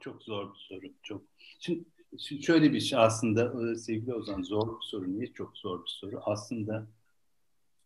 Çok 0.00 0.22
zor 0.22 0.54
bir 0.54 0.58
soru. 0.58 0.92
Çok. 1.02 1.22
Şimdi 1.60 1.84
Şimdi 2.18 2.42
şöyle 2.42 2.72
bir 2.72 2.80
şey 2.80 2.98
aslında 2.98 3.70
e, 3.70 3.74
sevgili 3.74 4.14
Ozan 4.14 4.42
zor 4.42 4.80
bir 4.80 4.86
soru. 4.86 5.12
Niye 5.12 5.32
çok 5.32 5.58
zor 5.58 5.84
bir 5.84 5.90
soru? 5.90 6.20
Aslında 6.24 6.86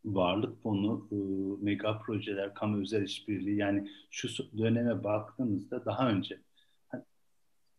varlık 0.04 0.62
fonu, 0.62 1.08
e, 1.12 1.16
mega 1.64 1.98
projeler, 1.98 2.54
kamu 2.54 2.80
özel 2.80 3.02
işbirliği 3.02 3.56
yani 3.56 3.90
şu 4.10 4.58
döneme 4.58 5.04
baktığımızda 5.04 5.84
daha 5.84 6.10
önce 6.10 6.40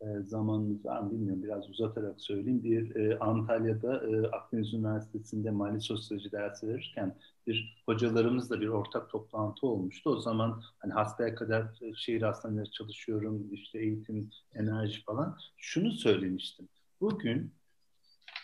e, 0.04 0.24
zamanınız 0.24 0.86
var 0.86 1.12
bilmiyorum 1.12 1.44
biraz 1.44 1.70
uzatarak 1.70 2.22
söyleyeyim. 2.22 2.64
Bir 2.64 2.96
e, 2.96 3.20
Antalya'da 3.20 4.08
e, 4.08 4.28
Akdeniz 4.28 4.74
Üniversitesi'nde 4.74 5.52
mali 5.52 5.82
sosyoloji 5.82 6.32
dersi 6.32 6.68
verirken 6.68 7.16
bir 7.48 7.84
hocalarımızla 7.86 8.62
bir 8.62 8.68
ortak 8.68 9.10
toplantı 9.10 9.68
olmuştu. 9.68 10.10
O 10.10 10.20
zaman 10.20 10.62
hani 10.80 10.94
hastaya 10.94 11.36
kadar 11.36 11.64
e, 11.82 11.94
şehir 11.96 12.22
hastaneleri 12.22 12.72
çalışıyorum, 12.72 13.48
işte 13.52 13.80
eğitim, 13.80 14.30
enerji 14.54 15.04
falan. 15.04 15.38
Şunu 15.58 15.92
söylemiştim. 15.92 16.70
Bugün 17.02 17.52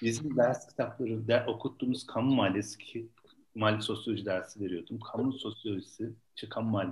bizim 0.02 0.38
ders 0.38 0.68
kitapları, 0.68 1.28
der, 1.28 1.48
okuttuğumuz 1.48 2.06
kamu 2.06 2.36
maliyesi 2.36 2.78
ki 2.78 3.10
mali 3.56 3.82
sosyoloji 3.82 4.26
dersi 4.26 4.62
veriyordum. 4.62 5.00
Kamu 5.00 5.34
sosyolojisi, 5.34 6.14
işte 6.36 6.50
kamu 6.50 6.70
mali, 6.70 6.92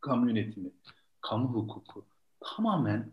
kamu 0.00 0.28
yönetimi, 0.28 0.70
kamu 1.20 1.48
hukuku 1.48 2.04
tamamen 2.40 3.12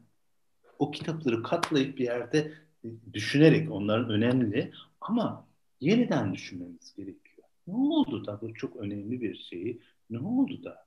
o 0.80 0.92
kitapları 0.92 1.44
katlayıp 1.44 1.98
bir 1.98 2.04
yerde 2.04 2.54
e, 2.84 2.88
düşünerek 3.14 3.72
onların 3.72 4.10
önemli 4.10 4.72
ama 5.02 5.48
yeniden 5.82 6.34
düşünmemiz 6.34 6.96
gerekiyor. 6.96 7.48
Ne 7.68 7.74
oldu 7.74 8.26
da 8.26 8.42
bu 8.42 8.54
çok 8.54 8.76
önemli 8.76 9.22
bir 9.22 9.36
şeyi 9.36 9.82
ne 10.10 10.20
oldu 10.20 10.64
da 10.64 10.86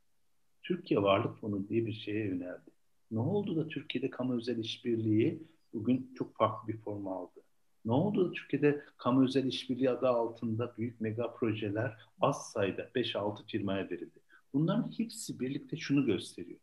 Türkiye 0.62 1.02
Varlık 1.02 1.38
Fonu 1.40 1.68
diye 1.68 1.86
bir 1.86 1.92
şeye 1.92 2.26
yöneldi? 2.26 2.70
Ne 3.10 3.18
oldu 3.18 3.56
da 3.56 3.68
Türkiye'de 3.68 4.10
kamu 4.10 4.36
özel 4.36 4.58
işbirliği 4.58 5.42
bugün 5.74 6.14
çok 6.18 6.36
farklı 6.36 6.68
bir 6.68 6.78
form 6.78 7.06
aldı? 7.06 7.40
Ne 7.84 7.92
oldu 7.92 8.28
da 8.28 8.32
Türkiye'de 8.32 8.84
kamu 8.96 9.24
özel 9.24 9.44
işbirliği 9.44 9.90
adı 9.90 10.08
altında 10.08 10.74
büyük 10.78 11.00
mega 11.00 11.34
projeler 11.34 11.96
az 12.20 12.50
sayıda 12.52 12.82
5-6 12.82 13.46
firmaya 13.46 13.90
verildi? 13.90 14.20
Bunların 14.52 14.92
hepsi 14.98 15.40
birlikte 15.40 15.76
şunu 15.76 16.06
gösteriyor. 16.06 16.60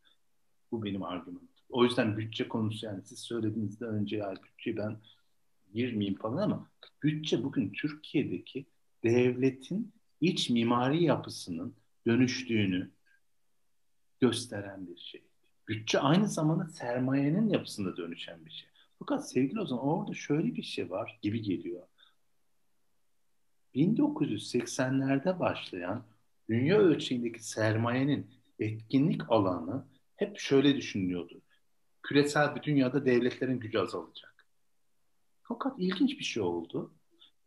Bu 0.71 0.84
benim 0.84 1.03
argümanım. 1.03 1.49
O 1.70 1.84
yüzden 1.84 2.18
bütçe 2.18 2.47
konusu 2.47 2.86
yani 2.86 3.01
siz 3.03 3.20
söylediğinizde 3.20 3.86
önce 3.86 4.18
ya 4.18 4.34
bütçe 4.43 4.78
ben 4.78 4.97
girmeyeyim 5.74 6.20
falan 6.20 6.38
ama 6.38 6.70
bütçe 7.03 7.43
bugün 7.43 7.72
Türkiye'deki 7.72 8.66
devletin 9.03 9.93
iç 10.22 10.49
mimari 10.49 11.03
yapısının 11.03 11.76
dönüştüğünü 12.07 12.91
gösteren 14.20 14.88
bir 14.88 14.97
şey. 14.97 15.24
Bütçe 15.68 15.99
aynı 15.99 16.28
zamanda 16.28 16.68
sermayenin 16.68 17.49
yapısında 17.49 17.97
dönüşen 17.97 18.45
bir 18.45 18.51
şey. 18.51 18.70
Fakat 18.99 19.30
sevgili 19.30 19.61
o 19.61 19.66
zaman 19.66 19.86
orada 19.86 20.13
şöyle 20.13 20.55
bir 20.55 20.63
şey 20.63 20.89
var 20.89 21.20
gibi 21.22 21.41
geliyor. 21.41 21.88
1980'lerde 23.76 25.39
başlayan 25.39 26.03
dünya 26.49 26.78
ölçeğindeki 26.78 27.47
sermayenin 27.47 28.32
etkinlik 28.59 29.32
alanı 29.32 29.86
hep 30.16 30.39
şöyle 30.39 30.76
düşünülüyordu 30.76 31.41
küresel 32.06 32.56
bir 32.56 32.64
dünyada 32.64 33.06
devletlerin 33.06 33.60
gücü 33.60 33.80
azalacak. 33.80 34.45
Fakat 35.43 35.80
ilginç 35.80 36.20
bir 36.20 36.24
şey 36.24 36.43
oldu. 36.43 36.91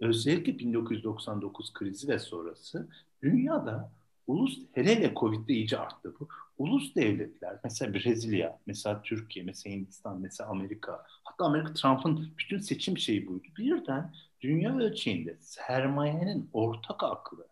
Özellikle 0.00 0.59
1999 0.59 1.72
krizi 1.72 2.09
ve 2.09 2.18
sonrası 2.18 2.88
dünyada 3.22 3.92
ulus 4.26 4.59
hele 4.72 4.96
hele 4.96 5.14
Covid'de 5.14 5.52
iyice 5.52 5.78
arttı 5.78 6.14
bu. 6.20 6.28
Ulus 6.59 6.94
devletler 6.94 7.59
mesela 7.64 7.94
Brezilya, 7.94 8.59
mesela 8.66 9.02
Türkiye, 9.02 9.44
mesela 9.44 9.76
Hindistan, 9.76 10.20
mesela 10.20 10.50
Amerika 10.50 11.04
hatta 11.24 11.44
Amerika 11.44 11.74
Trump'ın 11.74 12.28
bütün 12.38 12.59
seçim 12.59 12.98
şeyi 12.98 13.26
buydu. 13.26 13.48
Birden 13.59 14.14
dünya 14.40 14.78
ölçeğinde 14.78 15.36
sermayenin 15.40 16.50
ortak 16.52 17.02
aklı, 17.04 17.46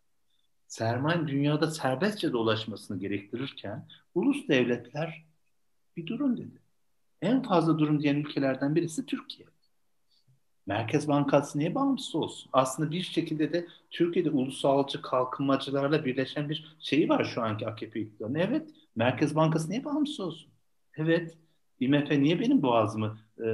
sermayenin 0.68 1.28
dünyada 1.28 1.70
serbestçe 1.70 2.32
dolaşmasını 2.32 2.98
gerektirirken 2.98 3.88
ulus 4.14 4.48
devletler 4.48 5.24
bir 5.96 6.06
durun 6.06 6.36
dedi 6.36 6.65
en 7.26 7.42
fazla 7.42 7.78
durum 7.78 8.02
diyen 8.02 8.16
ülkelerden 8.16 8.74
birisi 8.74 9.06
Türkiye. 9.06 9.48
Merkez 10.66 11.08
Bankası 11.08 11.58
niye 11.58 11.74
bağımsız 11.74 12.14
olsun? 12.14 12.50
Aslında 12.52 12.90
bir 12.90 13.02
şekilde 13.02 13.52
de 13.52 13.66
Türkiye'de 13.90 14.30
ulusalcı 14.30 15.02
kalkınmacılarla 15.02 16.04
birleşen 16.04 16.48
bir 16.48 16.76
şeyi 16.80 17.08
var 17.08 17.24
şu 17.24 17.42
anki 17.42 17.66
AKP 17.66 18.00
iktidarının. 18.00 18.38
Evet, 18.38 18.70
Merkez 18.96 19.36
Bankası 19.36 19.70
niye 19.70 19.84
bağımsız 19.84 20.20
olsun? 20.20 20.50
Evet, 20.96 21.36
IMF 21.80 22.10
niye 22.10 22.40
benim 22.40 22.62
boğazımı 22.62 23.18
e, 23.38 23.46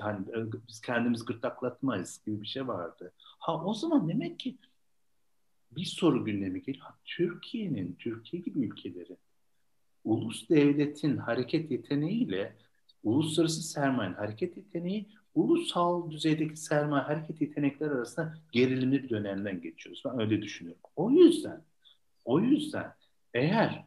hani, 0.00 0.26
biz 0.68 0.80
kendimiz 0.80 1.24
gırtlaklatmayız 1.24 2.20
gibi 2.26 2.42
bir 2.42 2.46
şey 2.46 2.68
vardı. 2.68 3.12
Ha 3.18 3.64
o 3.64 3.74
zaman 3.74 4.08
demek 4.08 4.38
ki 4.38 4.56
bir 5.70 5.84
soru 5.84 6.24
gündemi 6.24 6.62
geliyor. 6.62 6.86
Türkiye'nin, 7.04 7.96
Türkiye 7.98 8.42
gibi 8.42 8.66
ülkelerin 8.66 9.18
ulus 10.04 10.48
devletin 10.48 11.16
hareket 11.16 11.70
yeteneğiyle 11.70 12.56
uluslararası 13.02 13.62
sermayenin 13.62 14.14
hareket 14.14 14.56
yeteneği 14.56 15.08
ulusal 15.34 16.10
düzeydeki 16.10 16.56
sermaye 16.56 17.02
hareket 17.02 17.40
yetenekler 17.40 17.90
arasında 17.90 18.34
gerilimli 18.52 19.02
bir 19.02 19.08
dönemden 19.08 19.60
geçiyoruz. 19.60 20.02
Ben 20.04 20.20
öyle 20.20 20.42
düşünüyorum. 20.42 20.82
O 20.96 21.10
yüzden 21.10 21.62
o 22.24 22.40
yüzden 22.40 22.94
eğer 23.34 23.84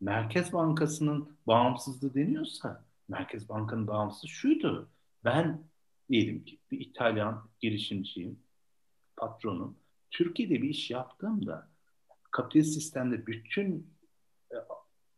Merkez 0.00 0.52
Bankası'nın 0.52 1.36
bağımsızlığı 1.46 2.14
deniyorsa 2.14 2.84
Merkez 3.08 3.48
Banka'nın 3.48 3.86
bağımsızlığı 3.86 4.28
şuydu. 4.28 4.88
Ben 5.24 5.62
diyelim 6.10 6.44
ki 6.44 6.58
bir 6.70 6.80
İtalyan 6.80 7.48
girişimciyim, 7.60 8.38
patronum. 9.16 9.76
Türkiye'de 10.10 10.62
bir 10.62 10.68
iş 10.68 10.90
yaptığımda 10.90 11.68
kapitalist 12.30 12.74
sistemde 12.74 13.26
bütün 13.26 13.95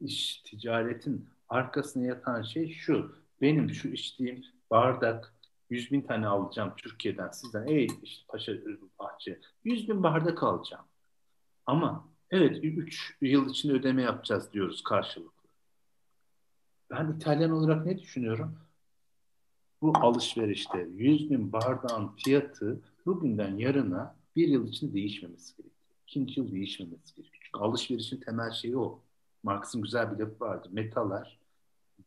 iş 0.00 0.42
ticaretin 0.42 1.28
arkasına 1.48 2.04
yatan 2.04 2.42
şey 2.42 2.72
şu. 2.72 3.16
Benim 3.40 3.70
şu 3.70 3.88
içtiğim 3.88 4.44
bardak 4.70 5.34
100 5.70 5.92
bin 5.92 6.00
tane 6.00 6.26
alacağım 6.26 6.72
Türkiye'den 6.76 7.30
sizden. 7.30 7.66
Ey 7.66 7.88
işte 8.02 8.24
Paşa 8.28 8.52
Bahçe 8.98 9.40
100 9.64 9.88
bin 9.88 10.02
bardak 10.02 10.42
alacağım. 10.42 10.84
Ama 11.66 12.08
evet 12.30 12.64
3 12.64 13.16
yıl 13.20 13.50
içinde 13.50 13.72
ödeme 13.72 14.02
yapacağız 14.02 14.52
diyoruz 14.52 14.82
karşılıklı. 14.84 15.48
Ben 16.90 17.12
İtalyan 17.16 17.50
olarak 17.50 17.86
ne 17.86 17.98
düşünüyorum? 17.98 18.58
Bu 19.82 19.92
alışverişte 20.00 20.88
100 20.96 21.30
bin 21.30 21.52
bardağın 21.52 22.08
fiyatı 22.16 22.80
bugünden 23.06 23.56
yarına 23.56 24.16
bir 24.36 24.48
yıl 24.48 24.68
için 24.68 24.94
değişmemesi 24.94 25.56
gerekiyor. 25.56 25.96
İkinci 26.06 26.40
yıl 26.40 26.52
değişmemesi 26.52 27.14
gerekiyor. 27.14 27.42
Çünkü 27.44 27.64
alışverişin 27.64 28.20
temel 28.20 28.52
şeyi 28.52 28.78
o. 28.78 29.02
Marx'ın 29.42 29.82
güzel 29.82 30.12
bir 30.12 30.24
lafı 30.24 30.40
vardı. 30.40 30.68
Metalar, 30.72 31.38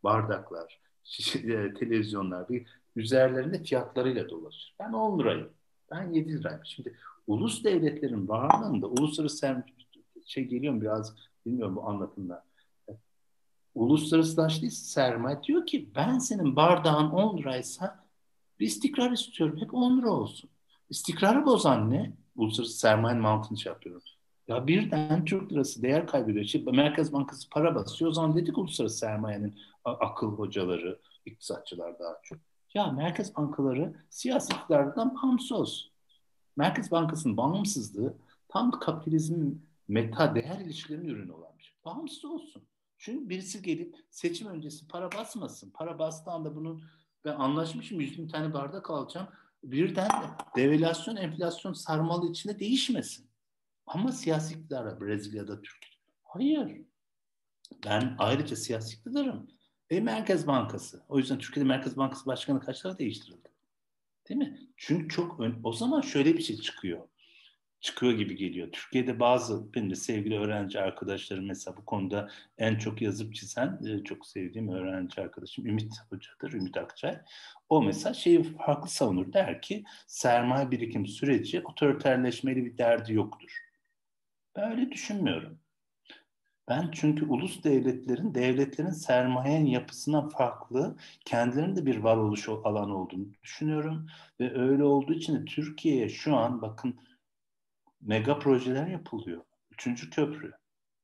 bardaklar, 0.03 0.79
şişe, 1.03 1.39
e, 1.39 1.73
televizyonlar 1.73 2.49
bir 2.49 2.67
üzerlerinde 2.95 3.63
fiyatlarıyla 3.63 4.29
dolaşır. 4.29 4.75
Ben 4.79 4.93
10 4.93 5.19
lirayım. 5.19 5.49
Ben 5.91 6.11
7 6.11 6.39
lirayım. 6.39 6.61
Şimdi 6.63 6.97
ulus 7.27 7.63
devletlerin 7.63 8.27
varlığında 8.27 8.87
uluslararası 8.87 9.63
şey 10.25 10.45
geliyor 10.45 10.81
biraz 10.81 11.15
bilmiyorum 11.45 11.75
bu 11.75 11.89
anlatımda. 11.89 12.45
Uluslararası 13.75 14.69
sermaye 14.69 15.43
diyor 15.43 15.65
ki 15.65 15.89
ben 15.95 16.19
senin 16.19 16.55
bardağın 16.55 17.09
10 17.09 17.37
liraysa 17.37 18.05
bir 18.59 18.65
istikrar 18.65 19.11
istiyorum. 19.11 19.57
Hep 19.61 19.73
10 19.73 19.97
lira 19.97 20.09
olsun. 20.09 20.49
İstikrarı 20.89 21.45
bozan 21.45 21.91
ne? 21.91 22.13
Uluslararası 22.35 22.77
sermayenin 22.77 23.21
mantığını 23.21 23.57
şey 23.57 23.71
yapıyorum. 23.71 24.01
Ya 24.51 24.67
birden 24.67 25.25
Türk 25.25 25.51
lirası 25.51 25.81
değer 25.81 26.07
kaybediyor. 26.07 26.45
İşte 26.45 26.71
Merkez 26.71 27.13
Bankası 27.13 27.49
para 27.49 27.75
basıyor. 27.75 28.11
O 28.11 28.13
zaman 28.13 28.35
dedik 28.35 28.57
uluslararası 28.57 28.97
sermayenin 28.97 29.59
akıl 29.85 30.27
hocaları, 30.27 30.99
iktisatçılar 31.25 31.99
daha 31.99 32.19
çok. 32.23 32.39
Ya 32.73 32.87
merkez 32.87 33.35
bankaları 33.35 33.93
siyasi 34.09 34.53
iktidardan 34.53 35.15
bağımsız 35.15 35.89
Merkez 36.57 36.91
Bankası'nın 36.91 37.37
bağımsızlığı 37.37 38.17
tam 38.47 38.71
kapitalizmin 38.71 39.65
meta 39.87 40.35
değer 40.35 40.59
ilişkilerinin 40.59 41.07
ürünü 41.07 41.31
olan 41.31 41.57
bir 41.57 41.63
şey. 41.63 41.75
Bağımsız 41.85 42.25
olsun. 42.25 42.61
Çünkü 42.97 43.29
birisi 43.29 43.61
gelip 43.61 43.95
seçim 44.09 44.47
öncesi 44.47 44.87
para 44.87 45.11
basmasın. 45.11 45.69
Para 45.69 45.99
bastığı 45.99 46.31
anda 46.31 46.55
bunun 46.55 46.83
ben 47.25 47.35
anlaşmışım 47.35 48.01
100 48.01 48.17
bin 48.17 48.27
tane 48.27 48.53
bardak 48.53 48.89
alacağım. 48.89 49.27
Birden 49.63 50.09
devalüasyon, 50.55 51.15
enflasyon 51.15 51.73
sarmalı 51.73 52.29
içinde 52.31 52.59
değişmesin. 52.59 53.30
Ama 53.93 54.11
siyasi 54.11 54.53
iktidara 54.53 55.01
Brezilya'da 55.01 55.61
Türkiye. 55.61 55.93
Hayır. 56.23 56.81
Ben 57.85 58.15
ayrıca 58.19 58.55
siyasi 58.55 58.95
iktidarım. 58.95 59.47
Ve 59.91 59.99
Merkez 59.99 60.47
Bankası. 60.47 61.03
O 61.09 61.17
yüzden 61.17 61.37
Türkiye'de 61.37 61.67
Merkez 61.67 61.97
Bankası 61.97 62.25
Başkanı 62.25 62.59
kaç 62.59 62.85
defa 62.85 62.97
değiştirildi? 62.97 63.49
Değil 64.29 64.37
mi? 64.37 64.59
Çünkü 64.77 65.09
çok 65.09 65.39
ön... 65.39 65.59
o 65.63 65.73
zaman 65.73 66.01
şöyle 66.01 66.33
bir 66.33 66.43
şey 66.43 66.57
çıkıyor. 66.57 67.07
çıkıyor 67.81 68.13
gibi 68.13 68.35
geliyor. 68.35 68.71
Türkiye'de 68.71 69.19
bazı 69.19 69.73
benim 69.73 69.89
de 69.89 69.95
sevgili 69.95 70.39
öğrenci 70.39 70.79
arkadaşlarım 70.79 71.45
mesela 71.45 71.77
bu 71.77 71.85
konuda 71.85 72.29
en 72.57 72.75
çok 72.75 73.01
yazıp 73.01 73.35
çizen 73.35 73.79
e, 73.87 74.03
çok 74.03 74.27
sevdiğim 74.27 74.69
öğrenci 74.69 75.21
arkadaşım 75.21 75.67
Ümit 75.67 75.93
Hoca'dır, 76.09 76.53
Ümit 76.53 76.77
Akçay. 76.77 77.17
O 77.69 77.83
mesela 77.83 78.13
şeyi 78.13 78.43
farklı 78.43 78.89
savunur. 78.89 79.33
Der 79.33 79.61
ki 79.61 79.83
sermaye 80.07 80.71
birikim 80.71 81.07
süreci 81.07 81.61
otoriterleşmeli 81.61 82.65
bir 82.65 82.77
derdi 82.77 83.13
yoktur. 83.13 83.70
Ben 84.55 84.71
öyle 84.71 84.91
düşünmüyorum. 84.91 85.59
Ben 86.67 86.91
çünkü 86.93 87.25
ulus 87.25 87.63
devletlerin, 87.63 88.35
devletlerin 88.35 88.89
sermayenin 88.89 89.65
yapısına 89.65 90.29
farklı, 90.29 90.97
kendilerinin 91.25 91.75
de 91.75 91.85
bir 91.85 91.97
varoluş 91.97 92.49
alanı 92.49 92.97
olduğunu 92.97 93.33
düşünüyorum. 93.43 94.07
Ve 94.39 94.59
öyle 94.59 94.83
olduğu 94.83 95.13
için 95.13 95.35
de 95.35 95.45
Türkiye'ye 95.45 96.09
şu 96.09 96.35
an 96.35 96.61
bakın 96.61 96.99
mega 98.01 98.39
projeler 98.39 98.87
yapılıyor. 98.87 99.41
Üçüncü 99.71 100.09
köprü, 100.09 100.51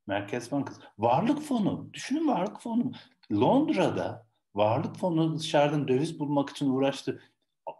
Merkez 0.08 0.52
Bankası, 0.52 0.82
Varlık 0.98 1.42
Fonu. 1.42 1.90
Düşünün 1.94 2.28
Varlık 2.28 2.62
Fonu. 2.62 2.92
Londra'da 3.32 4.28
Varlık 4.56 4.96
Fonu 4.96 5.40
dışarıdan 5.40 5.88
döviz 5.88 6.20
bulmak 6.20 6.50
için 6.50 6.70
uğraştı. 6.70 7.22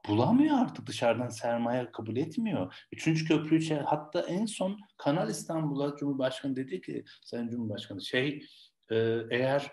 Bulamıyor 0.08 0.58
artık 0.58 0.88
dışarıdan 0.88 1.30
sermaye 1.30 1.92
kabul 1.92 2.18
etmiyor. 2.18 2.88
Üçüncü 2.92 3.26
köprü 3.26 3.58
için 3.58 3.78
hatta 3.78 4.22
en 4.22 4.46
son 4.46 4.80
Kanal 4.98 5.30
İstanbul'a 5.30 5.96
Cumhurbaşkanı 5.96 6.56
dedi 6.56 6.82
ki 6.82 7.06
Sayın 7.24 7.50
Cumhurbaşkanı 7.50 8.02
şey 8.02 8.46
e, 8.92 8.96
eğer 9.32 9.72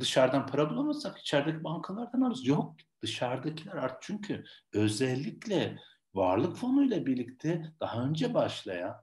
dışarıdan 0.00 0.46
para 0.46 0.70
bulamazsak 0.70 1.18
içerideki 1.18 1.64
bankalardan 1.64 2.20
alırız. 2.20 2.46
Yok 2.46 2.76
dışarıdakiler 3.02 3.72
artık 3.72 4.02
çünkü 4.02 4.44
özellikle 4.72 5.78
varlık 6.14 6.56
fonuyla 6.56 7.06
birlikte 7.06 7.72
daha 7.80 8.02
önce 8.02 8.34
başlayan 8.34 8.96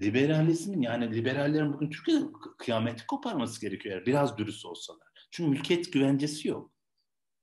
liberalizm 0.00 0.82
yani 0.82 1.14
liberallerin 1.14 1.72
bugün 1.72 1.90
Türkiye'de 1.90 2.24
kıyameti 2.58 3.06
koparması 3.06 3.60
gerekiyor 3.60 4.06
biraz 4.06 4.38
dürüst 4.38 4.64
olsalar. 4.64 5.08
Çünkü 5.30 5.50
mülkiyet 5.50 5.92
güvencesi 5.92 6.48
yok. 6.48 6.71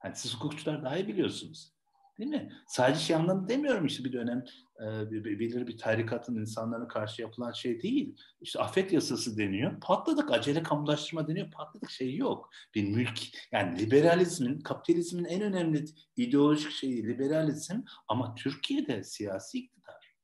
Yani 0.03 0.15
siz 0.15 0.35
hukukçular 0.35 0.83
daha 0.83 0.97
iyi 0.97 1.07
biliyorsunuz. 1.07 1.73
Değil 2.19 2.31
mi? 2.31 2.53
Sadece 2.67 2.99
şey 2.99 3.15
anlamda 3.15 3.49
demiyorum 3.49 3.85
işte 3.85 4.03
bir 4.03 4.13
dönem 4.13 4.45
e, 4.79 5.11
belirli 5.11 5.67
bir 5.67 5.77
tarikatın 5.77 6.35
insanlarına 6.35 6.87
karşı 6.87 7.21
yapılan 7.21 7.51
şey 7.51 7.81
değil. 7.81 8.15
İşte 8.41 8.59
afet 8.59 8.93
yasası 8.93 9.37
deniyor. 9.37 9.79
Patladık. 9.81 10.31
Acele 10.31 10.63
kamulaştırma 10.63 11.27
deniyor. 11.27 11.51
Patladık 11.51 11.89
şey 11.89 12.15
yok. 12.15 12.49
Bir 12.75 12.83
mülk 12.83 13.19
yani 13.51 13.79
liberalizmin, 13.79 14.59
kapitalizmin 14.59 15.25
en 15.25 15.41
önemli 15.41 15.85
ideolojik 16.17 16.71
şeyi 16.71 17.07
liberalizm 17.07 17.81
ama 18.07 18.35
Türkiye'de 18.35 19.03
siyasi 19.03 19.57
iktidar. 19.57 20.15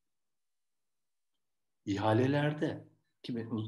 İhalelerde 1.86 2.88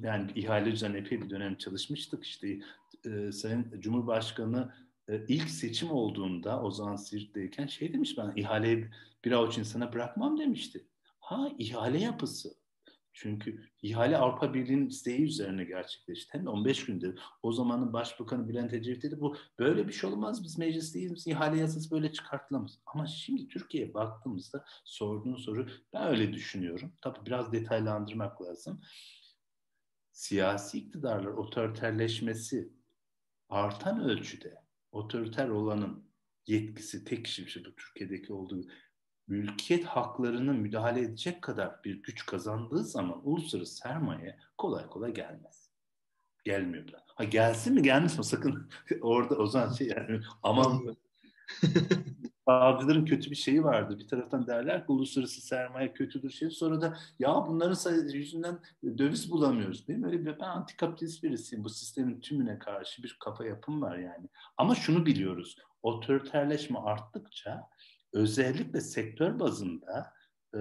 yani 0.02 0.32
ihale 0.36 0.70
üzerine 0.70 0.98
epey 0.98 1.22
bir 1.22 1.30
dönem 1.30 1.58
çalışmıştık. 1.58 2.24
İşte 2.24 2.60
e, 3.06 3.32
Sayın 3.32 3.82
Cumhurbaşkanı 3.82 4.87
ilk 5.28 5.50
seçim 5.50 5.92
olduğunda 5.92 6.62
o 6.62 6.72
zaman 6.72 6.96
Siirt'teyken 6.96 7.68
şey 7.68 7.94
demiş 7.94 8.18
bana 8.18 8.34
ihaleyi 8.36 8.90
bir 9.26 9.32
avuç 9.32 9.58
insana 9.58 9.94
bırakmam 9.94 10.40
demişti. 10.40 10.88
Ha 11.20 11.50
ihale 11.58 12.00
yapısı. 12.00 12.58
Çünkü 13.14 13.70
ihale 13.82 14.18
Avrupa 14.18 14.54
Birliği'nin 14.54 14.88
isteği 14.88 15.22
üzerine 15.22 15.64
gerçekleşti. 15.64 16.34
Hem 16.34 16.46
de 16.46 16.50
15 16.50 16.86
günde. 16.86 17.16
O 17.44 17.52
zamanın 17.52 17.94
Başbakanı 17.94 18.50
Bülent 18.50 18.74
Ecevit 18.74 19.04
dedi 19.04 19.20
bu 19.20 19.36
böyle 19.60 19.88
bir 19.88 19.94
şey 19.94 20.10
olmaz. 20.10 20.44
Biz 20.44 20.58
meclisteyiz. 20.58 21.28
İhale 21.28 21.60
yasası 21.60 21.92
böyle 21.92 22.12
çıkartılamaz. 22.12 22.80
Ama 22.86 23.08
şimdi 23.08 23.48
Türkiye'ye 23.48 23.94
baktığımızda 23.94 24.66
sorduğun 24.86 25.36
soru 25.36 25.68
ben 25.94 26.08
öyle 26.08 26.34
düşünüyorum. 26.34 26.94
Tabii 27.02 27.26
biraz 27.26 27.52
detaylandırmak 27.52 28.42
lazım. 28.42 28.82
Siyasi 30.12 30.78
iktidarlar 30.78 31.32
otoriterleşmesi 31.32 32.74
artan 33.50 34.04
ölçüde 34.04 34.67
otoriter 34.98 35.50
olanın 35.50 36.04
yetkisi 36.48 37.06
tek 37.06 37.26
kişi 37.26 37.66
bu 37.66 37.76
Türkiye'deki 37.76 38.34
olduğu 38.34 38.62
mülkiyet 39.28 39.86
haklarını 39.86 40.54
müdahale 40.54 41.02
edecek 41.02 41.42
kadar 41.42 41.84
bir 41.84 42.04
güç 42.04 42.26
kazandığı 42.26 42.84
zaman 42.84 43.22
uluslararası 43.24 43.76
sermaye 43.76 44.40
kolay 44.58 44.88
kolay 44.88 45.14
gelmez. 45.14 45.72
Gelmiyor 46.44 46.92
da. 46.92 47.06
Ha 47.08 47.24
gelsin 47.24 47.74
mi 47.74 47.82
gelmesin 47.82 48.20
mi 48.20 48.26
sakın 48.26 48.70
orada 49.02 49.36
o 49.36 49.48
zaman 49.48 49.74
şey 49.74 49.88
yani 49.88 50.22
aman 50.44 50.98
Savcıların 52.48 53.06
kötü 53.06 53.32
bir 53.32 53.36
şeyi 53.36 53.64
vardı. 53.64 54.00
Bir 54.00 54.08
taraftan 54.08 54.48
derler 54.48 54.86
ki 54.86 54.92
uluslararası 54.92 55.42
sermaye 55.42 55.94
kötüdür 55.94 56.30
şey. 56.30 56.50
Sonra 56.50 56.82
da 56.82 56.98
ya 57.20 57.46
bunların 57.48 58.14
yüzünden 58.14 58.60
döviz 58.98 59.32
bulamıyoruz 59.32 59.88
değil 59.88 60.00
mi? 60.00 60.08
Öyle 60.08 60.26
bir, 60.26 60.40
ben 60.40 60.46
antikapitalist 60.46 61.24
birisiyim. 61.24 61.64
Bu 61.64 61.70
sistemin 61.70 62.20
tümüne 62.20 62.60
karşı 62.60 63.04
bir 63.04 63.18
kafa 63.20 63.46
yapım 63.46 63.82
var 63.82 63.98
yani. 63.98 64.30
Ama 64.58 64.76
şunu 64.76 65.06
biliyoruz. 65.06 65.56
Otoriterleşme 65.84 66.80
arttıkça 66.80 67.70
özellikle 68.14 68.82
sektör 68.82 69.40
bazında 69.40 70.14
e, 70.56 70.60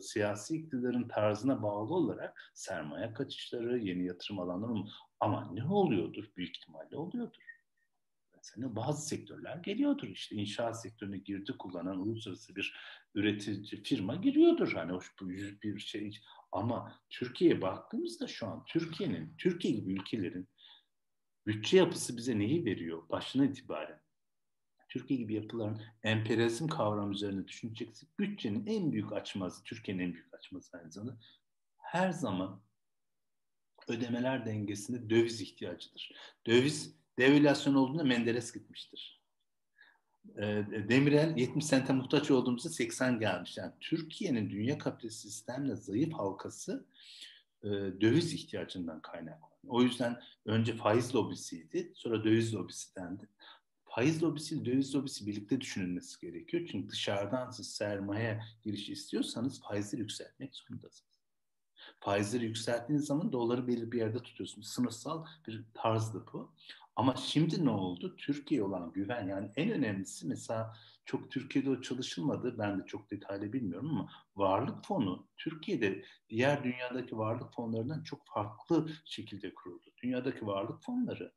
siyasi 0.00 0.56
iktidarın 0.56 1.08
tarzına 1.08 1.62
bağlı 1.62 1.94
olarak 1.94 2.50
sermaye 2.54 3.12
kaçışları, 3.12 3.78
yeni 3.78 4.06
yatırım 4.06 4.40
alanları 4.40 4.72
ama 5.20 5.50
ne 5.52 5.64
oluyordur? 5.64 6.24
Büyük 6.36 6.56
ihtimalle 6.56 6.96
oluyordur 6.96 7.55
sene 8.46 8.76
bazı 8.76 9.06
sektörler 9.06 9.56
geliyordur. 9.56 10.08
İşte 10.08 10.36
inşaat 10.36 10.80
sektörüne 10.80 11.18
girdi 11.18 11.52
kullanan 11.58 11.98
uluslararası 11.98 12.56
bir 12.56 12.76
üretici 13.14 13.82
firma 13.82 14.16
giriyordur. 14.16 14.72
Hani 14.72 14.92
hoş 14.92 15.12
yüz 15.20 15.62
bir 15.62 15.78
şey 15.78 16.20
ama 16.52 17.00
Türkiye'ye 17.10 17.62
baktığımızda 17.62 18.26
şu 18.26 18.46
an 18.46 18.64
Türkiye'nin, 18.64 19.36
Türkiye 19.38 19.74
gibi 19.74 19.92
ülkelerin 19.92 20.48
bütçe 21.46 21.76
yapısı 21.76 22.16
bize 22.16 22.38
neyi 22.38 22.64
veriyor 22.64 23.08
başına 23.08 23.44
itibaren? 23.44 24.00
Türkiye 24.88 25.20
gibi 25.20 25.34
yapıların 25.34 25.82
emperyalizm 26.02 26.68
kavramı 26.68 27.12
üzerine 27.12 27.48
düşüneceksek 27.48 28.18
bütçenin 28.18 28.66
en 28.66 28.92
büyük 28.92 29.12
açması, 29.12 29.62
Türkiye'nin 29.64 30.02
en 30.02 30.14
büyük 30.14 30.34
açması 30.34 30.76
aynı 30.76 30.92
zamanda 30.92 31.18
her 31.76 32.10
zaman 32.10 32.62
ödemeler 33.88 34.46
dengesinde 34.46 35.10
döviz 35.10 35.40
ihtiyacıdır. 35.40 36.12
Döviz 36.46 36.96
devalüasyon 37.18 37.74
olduğunda 37.74 38.04
Menderes 38.04 38.52
gitmiştir. 38.52 39.22
Ee, 40.36 40.64
Demirel 40.88 41.36
70 41.36 41.66
sente 41.66 41.92
muhtaç 41.92 42.30
olduğumuzda 42.30 42.68
80 42.68 43.20
gelmiş. 43.20 43.56
Yani 43.56 43.72
Türkiye'nin 43.80 44.50
dünya 44.50 44.78
kapitalist 44.78 45.20
sistemle 45.20 45.76
zayıf 45.76 46.12
halkası 46.12 46.86
e, 47.62 47.68
döviz 48.00 48.34
ihtiyacından 48.34 49.02
kaynaklanıyor. 49.02 49.50
O 49.68 49.82
yüzden 49.82 50.22
önce 50.44 50.76
faiz 50.76 51.14
lobisiydi, 51.14 51.92
sonra 51.94 52.24
döviz 52.24 52.54
lobisi 52.54 52.96
dendi. 52.96 53.28
Faiz 53.84 54.22
lobisi, 54.22 54.64
döviz 54.64 54.94
lobisi 54.94 55.26
birlikte 55.26 55.60
düşünülmesi 55.60 56.20
gerekiyor. 56.20 56.68
Çünkü 56.72 56.88
dışarıdan 56.88 57.50
siz 57.50 57.74
sermaye 57.74 58.40
girişi 58.62 58.92
istiyorsanız 58.92 59.60
faizleri 59.60 60.00
yükseltmek 60.00 60.54
zorundasınız. 60.56 61.16
Faizleri 62.00 62.44
yükselttiğiniz 62.44 63.06
zaman 63.06 63.32
doları 63.32 63.66
belirli 63.66 63.92
bir 63.92 63.98
yerde 63.98 64.18
tutuyorsunuz. 64.18 64.68
Sınırsal 64.68 65.26
bir 65.46 65.64
tarzdı 65.74 66.24
bu. 66.32 66.52
Ama 66.96 67.16
şimdi 67.16 67.64
ne 67.64 67.70
oldu? 67.70 68.16
Türkiye 68.16 68.62
olan 68.62 68.92
güven 68.92 69.28
yani 69.28 69.50
en 69.56 69.70
önemlisi 69.70 70.26
mesela 70.26 70.72
çok 71.04 71.30
Türkiye'de 71.30 71.70
o 71.70 71.80
çalışılmadı. 71.80 72.58
Ben 72.58 72.78
de 72.80 72.86
çok 72.86 73.10
detaylı 73.10 73.52
bilmiyorum 73.52 73.90
ama 73.90 74.08
varlık 74.36 74.84
fonu 74.84 75.26
Türkiye'de 75.36 76.04
diğer 76.28 76.64
dünyadaki 76.64 77.18
varlık 77.18 77.54
fonlarından 77.54 78.02
çok 78.02 78.26
farklı 78.26 78.88
şekilde 79.04 79.54
kuruldu. 79.54 79.90
Dünyadaki 80.02 80.46
varlık 80.46 80.82
fonları 80.82 81.32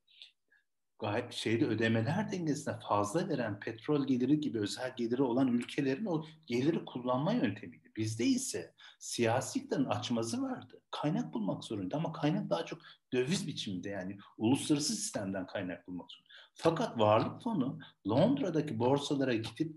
gayet 0.99 1.33
şeyde 1.33 1.65
ödemeler 1.65 2.31
dengesine 2.31 2.79
fazla 2.87 3.29
veren 3.29 3.59
petrol 3.59 4.07
geliri 4.07 4.39
gibi 4.39 4.59
özel 4.59 4.95
geliri 4.95 5.23
olan 5.23 5.47
ülkelerin 5.47 6.05
o 6.05 6.25
geliri 6.45 6.85
kullanma 6.85 7.33
yöntemiydi. 7.33 7.91
Bizde 7.97 8.25
ise 8.25 8.73
siyasi 8.99 9.59
iktidarın 9.59 9.85
açmazı 9.85 10.41
vardı. 10.41 10.81
Kaynak 10.91 11.33
bulmak 11.33 11.63
zorunda 11.63 11.97
ama 11.97 12.11
kaynak 12.11 12.49
daha 12.49 12.65
çok 12.65 12.81
döviz 13.13 13.47
biçiminde 13.47 13.89
yani 13.89 14.17
uluslararası 14.37 14.95
sistemden 14.95 15.47
kaynak 15.47 15.87
bulmak 15.87 16.11
zorunda. 16.11 16.29
Fakat 16.53 16.99
varlık 16.99 17.43
fonu 17.43 17.79
Londra'daki 18.07 18.79
borsalara 18.79 19.33
gidip 19.33 19.75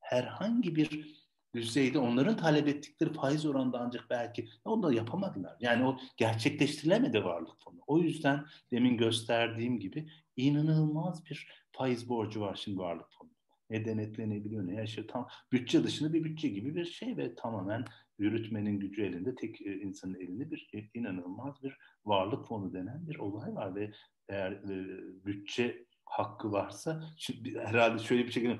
herhangi 0.00 0.76
bir 0.76 1.21
düzeyde 1.54 1.98
onların 1.98 2.36
talep 2.36 2.68
ettikleri 2.68 3.12
faiz 3.12 3.46
oranında 3.46 3.80
ancak 3.80 4.10
belki 4.10 4.48
onu 4.64 4.82
da 4.82 4.94
yapamadılar. 4.94 5.56
Yani 5.60 5.84
o 5.84 5.98
gerçekleştirilemedi 6.16 7.24
varlık 7.24 7.62
fonu. 7.64 7.80
O 7.86 7.98
yüzden 7.98 8.44
demin 8.70 8.96
gösterdiğim 8.96 9.80
gibi 9.80 10.08
inanılmaz 10.36 11.24
bir 11.30 11.48
faiz 11.72 12.08
borcu 12.08 12.40
var 12.40 12.60
şimdi 12.64 12.78
varlık 12.78 13.12
fonu. 13.18 13.30
Ne 13.70 13.84
denetlenebiliyor 13.84 14.66
ne 14.66 14.74
yaşıyor. 14.74 15.08
Tam 15.08 15.28
bütçe 15.52 15.84
dışında 15.84 16.12
bir 16.12 16.24
bütçe 16.24 16.48
gibi 16.48 16.74
bir 16.74 16.84
şey 16.84 17.16
ve 17.16 17.34
tamamen 17.34 17.84
yürütmenin 18.18 18.80
gücü 18.80 19.02
elinde 19.02 19.34
tek 19.34 19.60
e, 19.60 19.80
insanın 19.80 20.14
elinde 20.14 20.50
bir 20.50 20.70
e, 20.74 20.78
inanılmaz 20.94 21.62
bir 21.62 21.78
varlık 22.04 22.46
fonu 22.46 22.72
denen 22.72 23.08
bir 23.08 23.16
olay 23.18 23.54
var 23.54 23.74
ve 23.74 23.92
eğer 24.28 24.52
e, 24.52 24.86
bütçe 25.24 25.86
hakkı 26.04 26.52
varsa 26.52 27.04
şimdi 27.16 27.60
herhalde 27.60 28.02
şöyle 28.02 28.26
bir 28.26 28.32
şekilde 28.32 28.58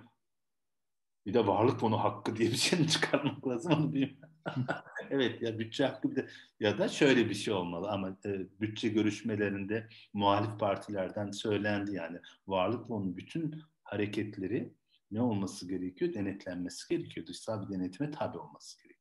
bir 1.26 1.34
de 1.34 1.46
varlık 1.46 1.80
fonu 1.80 2.04
hakkı 2.04 2.36
diye 2.36 2.50
bir 2.50 2.56
şey 2.56 2.86
çıkarmak 2.86 3.48
lazım 3.48 3.72
onu 3.72 3.92
bilmiyorum. 3.92 4.28
evet 5.10 5.42
ya 5.42 5.58
bütçe 5.58 5.84
hakkı 5.84 6.10
bir 6.10 6.16
de 6.16 6.28
ya 6.60 6.78
da 6.78 6.88
şöyle 6.88 7.30
bir 7.30 7.34
şey 7.34 7.54
olmalı 7.54 7.90
ama 7.90 8.16
e, 8.26 8.60
bütçe 8.60 8.88
görüşmelerinde 8.88 9.88
muhalif 10.12 10.60
partilerden 10.60 11.30
söylendi 11.30 11.94
yani 11.94 12.18
varlık 12.46 12.86
fonunun 12.86 13.16
bütün 13.16 13.62
hareketleri 13.84 14.74
ne 15.10 15.22
olması 15.22 15.68
gerekiyor? 15.68 16.14
Denetlenmesi 16.14 16.96
gerekiyor. 16.96 17.26
Dışsal 17.26 17.68
bir 17.68 17.74
denetime 17.74 18.10
tabi 18.10 18.38
olması 18.38 18.76
gerekiyor. 18.76 18.91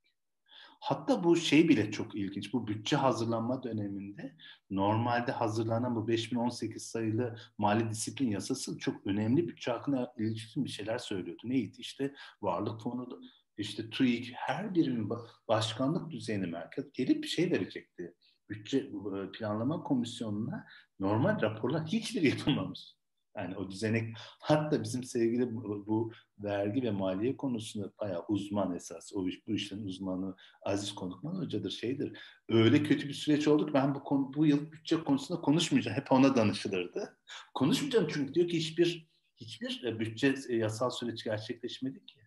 Hatta 0.81 1.23
bu 1.23 1.35
şey 1.35 1.69
bile 1.69 1.91
çok 1.91 2.15
ilginç. 2.15 2.53
Bu 2.53 2.67
bütçe 2.67 2.95
hazırlanma 2.95 3.63
döneminde 3.63 4.35
normalde 4.69 5.31
hazırlanan 5.31 5.95
bu 5.95 6.07
5018 6.07 6.83
sayılı 6.83 7.37
mali 7.57 7.89
disiplin 7.89 8.31
yasası 8.31 8.77
çok 8.77 9.07
önemli 9.07 9.47
bütçe 9.47 9.71
hakkına 9.71 10.13
ilişkin 10.17 10.65
bir 10.65 10.69
şeyler 10.69 10.97
söylüyordu. 10.97 11.41
Neydi? 11.43 11.75
İşte 11.79 12.13
varlık 12.41 12.81
fonu, 12.81 13.21
işte 13.57 13.89
TÜİK 13.89 14.33
her 14.35 14.75
birimin 14.75 15.09
başkanlık 15.47 16.11
düzeyini 16.11 16.47
merkez 16.47 16.91
gelip 16.93 17.23
bir 17.23 17.27
şey 17.27 17.51
verecekti. 17.51 18.15
Bütçe 18.49 18.91
planlama 19.33 19.83
komisyonuna 19.83 20.65
normal 20.99 21.41
raporlar 21.41 21.87
hiçbir 21.87 22.21
yapılmamış. 22.21 22.95
Yani 23.37 23.57
o 23.57 23.69
düzenek 23.71 24.17
hatta 24.39 24.83
bizim 24.83 25.03
sevgili 25.03 25.55
bu, 25.55 25.87
bu 25.87 26.11
vergi 26.39 26.83
ve 26.83 26.91
maliye 26.91 27.37
konusunda 27.37 27.91
bayağı 28.01 28.25
uzman 28.27 28.75
esas. 28.75 29.13
O 29.13 29.27
iş, 29.27 29.47
bu 29.47 29.55
işlerin 29.55 29.85
uzmanı 29.85 30.35
Aziz 30.61 30.95
Konukman 30.95 31.35
hocadır 31.35 31.71
şeydir. 31.71 32.17
Öyle 32.49 32.83
kötü 32.83 33.07
bir 33.07 33.13
süreç 33.13 33.47
oldu 33.47 33.67
ki 33.67 33.73
ben 33.73 33.95
bu 33.95 34.03
konu, 34.03 34.33
bu 34.33 34.45
yıl 34.45 34.71
bütçe 34.71 35.03
konusunda 35.03 35.41
konuşmayacağım. 35.41 35.97
Hep 35.97 36.11
ona 36.11 36.35
danışılırdı. 36.35 37.17
Konuşmayacağım 37.53 38.07
çünkü 38.09 38.33
diyor 38.33 38.47
ki 38.47 38.57
hiçbir 38.57 39.11
hiçbir 39.41 39.83
e, 39.83 39.99
bütçe 39.99 40.35
e, 40.49 40.55
yasal 40.55 40.89
süreç 40.89 41.23
gerçekleşmedi 41.23 42.05
ki 42.05 42.19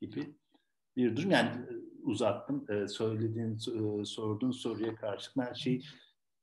gibi 0.00 0.34
bir 0.96 1.16
durum. 1.16 1.30
Yani 1.30 1.48
e, 1.48 1.72
uzattım. 2.02 2.66
Söylediğin, 2.88 3.56
sorduğun 4.04 4.50
soruya 4.50 4.96
karşı 4.96 5.30
ben 5.36 5.52
şey 5.52 5.84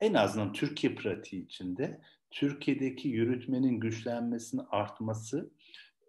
en 0.04 0.14
azından 0.14 0.54
Türkiye 0.54 0.96
pratiği 0.96 1.46
içinde 1.46 2.02
Türkiye'deki 2.32 3.08
yürütmenin 3.08 3.80
güçlenmesinin 3.80 4.66
artması 4.70 5.52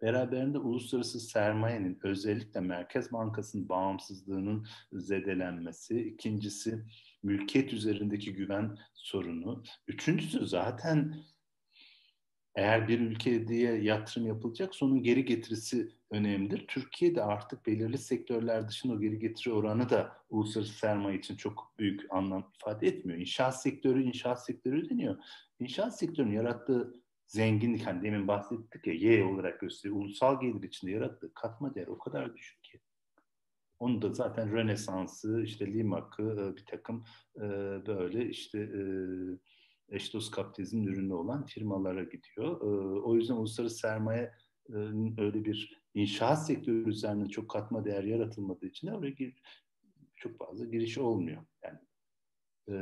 beraberinde 0.01 0.57
uluslararası 0.57 1.19
sermayenin 1.19 1.99
özellikle 2.03 2.59
Merkez 2.59 3.11
Bankası'nın 3.11 3.69
bağımsızlığının 3.69 4.67
zedelenmesi, 4.93 6.01
ikincisi 6.01 6.85
mülkiyet 7.23 7.73
üzerindeki 7.73 8.33
güven 8.33 8.77
sorunu, 8.93 9.63
üçüncüsü 9.87 10.47
zaten 10.47 11.15
eğer 12.55 12.87
bir 12.87 12.99
ülkeye 12.99 13.81
yatırım 13.81 14.27
yapılacak 14.27 14.73
onun 14.81 15.03
geri 15.03 15.25
getirisi 15.25 15.91
önemlidir. 16.11 16.67
Türkiye'de 16.67 17.23
artık 17.23 17.65
belirli 17.65 17.97
sektörler 17.97 18.67
dışında 18.67 18.93
o 18.93 18.99
geri 18.99 19.19
getiri 19.19 19.53
oranı 19.53 19.89
da 19.89 20.17
uluslararası 20.29 20.73
sermaye 20.73 21.17
için 21.17 21.35
çok 21.35 21.73
büyük 21.79 22.01
anlam 22.09 22.51
ifade 22.55 22.87
etmiyor. 22.87 23.19
İnşaat 23.19 23.61
sektörü 23.61 24.03
inşaat 24.03 24.45
sektörü 24.45 24.89
deniyor. 24.89 25.17
İnşaat 25.59 25.99
sektörünün 25.99 26.33
yarattığı 26.33 26.93
zenginlik, 27.27 27.87
hani 27.87 28.03
demin 28.03 28.27
bahsettik 28.27 28.87
ya 28.87 28.93
Y 28.93 29.23
olarak 29.23 29.59
gösteriyor. 29.59 29.99
Ulusal 29.99 30.41
gelir 30.41 30.63
içinde 30.63 30.91
yarattığı 30.91 31.33
katma 31.33 31.75
değer 31.75 31.87
o 31.87 31.97
kadar 31.97 32.35
düşük 32.35 32.63
ki. 32.63 32.79
Onu 33.79 34.01
da 34.01 34.13
zaten 34.13 34.51
Rönesans'ı, 34.51 35.43
işte 35.43 35.73
Limak'ı 35.73 36.23
e, 36.23 36.57
bir 36.57 36.65
takım 36.65 37.05
e, 37.37 37.41
böyle 37.87 38.29
işte 38.29 38.59
e, 39.89 39.95
eşdost 39.95 40.31
kapitalizmin 40.31 40.87
ürünü 40.87 41.13
olan 41.13 41.45
firmalara 41.45 42.03
gidiyor. 42.03 42.61
O 43.03 43.15
yüzden 43.15 43.35
uluslararası 43.35 43.77
sermaye 43.77 44.31
öyle 45.17 45.45
bir 45.45 45.85
inşaat 45.93 46.45
sektörü 46.45 46.89
üzerinde 46.89 47.29
çok 47.29 47.49
katma 47.49 47.85
değer 47.85 48.03
yaratılmadığı 48.03 48.65
için 48.65 48.87
de 48.87 48.93
oraya 48.93 49.11
gir, 49.11 49.41
çok 50.15 50.37
fazla 50.37 50.65
giriş 50.65 50.97
olmuyor. 50.97 51.45
Yani 51.63 51.79
e, 52.69 52.75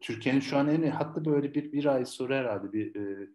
Türkiye'nin 0.00 0.40
şu 0.40 0.56
an 0.56 0.68
en 0.68 0.90
hatta 0.90 1.24
böyle 1.24 1.54
bir 1.54 1.72
bir 1.72 1.84
ay 1.84 2.04
sonra 2.04 2.36
herhalde 2.36 2.72
bir 2.72 2.96
e, 2.96 3.28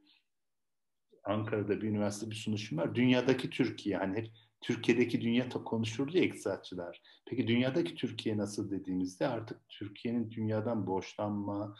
Ankara'da 1.23 1.81
bir 1.81 1.87
üniversite 1.87 2.29
bir 2.29 2.35
sunuşum 2.35 2.77
var. 2.77 2.95
Dünyadaki 2.95 3.49
Türkiye 3.49 3.97
hani 3.97 4.17
hep 4.17 4.27
Türkiye'deki 4.61 5.21
dünya 5.21 5.49
konuşurdu 5.49 6.17
ya 6.17 6.23
iktisatçılar. 6.23 7.01
Peki 7.25 7.47
dünyadaki 7.47 7.95
Türkiye 7.95 8.37
nasıl 8.37 8.71
dediğimizde 8.71 9.27
artık 9.27 9.69
Türkiye'nin 9.69 10.31
dünyadan 10.31 10.87
borçlanma, 10.87 11.75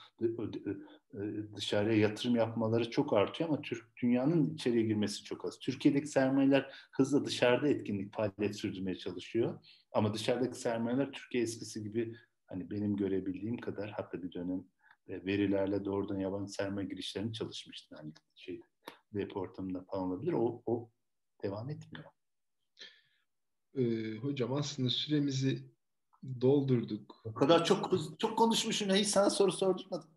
dışarıya 1.56 2.00
yatırım 2.00 2.36
yapmaları 2.36 2.90
çok 2.90 3.14
artıyor 3.14 3.50
ama 3.50 3.62
Türk 3.62 3.86
dünyanın 4.02 4.54
içeriye 4.54 4.84
girmesi 4.84 5.24
çok 5.24 5.46
az. 5.46 5.60
Türkiye'deki 5.60 6.08
sermayeler 6.08 6.74
hızla 6.92 7.26
dışarıda 7.26 7.68
etkinlik 7.68 8.14
faaliyet 8.14 8.56
sürdürmeye 8.56 8.98
çalışıyor. 8.98 9.60
Ama 9.92 10.14
dışarıdaki 10.14 10.60
sermayeler 10.60 11.12
Türkiye 11.12 11.44
eskisi 11.44 11.84
gibi 11.84 12.16
hani 12.48 12.70
benim 12.70 12.96
görebildiğim 12.96 13.58
kadar 13.58 13.92
hatta 13.92 14.24
bir 14.24 14.32
dönem 14.32 14.64
verilerle 15.08 15.86
doğrudan 15.86 16.20
yabancı 16.20 16.54
sermaye 16.54 16.88
girişlerini 16.88 17.34
çalışmıştı. 17.34 17.96
Hani 17.96 18.12
şey 18.36 18.62
web 19.12 19.36
ortamında 19.36 19.84
falan 19.84 20.04
olabilir. 20.04 20.34
O, 20.34 20.64
o 20.66 20.90
devam 21.44 21.70
etmiyor. 21.70 22.18
Ee, 23.76 24.15
hocam 24.22 24.53
aslında 24.53 24.89
süremizi 24.89 25.63
doldurduk. 26.41 27.22
O 27.24 27.34
kadar 27.34 27.65
çok 27.65 27.91
çok 28.20 28.38
konuşmuşum 28.38 28.89
hiç 28.89 29.07
sana 29.07 29.30
soru 29.30 29.51
sordurmadım. 29.51 30.09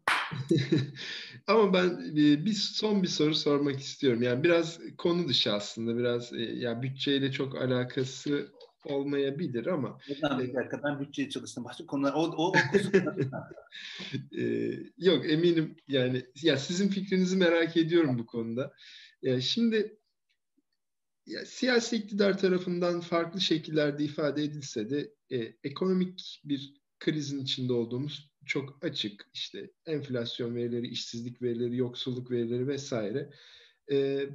Ama 1.47 1.73
ben 1.73 2.13
e, 2.17 2.45
bir 2.45 2.53
son 2.53 3.03
bir 3.03 3.09
soru 3.09 3.35
sormak 3.35 3.81
istiyorum. 3.81 4.23
Yani 4.23 4.43
biraz 4.43 4.81
konu 4.99 5.29
dışı 5.29 5.53
aslında 5.53 5.97
biraz 5.97 6.33
e, 6.33 6.43
yani 6.43 6.83
bütçeyle 6.83 7.33
çok 7.33 7.57
alakası 7.57 8.53
olmayabilir 8.85 9.67
ama. 9.67 9.99
Ben 10.23 10.39
bir 10.39 10.55
dakika 10.55 10.81
ben 10.85 11.01
bütçeye 11.01 11.31
çalıştım. 11.31 11.65
Başka 11.65 11.87
konular 11.87 12.13
o 12.15 12.23
o, 12.23 12.49
o 12.49 12.53
e, 14.39 14.73
Yok 14.99 15.31
eminim 15.31 15.77
yani 15.89 16.27
ya 16.43 16.57
sizin 16.57 16.89
fikrinizi 16.89 17.37
merak 17.37 17.77
ediyorum 17.77 18.19
bu 18.19 18.27
konuda. 18.27 18.73
Ya 19.23 19.41
şimdi 19.41 19.99
ya, 21.27 21.47
siyasi 21.47 21.97
iktidar 21.97 22.39
tarafından 22.39 23.01
farklı 23.01 23.41
şekillerde 23.41 24.05
ifade 24.05 24.45
edilse 24.45 24.91
de 24.91 25.15
e, 25.31 25.57
ekonomik 25.65 26.43
bir 26.45 26.75
krizin 26.99 27.43
içinde 27.43 27.73
olduğumuz 27.73 28.33
çok 28.47 28.85
açık. 28.85 29.31
İşte 29.35 29.71
enflasyon 29.87 30.55
verileri, 30.55 30.89
işsizlik 30.89 31.43
verileri, 31.43 31.77
yoksulluk 31.77 32.31
verileri 32.31 32.69
vesaire. 32.69 33.31
E, 33.91 34.29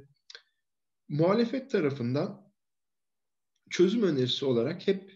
muhalefet 1.08 1.70
tarafından 1.70 2.52
çözüm 3.70 4.02
önerisi 4.02 4.44
olarak 4.44 4.86
hep 4.86 5.12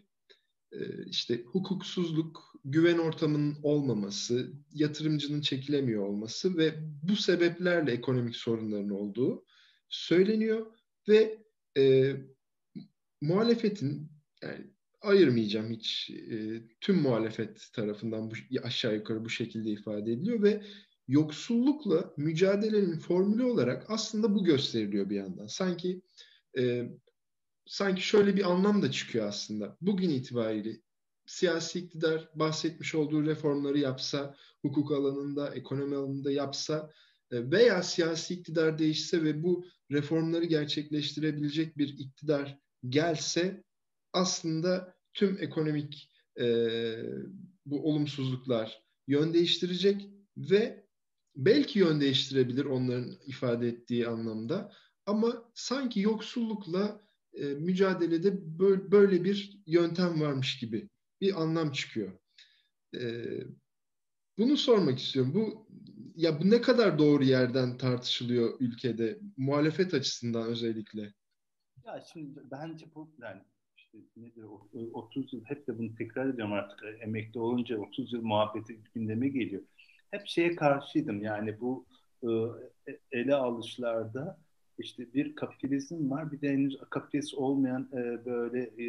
e, 0.72 1.04
işte 1.06 1.42
hukuksuzluk, 1.42 2.54
güven 2.64 2.98
ortamının 2.98 3.56
olmaması, 3.62 4.52
yatırımcının 4.72 5.40
çekilemiyor 5.40 6.06
olması 6.06 6.56
ve 6.56 6.74
bu 7.02 7.16
sebeplerle 7.16 7.92
ekonomik 7.92 8.36
sorunların 8.36 8.90
olduğu 8.90 9.44
söyleniyor 9.88 10.66
ve 11.08 11.42
e, 11.78 12.12
muhalefetin 13.20 14.10
yani 14.42 14.66
ayırmayacağım 15.00 15.70
hiç 15.70 16.10
e, 16.10 16.62
tüm 16.80 16.96
muhalefet 17.02 17.68
tarafından 17.72 18.30
bu, 18.30 18.34
aşağı 18.62 18.94
yukarı 18.94 19.24
bu 19.24 19.30
şekilde 19.30 19.70
ifade 19.70 20.12
ediliyor 20.12 20.42
ve 20.42 20.62
yoksullukla 21.08 22.14
mücadelenin 22.16 22.98
formülü 22.98 23.44
olarak 23.44 23.84
aslında 23.88 24.34
bu 24.34 24.44
gösteriliyor 24.44 25.10
bir 25.10 25.16
yandan. 25.16 25.46
Sanki 25.46 26.02
e, 26.58 26.90
sanki 27.66 28.02
şöyle 28.02 28.36
bir 28.36 28.50
anlam 28.50 28.82
da 28.82 28.90
çıkıyor 28.90 29.28
aslında. 29.28 29.76
Bugün 29.80 30.10
itibariyle 30.10 30.80
siyasi 31.26 31.78
iktidar 31.78 32.30
bahsetmiş 32.34 32.94
olduğu 32.94 33.26
reformları 33.26 33.78
yapsa, 33.78 34.36
hukuk 34.62 34.92
alanında, 34.92 35.54
ekonomi 35.54 35.96
alanında 35.96 36.32
yapsa 36.32 36.92
veya 37.32 37.82
siyasi 37.82 38.34
iktidar 38.34 38.78
değişse 38.78 39.24
ve 39.24 39.42
bu 39.42 39.66
reformları 39.90 40.44
gerçekleştirebilecek 40.44 41.78
bir 41.78 41.98
iktidar 41.98 42.58
gelse 42.88 43.64
aslında 44.12 44.94
tüm 45.14 45.38
ekonomik 45.40 46.10
e, 46.40 46.46
bu 47.66 47.88
olumsuzluklar 47.88 48.82
yön 49.06 49.34
değiştirecek 49.34 50.10
ve 50.36 50.86
belki 51.36 51.78
yön 51.78 52.00
değiştirebilir 52.00 52.64
onların 52.64 53.12
ifade 53.26 53.68
ettiği 53.68 54.08
anlamda 54.08 54.72
ama 55.06 55.50
sanki 55.54 56.00
yoksullukla 56.00 57.00
e, 57.34 57.44
mücadelede 57.44 58.58
böyle, 58.58 58.90
böyle 58.90 59.24
bir 59.24 59.60
yöntem 59.66 60.20
varmış 60.20 60.58
gibi 60.58 60.88
bir 61.20 61.42
anlam 61.42 61.72
çıkıyor. 61.72 62.12
E, 62.96 63.24
bunu 64.38 64.56
sormak 64.56 64.98
istiyorum. 64.98 65.34
Bu 65.34 65.68
ya 66.16 66.40
bu 66.40 66.50
ne 66.50 66.60
kadar 66.60 66.98
doğru 66.98 67.24
yerden 67.24 67.76
tartışılıyor 67.76 68.60
ülkede 68.60 69.18
muhalefet 69.36 69.94
açısından 69.94 70.46
özellikle? 70.46 71.12
Ya 71.84 72.04
şimdi 72.12 72.40
bence 72.50 72.86
bu 72.94 73.14
yani 73.20 73.40
işte 73.76 73.98
nedir 74.16 74.44
30 74.92 75.32
yıl 75.32 75.44
hep 75.44 75.66
de 75.66 75.78
bunu 75.78 75.94
tekrar 75.94 76.26
ediyorum 76.26 76.52
artık 76.52 76.84
emekli 77.00 77.40
olunca 77.40 77.78
30 77.78 78.12
yıl 78.12 78.22
muhabbeti 78.22 78.80
gündeme 78.94 79.28
geliyor. 79.28 79.62
Hep 80.10 80.26
şeye 80.26 80.56
karşıydım 80.56 81.22
yani 81.22 81.60
bu 81.60 81.86
e, 82.22 82.28
ele 83.12 83.34
alışlarda 83.34 84.38
işte 84.78 85.14
bir 85.14 85.34
kapitalizm 85.34 86.10
var 86.10 86.32
bir 86.32 86.40
de 86.40 86.48
henüz 86.48 86.78
kapitalist 86.90 87.34
olmayan 87.34 87.88
e, 87.92 88.24
böyle 88.24 88.62
e, 88.62 88.86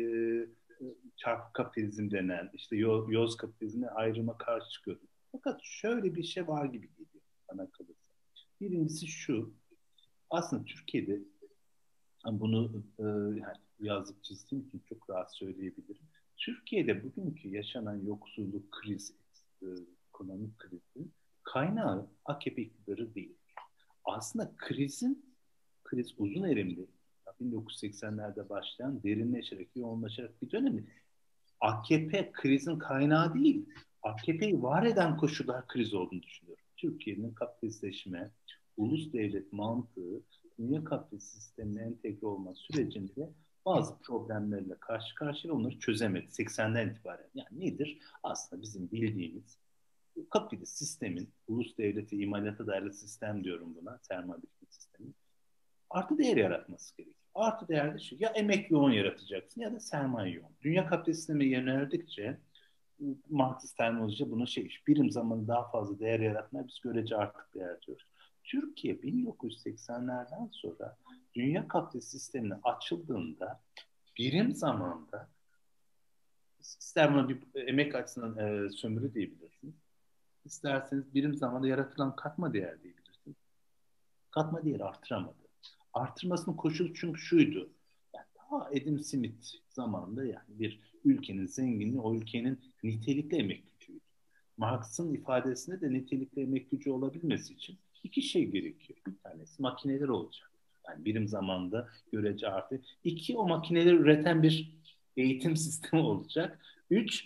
çarpı 1.16 1.54
kapitalizm 1.54 2.12
denen 2.12 2.49
işte 2.54 2.76
yoz 2.78 3.38
kapitalizmine 3.38 3.89
ayrıma 3.89 4.38
karşı 4.38 4.70
çıkıyordum. 4.70 5.08
Fakat 5.34 5.60
şöyle 5.64 6.16
bir 6.16 6.24
şey 6.24 6.48
var 6.48 6.66
gibi 6.66 6.88
geliyor 6.88 7.24
bana 7.52 7.72
kalırsa. 7.72 8.14
Birincisi 8.62 9.08
şu, 9.08 9.54
aslında 10.30 10.66
Türkiye'de 10.66 11.20
bunu 12.26 12.84
e, 13.00 13.04
yani 13.40 13.58
yazıp 13.80 14.24
çizdiğim 14.24 14.68
için 14.68 14.82
çok 14.90 15.10
rahat 15.10 15.36
söyleyebilirim. 15.36 16.06
Türkiye'de 16.38 17.04
bugünkü 17.04 17.50
yaşanan 17.50 18.06
yoksulluk 18.06 18.72
krizi, 18.72 19.14
e, 19.62 19.68
ekonomik 20.10 20.60
krizin 20.60 21.14
kaynağı 21.44 22.10
AKP 22.26 22.62
iktidarı 22.62 23.16
değil. 23.16 23.36
Aslında 24.06 24.52
krizin, 24.58 25.26
kriz 25.84 26.14
uzun 26.18 26.44
erimli, 26.44 26.88
1980'lerde 27.42 28.50
başlayan 28.50 29.04
derinleşerek, 29.04 29.70
yoğunlaşarak 29.76 30.42
bir 30.42 30.52
dönemi. 30.52 30.86
AKP 31.60 32.32
krizin 32.32 32.80
kaynağı 32.80 33.34
değil, 33.34 33.70
AKP'yi 34.04 34.64
var 34.64 34.86
eden 34.86 35.18
koşullar 35.18 35.68
kriz 35.68 35.93
olduğunu 35.93 36.22
düşünüyorum. 36.22 36.64
Türkiye'nin 36.78 37.34
kapitalistleşme, 37.34 38.32
ulus 38.78 39.14
devlet 39.14 39.54
mantığı, 39.54 40.22
dünya 40.60 40.84
kapitalist 40.84 41.34
sistemine 41.34 41.82
entegre 41.82 42.28
olma 42.28 42.56
sürecinde 42.56 43.30
bazı 43.66 43.99
problemlerle 43.99 44.76
karşı 44.80 45.16
karşıya 45.16 45.54
onları 45.54 45.80
çözemedi 45.80 46.26
80'den 46.26 46.89
itibaren. 46.89 47.30
Yani 47.36 47.60
nedir? 47.60 47.99
Aslında 48.24 48.62
bizim 48.62 48.91
bildiğimiz 48.91 49.58
kapitalist 50.30 50.78
sistemin, 50.78 51.30
ulus 51.47 51.78
devleti 51.78 52.18
imalata 52.18 52.68
dayalı 52.68 52.93
sistem 52.93 53.43
diyorum 53.43 53.76
buna, 53.76 53.99
sermaye 54.01 54.41
sistemi, 54.70 55.10
artı 55.89 56.18
değer 56.18 56.38
yaratması 56.38 56.97
gerekiyor. 56.97 57.18
Artı 57.36 57.68
değer 57.68 57.93
de 57.93 57.99
şu, 57.99 58.16
ya 58.20 58.30
emek 58.30 58.72
yoğun 58.72 58.91
yaratacaksın 58.91 59.62
ya 59.62 59.74
da 59.74 59.80
sermaye 59.80 60.34
yoğun. 60.34 60.51
Dünya 60.62 60.88
kapitalist 60.88 61.20
sisteme 61.20 61.45
yöneldikçe 61.45 62.38
Marksist 63.30 63.78
terminoloji 63.78 64.32
bunu 64.32 64.47
şey, 64.47 64.78
birim 64.88 65.12
zamanı 65.12 65.47
daha 65.47 65.70
fazla 65.70 65.99
değer 65.99 66.20
yaratmaya 66.20 66.68
biz 66.68 66.80
görece 66.80 67.18
artık 67.18 67.54
değer 67.56 67.82
diyoruz. 67.82 68.08
Türkiye 68.43 68.95
1980'lerden 68.95 70.49
sonra 70.51 70.97
dünya 71.34 71.68
kapitalist 71.68 72.12
sistemine 72.12 72.54
açıldığında 72.64 73.62
birim 74.18 74.56
zamanda 74.56 75.30
ister 76.60 77.14
buna 77.14 77.30
bir 77.30 77.68
emek 77.68 77.95
açısından 77.95 78.38
e, 78.38 78.70
sömürü 78.70 79.14
diyebilirsiniz. 79.14 79.76
İsterseniz 80.45 81.14
birim 81.14 81.36
zamanda 81.36 81.68
yaratılan 81.68 82.16
katma 82.16 82.54
değer 82.54 82.84
diyebilirsiniz. 82.84 83.38
Katma 84.32 84.66
değer 84.66 84.80
artıramadı. 84.80 85.38
Artırmasının 85.93 86.56
koşulu 86.56 86.93
çünkü 86.93 87.22
şuydu. 87.22 87.70
Yani 88.16 88.26
daha 88.36 88.66
Adam 88.66 88.99
Smith 88.99 89.47
zamanında 89.70 90.26
yani 90.26 90.60
bir 90.60 90.93
ülkenin 91.06 91.45
zenginliği 91.45 91.99
o 91.99 92.16
ülkenin 92.16 92.60
nitelikli 92.84 93.38
emek 93.38 93.64
gücüydü. 93.80 93.99
Marx'ın 94.58 95.14
ifadesinde 95.14 95.82
de 95.82 95.93
nitelikli 95.93 96.41
emek 96.41 96.72
gücü 96.72 96.91
olabilmesi 96.91 97.54
için 97.54 97.78
iki 98.04 98.22
şey 98.22 98.51
gerekiyor. 98.51 98.99
Bir 99.08 99.18
tanesi 99.24 99.62
makineler 99.62 100.08
olacak. 100.08 100.51
Yani 100.88 101.06
birim 101.06 101.28
zamanda 101.28 101.89
görece 102.12 102.47
artı. 102.47 102.82
İki, 103.04 103.38
o 103.38 103.47
makineleri 103.47 103.95
üreten 103.95 104.43
bir 104.43 104.72
eğitim 105.18 105.58
sistemi 105.58 106.01
olacak. 106.01 106.60
Üç, 106.89 107.26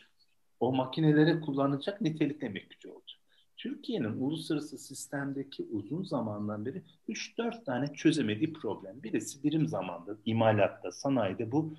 o 0.59 0.75
makineleri 0.75 1.41
kullanacak 1.41 2.01
nitelikli 2.01 2.45
emek 2.45 2.69
gücü 2.69 2.89
olacak. 2.89 3.19
Türkiye'nin 3.57 4.21
uluslararası 4.21 4.77
sistemdeki 4.77 5.67
uzun 5.71 6.03
zamandan 6.03 6.65
beri 6.65 6.81
3-4 7.09 7.63
tane 7.63 7.93
çözemediği 7.93 8.53
problem. 8.53 9.03
Birisi 9.03 9.43
birim 9.43 9.67
zamanda, 9.67 10.17
imalatta, 10.25 10.91
sanayide 10.91 11.51
bu 11.51 11.73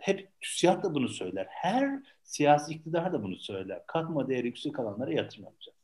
hep 0.00 0.40
TÜSİAD 0.40 0.82
da 0.82 0.94
bunu 0.94 1.08
söyler. 1.08 1.46
Her 1.50 2.02
siyasi 2.22 2.74
iktidar 2.74 3.12
da 3.12 3.22
bunu 3.22 3.36
söyler. 3.36 3.86
Katma 3.86 4.28
değeri 4.28 4.46
yüksek 4.46 4.80
alanlara 4.80 5.12
yatırım 5.12 5.44
yapacak. 5.44 5.74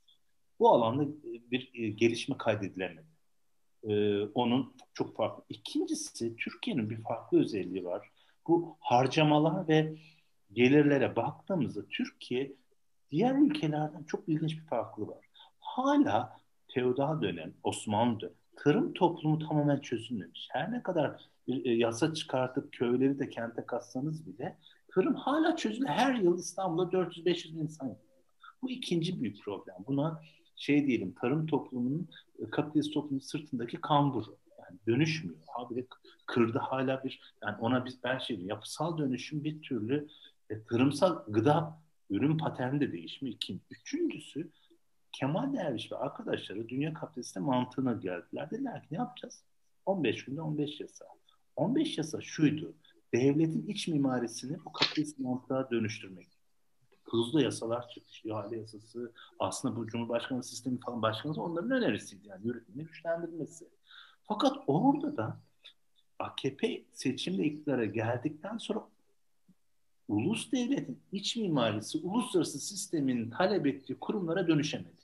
Bu 0.59 0.71
alanda 0.71 1.05
bir 1.51 1.71
e, 1.75 1.89
gelişme 1.89 2.39
kaydedilemedi. 2.39 3.07
E, 3.83 4.23
onun 4.25 4.75
çok 4.95 5.17
farklı. 5.17 5.45
İkincisi 5.49 6.37
Türkiye'nin 6.37 6.91
bir 6.91 7.03
farklı 7.03 7.41
özelliği 7.41 7.85
var. 7.85 8.11
Bu 8.47 8.77
harcamalar 8.81 9.69
ve 9.69 9.95
gelirlere 10.53 11.17
baktığımızda 11.17 11.89
Türkiye 11.89 12.53
diğer 13.11 13.35
ülkelerden 13.35 14.05
çok 14.05 14.29
ilginç 14.29 14.57
bir 14.57 14.67
farklı 14.67 15.09
var. 15.09 15.25
Hala 15.61 16.41
feodal 16.75 17.23
dönem, 17.23 17.55
Osmanlı 17.63 18.21
dönem, 18.21 18.35
tarım 18.61 18.93
toplumu 18.93 19.39
tamamen 19.39 19.81
çözülmemiş. 19.81 20.49
Her 20.53 20.73
ne 20.73 20.83
kadar 20.83 21.31
bir 21.47 21.65
e, 21.65 21.75
yasa 21.75 22.15
çıkartıp 22.15 22.73
köyleri 22.73 23.19
de 23.19 23.31
kente 23.31 23.67
katsanız 23.67 24.27
bile 24.27 24.57
tarım 24.95 25.15
hala 25.15 25.57
çözülü. 25.57 25.87
Her 25.87 26.15
yıl 26.15 26.39
İstanbul'da 26.39 26.97
400-500 26.97 27.55
bin 27.55 27.61
insan 27.61 27.87
yapıyor. 27.87 28.11
Bu 28.63 28.71
ikinci 28.71 29.23
büyük 29.23 29.45
problem. 29.45 29.77
Buna 29.87 30.23
şey 30.57 30.87
diyelim 30.87 31.15
tarım 31.21 31.47
toplumunun 31.47 32.09
e, 32.39 32.51
kapitalist 32.51 32.95
toplumun 32.95 33.21
sırtındaki 33.21 33.81
kamburu. 33.81 34.37
Yani 34.59 34.79
dönüşmüyor. 34.87 35.39
Habire 35.47 35.87
kırdı 36.27 36.59
hala 36.59 37.05
bir 37.05 37.21
yani 37.45 37.57
ona 37.61 37.85
biz 37.85 38.05
ben 38.05 38.19
şey 38.19 38.41
yapısal 38.41 38.99
dönüşüm 38.99 39.45
bir 39.45 39.63
türlü 39.63 40.09
e, 40.51 40.63
tarımsal 40.65 41.25
gıda 41.29 41.81
ürün 42.11 42.39
paterni 42.39 42.81
de 42.81 42.93
değişmiyor. 42.93 43.35
İkinci. 43.35 43.63
Üçüncüsü 43.71 44.51
Kemal 45.21 45.53
Derviş 45.53 45.93
ve 45.93 45.97
arkadaşları 45.97 46.69
dünya 46.69 46.95
kapitaliste 46.95 47.41
mantığına 47.41 47.93
geldiler. 47.93 48.51
Dediler 48.51 48.83
ki 48.83 48.89
ne 48.91 48.99
yapacağız? 48.99 49.43
15 49.87 50.25
günde 50.25 50.43
15 50.43 50.81
yasa. 50.81 51.05
15 51.57 51.99
yasa 51.99 52.21
şuydu. 52.21 52.75
Devletin 53.15 53.67
iç 53.67 53.89
mimarisini 53.89 54.65
bu 54.65 54.73
kapitalist 54.73 55.19
mantığa 55.19 55.71
dönüştürmek 55.71 56.29
hızlı 57.03 57.43
yasalar 57.43 57.89
çıkmış. 57.89 58.25
İhale 58.25 58.59
yasası, 58.59 59.13
aslında 59.39 59.77
bu 59.77 59.87
Cumhurbaşkanı 59.87 60.45
sistemi 60.45 60.81
falan 60.81 61.03
başkanı 61.03 61.43
onların 61.43 61.71
önerisiydi. 61.71 62.29
Yani 62.29 62.47
yürütmeyi 62.47 62.87
güçlendirmesi. 62.87 63.69
Fakat 64.23 64.57
orada 64.67 65.17
da 65.17 65.41
AKP 66.19 66.85
seçimle 66.93 67.45
iktidara 67.45 67.85
geldikten 67.85 68.59
sonra 68.59 68.89
ulus 70.09 70.53
devletin 70.53 71.01
iç 71.13 71.37
mimarisi 71.37 71.99
uluslararası 71.99 72.59
sistemin 72.59 73.31
talep 73.31 73.67
ettiği 73.67 73.95
kurumlara 73.95 74.49
dönüşemedi. 74.49 75.00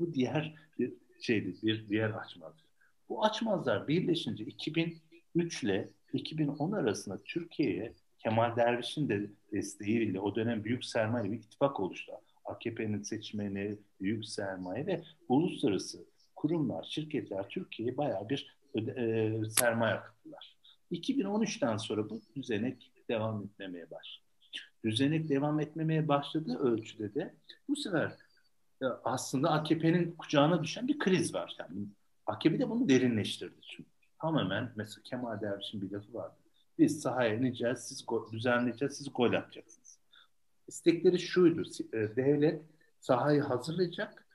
Bu 0.00 0.14
diğer 0.14 0.54
bir 0.78 0.92
şeydi, 1.20 1.54
bir 1.62 1.88
diğer 1.88 2.10
açmaz. 2.10 2.52
Bu 3.08 3.24
açmazlar 3.24 3.88
birleşince 3.88 4.44
2003 4.44 5.62
ile 5.62 5.88
2010 6.12 6.72
arasında 6.72 7.22
Türkiye'ye 7.24 7.92
Kemal 8.18 8.56
Derviş'in 8.56 9.08
de 9.08 9.30
desteğiyle 9.52 10.20
o 10.20 10.34
dönem 10.34 10.64
büyük 10.64 10.84
sermaye 10.84 11.32
bir 11.32 11.36
ittifak 11.36 11.80
oluştu. 11.80 12.12
AKP'nin 12.44 13.02
seçmeni, 13.02 13.78
büyük 14.00 14.24
sermaye 14.24 14.86
ve 14.86 15.02
uluslararası 15.28 16.04
kurumlar, 16.36 16.84
şirketler 16.90 17.48
Türkiye'ye 17.48 17.96
bayağı 17.96 18.28
bir 18.28 18.56
e, 18.74 19.32
sermaye 19.50 19.94
akıttılar. 19.94 20.56
2013'ten 20.92 21.76
sonra 21.76 22.10
bu 22.10 22.20
düzenek 22.36 22.92
devam 23.08 23.44
etmemeye 23.44 23.90
başladı. 23.90 24.26
Düzenek 24.84 25.28
devam 25.28 25.60
etmemeye 25.60 26.08
başladığı 26.08 26.58
ölçüde 26.58 27.14
de 27.14 27.34
bu 27.68 27.76
sefer 27.76 28.12
aslında 29.04 29.50
AKP'nin 29.50 30.12
kucağına 30.18 30.62
düşen 30.62 30.88
bir 30.88 30.98
kriz 30.98 31.34
var. 31.34 31.56
Yani 31.58 31.86
AKP 32.26 32.58
de 32.58 32.70
bunu 32.70 32.88
derinleştirdi. 32.88 33.60
Çünkü 33.62 33.90
tamamen 34.20 34.72
mesela 34.76 35.02
Kemal 35.02 35.40
Derviş'in 35.40 35.82
bir 35.82 35.90
lafı 35.90 36.14
vardı. 36.14 36.34
Biz 36.78 37.00
sahaya 37.00 37.34
ineceğiz, 37.34 37.78
siz 37.78 38.02
go- 38.02 38.32
düzenleyeceğiz, 38.32 38.96
siz 38.96 39.12
gol 39.14 39.32
atacaksınız. 39.32 39.98
İstekleri 40.68 41.18
şuydu, 41.18 41.62
e, 41.92 42.16
devlet 42.16 42.62
sahayı 43.00 43.42
hazırlayacak, 43.42 44.26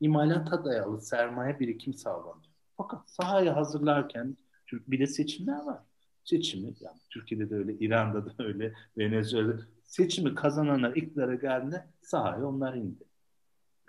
imalata 0.00 0.64
dayalı 0.64 1.00
sermaye 1.00 1.60
birikim 1.60 1.94
sağlanacak. 1.94 2.54
Fakat 2.76 3.10
sahayı 3.10 3.50
hazırlarken 3.50 4.36
bir 4.72 5.00
de 5.00 5.06
seçimler 5.06 5.62
var. 5.62 5.80
Seçimi, 6.24 6.74
yani 6.80 6.98
Türkiye'de 7.10 7.50
de 7.50 7.54
öyle, 7.54 7.74
İran'da 7.74 8.26
da 8.26 8.44
öyle, 8.44 8.74
Venezuela'da 8.98 9.62
seçimi 9.84 10.34
kazananlar 10.34 10.96
iktidara 10.96 11.34
geldiğinde 11.34 11.86
sahaya 12.02 12.46
onlar 12.46 12.74
indi. 12.74 13.04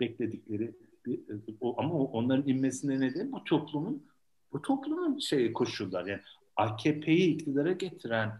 Bekledikleri 0.00 0.74
bir, 1.06 1.20
o, 1.60 1.80
ama 1.80 1.94
onların 1.94 2.48
inmesine 2.48 3.00
neden 3.00 3.32
bu 3.32 3.44
toplumun 3.44 4.06
bu 4.52 4.62
toplumun 4.62 5.18
şey 5.18 5.52
koşullar 5.52 6.06
yani 6.06 6.20
AKP'yi 6.56 7.34
iktidara 7.34 7.72
getiren 7.72 8.32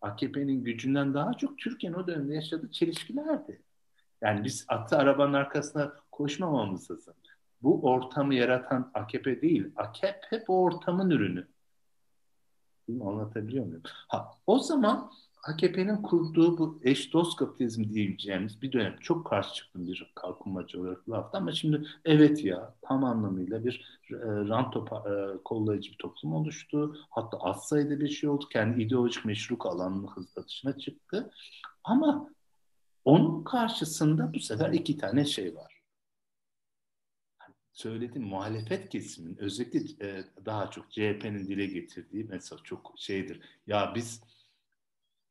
AKP'nin 0.00 0.64
gücünden 0.64 1.14
daha 1.14 1.34
çok 1.34 1.58
Türkiye'nin 1.58 1.96
o 1.96 2.06
dönemde 2.06 2.34
yaşadığı 2.34 2.70
çelişkilerdi. 2.70 3.62
Yani 4.20 4.44
biz 4.44 4.64
atı 4.68 4.96
arabanın 4.96 5.32
arkasına 5.32 5.92
koşmamamız 6.10 6.90
lazım. 6.90 7.14
Bu 7.62 7.82
ortamı 7.82 8.34
yaratan 8.34 8.90
AKP 8.94 9.42
değil. 9.42 9.72
AKP 9.76 10.44
bu 10.48 10.62
ortamın 10.62 11.10
ürünü. 11.10 11.48
Mi? 12.88 13.04
Anlatabiliyor 13.04 13.66
muyum? 13.66 13.82
Ha, 13.84 14.30
o 14.46 14.58
zaman 14.58 15.10
AKP'nin 15.42 16.02
kurduğu 16.02 16.58
bu 16.58 16.80
eş 16.82 17.12
dost 17.12 17.36
kapitalizm 17.36 17.94
diyeceğimiz 17.94 18.62
bir 18.62 18.72
dönem 18.72 18.96
çok 19.00 19.26
karşı 19.26 19.54
çıktım 19.54 19.86
bir 19.86 20.12
kalkınmacı 20.14 20.80
olarak 20.80 21.10
lafta 21.10 21.38
ama 21.38 21.52
şimdi 21.52 21.86
evet 22.04 22.44
ya 22.44 22.74
tam 22.82 23.04
anlamıyla 23.04 23.64
bir 23.64 24.00
e, 24.10 24.16
rant 24.24 24.76
e, 24.76 25.42
kollayıcı 25.44 25.92
bir 25.92 25.98
toplum 25.98 26.34
oluştu. 26.34 26.96
Hatta 27.10 27.38
az 27.38 27.68
sayıda 27.68 28.00
bir 28.00 28.08
şey 28.08 28.30
oldu. 28.30 28.44
Kendi 28.52 28.82
ideolojik 28.82 29.24
meşruk 29.24 29.66
alanının 29.66 30.06
hızla 30.06 30.46
dışına 30.46 30.78
çıktı. 30.78 31.30
Ama 31.84 32.30
onun 33.04 33.44
karşısında 33.44 34.34
bu 34.34 34.40
sefer 34.40 34.72
iki 34.72 34.98
tane 34.98 35.24
şey 35.24 35.56
var 35.56 35.82
söylediğim 37.72 38.28
muhalefet 38.28 38.88
kesiminin 38.88 39.36
özellikle 39.36 40.06
e, 40.06 40.24
daha 40.46 40.70
çok 40.70 40.90
CHP'nin 40.90 41.46
dile 41.48 41.66
getirdiği 41.66 42.24
mesela 42.24 42.60
çok 42.64 42.94
şeydir. 42.96 43.40
Ya 43.66 43.92
biz 43.94 44.20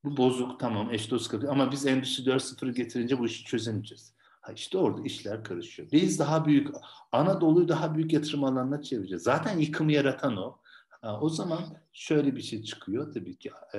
bu 0.04 0.18
bozuk 0.18 0.60
tamam 0.60 0.94
eş 0.94 1.12
dost 1.12 1.32
kapı 1.32 1.52
ama 1.52 1.72
biz 1.72 1.86
Endüstri 1.86 2.24
4.0'ı 2.24 2.72
getirince 2.74 3.20
bu 3.20 3.26
işi 3.26 3.44
çözemeyeceğiz. 3.44 4.14
Ha 4.42 4.52
işte 4.52 4.78
orada 4.78 5.02
işler 5.02 5.44
karışıyor. 5.44 5.92
Biz 5.92 6.20
daha 6.20 6.46
büyük, 6.46 6.68
Anadolu'yu 7.12 7.68
daha 7.68 7.96
büyük 7.96 8.14
yatırım 8.14 8.44
alanına 8.44 8.82
çevireceğiz. 8.82 9.24
Zaten 9.24 9.58
yıkımı 9.58 9.92
yaratan 9.92 10.38
o. 10.38 10.58
Ha, 10.90 11.20
o 11.22 11.30
zaman 11.30 11.64
şöyle 11.94 12.36
bir 12.36 12.42
şey 12.42 12.64
çıkıyor 12.64 13.14
tabii 13.14 13.38
ki. 13.38 13.52
E, 13.74 13.78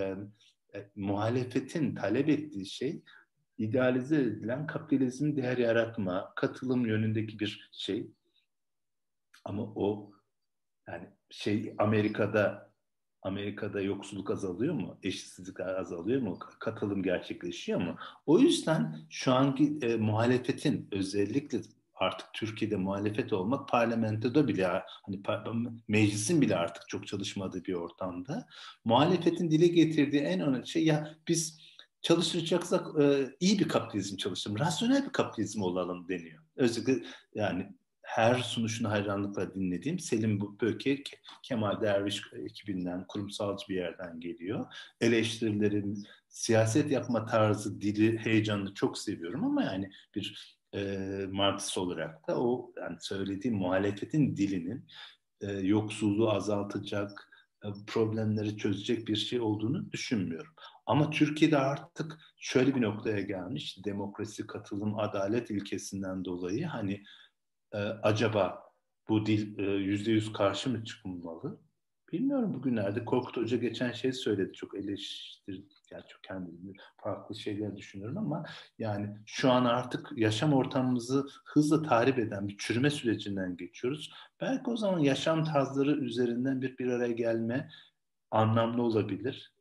e, 0.75 0.91
muhalefetin 0.97 1.95
talep 1.95 2.29
ettiği 2.29 2.67
şey 2.67 3.03
idealize 3.59 4.17
edilen 4.17 4.67
kapitalizmin 4.67 5.37
değer 5.37 5.59
yaratma, 5.59 6.33
katılım 6.37 6.87
yönündeki 6.87 7.39
bir 7.39 7.71
şey. 7.73 8.11
Ama 9.45 9.63
o 9.63 10.13
yani 10.89 11.09
şey 11.31 11.75
Amerika'da 11.79 12.72
Amerika'da 13.23 13.81
yoksulluk 13.81 14.31
azalıyor 14.31 14.75
mu? 14.75 14.99
Eşitsizlik 15.03 15.61
azalıyor 15.61 16.23
mu? 16.23 16.39
Katılım 16.39 17.03
gerçekleşiyor 17.03 17.81
mu? 17.81 17.97
O 18.27 18.39
yüzden 18.39 18.97
şu 19.11 19.33
anki 19.33 19.79
e, 19.83 19.97
muhalefetin 19.97 20.89
özellikle 20.93 21.61
artık 21.95 22.27
Türkiye'de 22.35 22.77
muhalefet 22.77 23.33
olmak 23.33 23.69
parlamentoda 23.69 24.49
bile 24.49 24.67
hani 24.67 25.23
meclisin 25.89 26.41
bile 26.41 26.57
artık 26.57 26.89
çok 26.89 27.07
çalışmadığı 27.07 27.65
bir 27.65 27.75
ortamda 27.75 28.47
muhalefetin 28.85 29.51
dile 29.51 29.67
getirdiği 29.67 30.21
en 30.21 30.41
önemli 30.41 30.67
şey 30.67 30.85
ya 30.85 31.15
biz 31.29 31.61
çalışacaksak 32.03 32.87
e, 33.01 33.37
iyi 33.41 33.59
bir 33.59 33.69
kapitalizm 33.69 34.17
çalışalım, 34.17 34.59
rasyonel 34.59 35.05
bir 35.05 35.13
kapitalizm 35.13 35.63
olalım 35.63 36.09
deniyor. 36.09 36.43
Özellikle 36.57 37.07
yani 37.35 37.73
her 38.13 38.35
sunuşunu 38.35 38.91
hayranlıkla 38.91 39.55
dinlediğim 39.55 39.99
Selim 39.99 40.41
Böke, 40.61 41.03
Kemal 41.43 41.81
Derviş 41.81 42.23
ekibinden, 42.33 43.07
kurumsalcı 43.07 43.69
bir 43.69 43.75
yerden 43.75 44.21
geliyor. 44.21 44.67
Eleştirilerin, 45.01 46.05
siyaset 46.29 46.91
yapma 46.91 47.27
tarzı, 47.27 47.81
dili, 47.81 48.19
heyecanını 48.19 48.75
çok 48.75 48.99
seviyorum 48.99 49.45
ama 49.45 49.63
yani 49.63 49.91
bir 50.15 50.59
e, 50.75 50.81
Marksist 51.31 51.79
olarak 51.79 52.29
da 52.29 52.41
o 52.41 52.73
yani 52.77 52.97
söylediğim 53.01 53.57
muhalefetin 53.57 54.37
dilinin 54.37 54.87
e, 55.41 55.53
yoksulluğu 55.53 56.31
azaltacak, 56.31 57.31
e, 57.65 57.69
problemleri 57.87 58.57
çözecek 58.57 59.09
bir 59.09 59.17
şey 59.17 59.41
olduğunu 59.41 59.93
düşünmüyorum. 59.93 60.53
Ama 60.87 61.11
Türkiye'de 61.11 61.59
artık 61.59 62.19
şöyle 62.37 62.75
bir 62.75 62.83
noktaya 62.83 63.21
gelmiş, 63.21 63.85
demokrasi, 63.85 64.47
katılım, 64.47 64.99
adalet 64.99 65.51
ilkesinden 65.51 66.25
dolayı 66.25 66.67
hani 66.67 67.03
e, 67.73 67.79
acaba 67.79 68.63
bu 69.09 69.27
dil 69.27 69.59
e, 69.59 69.63
yüzde 69.63 70.11
yüz 70.11 70.33
karşı 70.33 70.71
mı 70.71 70.85
çıkmalı? 70.85 71.61
Bilmiyorum 72.13 72.55
bugünlerde 72.55 73.05
Korkut 73.05 73.37
Hoca 73.37 73.57
geçen 73.57 73.93
şey 73.93 74.13
söyledi 74.13 74.53
çok 74.53 74.75
eleştir 74.75 75.65
yani 75.91 76.05
çok 76.09 76.23
kendimi 76.23 76.73
farklı 76.97 77.35
şeyler 77.35 77.77
düşünüyorum 77.77 78.19
ama 78.19 78.45
yani 78.79 79.17
şu 79.27 79.51
an 79.51 79.65
artık 79.65 80.13
yaşam 80.17 80.53
ortamımızı 80.53 81.27
hızla 81.45 81.83
tahrip 81.83 82.19
eden 82.19 82.49
bir 82.49 82.57
çürüme 82.59 82.91
sürecinden 82.91 83.57
geçiyoruz. 83.57 84.13
Belki 84.41 84.71
o 84.71 84.77
zaman 84.77 84.99
yaşam 84.99 85.45
tarzları 85.45 85.91
üzerinden 85.91 86.63
bir 86.63 86.79
bir 86.79 86.87
araya 86.87 87.13
gelme 87.13 87.69
anlamlı 88.31 88.83
olabilir. 88.83 89.53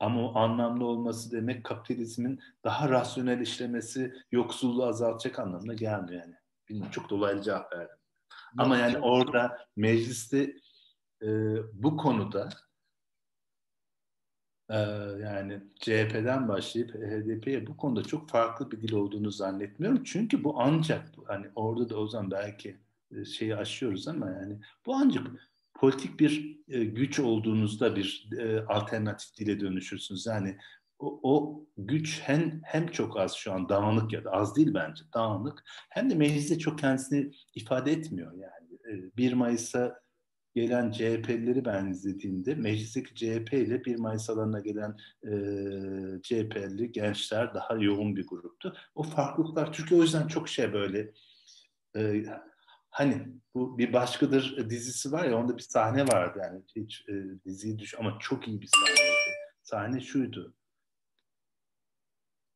Ama 0.00 0.30
o 0.30 0.38
anlamlı 0.38 0.84
olması 0.84 1.32
demek 1.32 1.64
kapitalizmin 1.64 2.40
daha 2.64 2.88
rasyonel 2.88 3.40
işlemesi 3.40 4.14
yoksulluğu 4.32 4.86
azaltacak 4.86 5.38
anlamına 5.38 5.74
gelmiyor 5.74 6.22
yani. 6.22 6.37
Bilmiyorum, 6.68 6.92
çok 6.92 7.10
dolaylı 7.10 7.42
cevap 7.42 7.72
verdim. 7.72 7.96
Ama 8.58 8.76
yani 8.76 8.98
orada 8.98 9.58
mecliste 9.76 10.56
e, 11.22 11.28
bu 11.72 11.96
konuda 11.96 12.48
e, 14.70 14.76
yani 15.22 15.60
CHP'den 15.80 16.48
başlayıp 16.48 16.94
HDP'ye 16.94 17.66
bu 17.66 17.76
konuda 17.76 18.02
çok 18.02 18.28
farklı 18.28 18.70
bir 18.70 18.82
dil 18.82 18.92
olduğunu 18.92 19.30
zannetmiyorum. 19.30 20.04
Çünkü 20.04 20.44
bu 20.44 20.60
ancak 20.62 21.08
hani 21.26 21.46
orada 21.54 21.88
da 21.88 21.96
o 21.96 22.08
zaman 22.08 22.30
belki 22.30 22.76
e, 23.10 23.24
şeyi 23.24 23.56
aşıyoruz 23.56 24.08
ama 24.08 24.30
yani 24.30 24.58
bu 24.86 24.94
ancak 24.94 25.26
politik 25.74 26.20
bir 26.20 26.58
e, 26.68 26.84
güç 26.84 27.20
olduğunuzda 27.20 27.96
bir 27.96 28.28
e, 28.38 28.66
alternatif 28.66 29.36
dile 29.36 29.60
dönüşürsünüz. 29.60 30.26
Yani 30.26 30.58
o, 30.98 31.20
o 31.22 31.64
güç 31.76 32.20
hem 32.24 32.60
hem 32.64 32.86
çok 32.86 33.18
az 33.18 33.34
şu 33.34 33.52
an 33.52 33.68
dağınık 33.68 34.12
ya 34.12 34.24
da 34.24 34.30
az 34.30 34.56
değil 34.56 34.74
bence 34.74 35.04
dağınık 35.14 35.64
hem 35.90 36.10
de 36.10 36.14
mecliste 36.14 36.58
çok 36.58 36.78
kendisini 36.78 37.30
ifade 37.54 37.92
etmiyor 37.92 38.32
yani. 38.32 38.68
1 39.16 39.32
Mayıs'a 39.32 40.00
gelen 40.54 40.90
CHP'lileri 40.90 41.64
ben 41.64 41.86
izlediğimde 41.86 42.54
meclisteki 42.54 43.14
CHP 43.14 43.52
ile 43.52 43.84
1 43.84 43.96
Mayıs 43.96 44.30
alanına 44.30 44.60
gelen 44.60 44.96
e, 45.22 45.32
CHP'li 46.22 46.92
gençler 46.92 47.54
daha 47.54 47.74
yoğun 47.74 48.16
bir 48.16 48.26
gruptu. 48.26 48.76
O 48.94 49.02
farklılıklar 49.02 49.72
Türkiye 49.72 50.00
o 50.00 50.02
yüzden 50.02 50.26
çok 50.26 50.48
şey 50.48 50.72
böyle 50.72 51.12
e, 51.96 52.24
hani 52.90 53.26
bu 53.54 53.78
bir 53.78 53.92
başkadır 53.92 54.70
dizisi 54.70 55.12
var 55.12 55.24
ya 55.24 55.36
onda 55.36 55.56
bir 55.56 55.62
sahne 55.62 56.06
vardı 56.06 56.38
yani 56.42 56.62
hiç 56.76 57.04
e, 57.08 57.14
diziyi 57.44 57.78
düş 57.78 57.94
ama 57.98 58.18
çok 58.20 58.48
iyi 58.48 58.60
bir 58.60 58.66
sahneydi. 58.66 59.34
Sahne 59.62 60.00
şuydu 60.00 60.54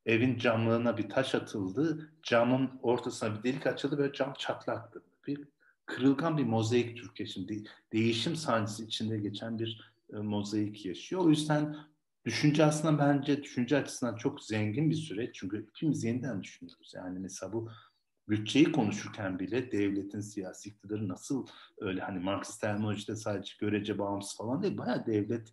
evin 0.06 0.38
camlarına 0.38 0.98
bir 0.98 1.08
taş 1.08 1.34
atıldı. 1.34 2.10
Camın 2.22 2.70
ortasına 2.82 3.38
bir 3.38 3.42
delik 3.42 3.66
açıldı 3.66 3.98
ve 3.98 4.12
cam 4.12 4.34
çatlaktı. 4.38 5.02
Bir 5.26 5.48
kırılgan 5.86 6.38
bir 6.38 6.44
mozaik 6.44 6.96
Türkiye 6.96 7.28
şimdi 7.28 7.64
değişim 7.92 8.36
sancısı 8.36 8.84
içinde 8.84 9.18
geçen 9.18 9.58
bir 9.58 9.94
e, 10.12 10.16
mozaik 10.16 10.86
yaşıyor. 10.86 11.24
O 11.24 11.30
yüzden 11.30 11.76
düşünce 12.24 12.64
aslında 12.64 12.98
bence 12.98 13.42
düşünce 13.42 13.76
açısından 13.76 14.16
çok 14.16 14.42
zengin 14.42 14.90
bir 14.90 14.94
süreç. 14.94 15.34
Çünkü 15.34 15.66
hepimiz 15.66 16.04
yeniden 16.04 16.42
düşünüyoruz. 16.42 16.92
Yani 16.94 17.18
mesela 17.18 17.52
bu 17.52 17.70
bütçeyi 18.28 18.72
konuşurken 18.72 19.38
bile 19.38 19.72
devletin 19.72 20.20
siyasi 20.20 20.68
iktidarı 20.68 21.08
nasıl 21.08 21.46
öyle 21.78 22.00
hani 22.00 22.18
Marksist 22.18 22.60
terminolojide 22.60 23.16
sadece 23.16 23.54
görece 23.60 23.98
bağımsız 23.98 24.36
falan 24.36 24.62
değil. 24.62 24.78
Bayağı 24.78 25.06
devlet 25.06 25.52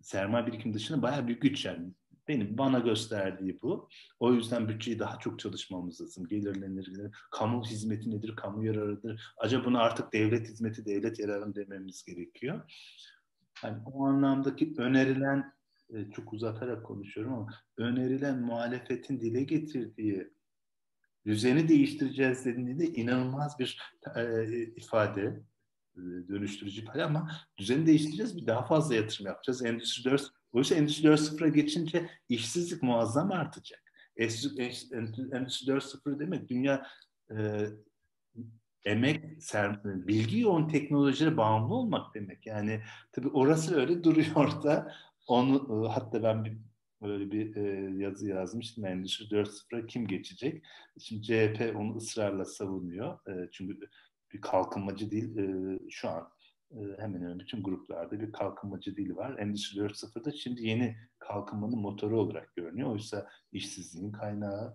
sermaye 0.00 0.46
birikim 0.46 0.74
dışında 0.74 1.02
bayağı 1.02 1.28
bir 1.28 1.40
güç 1.40 1.64
yani 1.64 1.92
benim 2.28 2.58
bana 2.58 2.78
gösterdiği 2.78 3.62
bu. 3.62 3.88
O 4.20 4.32
yüzden 4.32 4.68
bütçeyi 4.68 4.98
daha 4.98 5.18
çok 5.18 5.38
çalışmamız 5.38 6.00
lazım. 6.00 6.28
Gelirlenir, 6.28 7.10
kamu 7.30 7.64
hizmeti 7.64 8.10
nedir, 8.10 8.36
kamu 8.36 8.64
yararıdır. 8.64 9.34
Acaba 9.36 9.64
bunu 9.64 9.80
artık 9.80 10.12
devlet 10.12 10.48
hizmeti, 10.48 10.86
devlet 10.86 11.18
yararı 11.18 11.54
dememiz 11.54 12.04
gerekiyor. 12.04 12.72
Yani 13.64 13.78
o 13.86 14.06
anlamdaki 14.06 14.74
önerilen, 14.78 15.52
e, 15.90 16.10
çok 16.10 16.32
uzatarak 16.32 16.86
konuşuyorum 16.86 17.32
ama 17.32 17.48
önerilen 17.76 18.40
muhalefetin 18.40 19.20
dile 19.20 19.42
getirdiği 19.42 20.32
düzeni 21.26 21.68
değiştireceğiz 21.68 22.44
dediğinde 22.44 22.86
inanılmaz 22.86 23.58
bir 23.58 23.78
e, 24.16 24.46
ifade 24.76 25.42
e, 25.96 26.00
dönüştürücü 26.28 26.82
ifade 26.82 27.04
ama 27.04 27.30
düzeni 27.58 27.86
değiştireceğiz 27.86 28.36
bir 28.36 28.46
daha 28.46 28.64
fazla 28.64 28.94
yatırım 28.94 29.26
yapacağız. 29.26 29.64
Endüstri 29.64 30.10
4 30.10 30.30
Dolayısıyla 30.52 30.82
Endüstri 30.82 31.08
4.0'a 31.08 31.48
geçince 31.48 32.10
işsizlik 32.28 32.82
muazzam 32.82 33.32
artacak. 33.32 33.92
Endüstri 34.16 34.96
4.0 34.96 36.18
demek 36.18 36.48
dünya 36.48 36.86
e, 37.30 37.66
emek, 38.84 39.42
ser, 39.42 39.84
bilgi 39.84 40.40
yoğun 40.40 40.68
teknolojilere 40.68 41.36
bağımlı 41.36 41.74
olmak 41.74 42.14
demek. 42.14 42.46
Yani 42.46 42.80
tabii 43.12 43.28
orası 43.28 43.80
öyle 43.80 44.04
duruyor 44.04 44.62
da 44.62 44.94
onu 45.26 45.84
e, 45.86 45.92
hatta 45.92 46.22
ben 46.22 46.44
bir 46.44 46.56
böyle 47.02 47.30
bir 47.30 47.56
e, 47.56 47.96
yazı 48.02 48.28
yazmıştım. 48.28 48.86
Endüstri 48.86 49.24
4.0'a 49.24 49.86
kim 49.86 50.06
geçecek? 50.06 50.64
Şimdi 51.00 51.22
CHP 51.22 51.76
onu 51.76 51.96
ısrarla 51.96 52.44
savunuyor. 52.44 53.18
E, 53.28 53.48
çünkü 53.52 53.80
bir 54.32 54.40
kalkınmacı 54.40 55.10
değil 55.10 55.36
e, 55.36 55.78
şu 55.90 56.08
an 56.08 56.28
hemen 56.98 57.20
hemen 57.20 57.38
bütün 57.38 57.62
gruplarda 57.62 58.20
bir 58.20 58.32
kalkınmacı 58.32 58.96
dili 58.96 59.16
var. 59.16 59.38
Endüstri 59.38 59.80
4.0'da 59.80 60.32
şimdi 60.32 60.66
yeni 60.66 60.96
kalkınmanın 61.18 61.78
motoru 61.78 62.20
olarak 62.20 62.56
görünüyor. 62.56 62.90
Oysa 62.90 63.28
işsizliğin 63.52 64.12
kaynağı, 64.12 64.74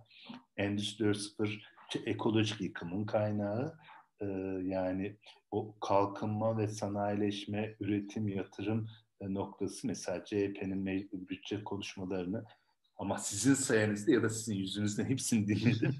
Endüstri 0.57 1.05
4.0 1.05 1.59
ekolojik 2.05 2.61
yıkımın 2.61 3.05
kaynağı, 3.05 3.77
e, 4.21 4.25
yani 4.63 5.17
o 5.51 5.79
kalkınma 5.79 6.57
ve 6.57 6.67
sanayileşme, 6.67 7.75
üretim, 7.79 8.27
yatırım 8.27 8.89
noktası 9.21 9.87
mesela 9.87 10.25
CHP'nin 10.25 11.09
bütçe 11.29 11.63
konuşmalarını 11.63 12.45
ama 12.97 13.17
sizin 13.17 13.53
sayenizde 13.53 14.11
ya 14.11 14.23
da 14.23 14.29
sizin 14.29 14.55
yüzünüzden 14.55 15.05
hepsini 15.05 15.47
dinledim. 15.47 15.95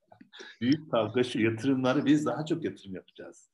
Büyük 0.60 0.90
kavga 0.90 1.24
şu 1.24 1.40
yatırımları 1.40 2.06
biz 2.06 2.26
daha 2.26 2.46
çok 2.46 2.64
yatırım 2.64 2.94
yapacağız. 2.94 3.50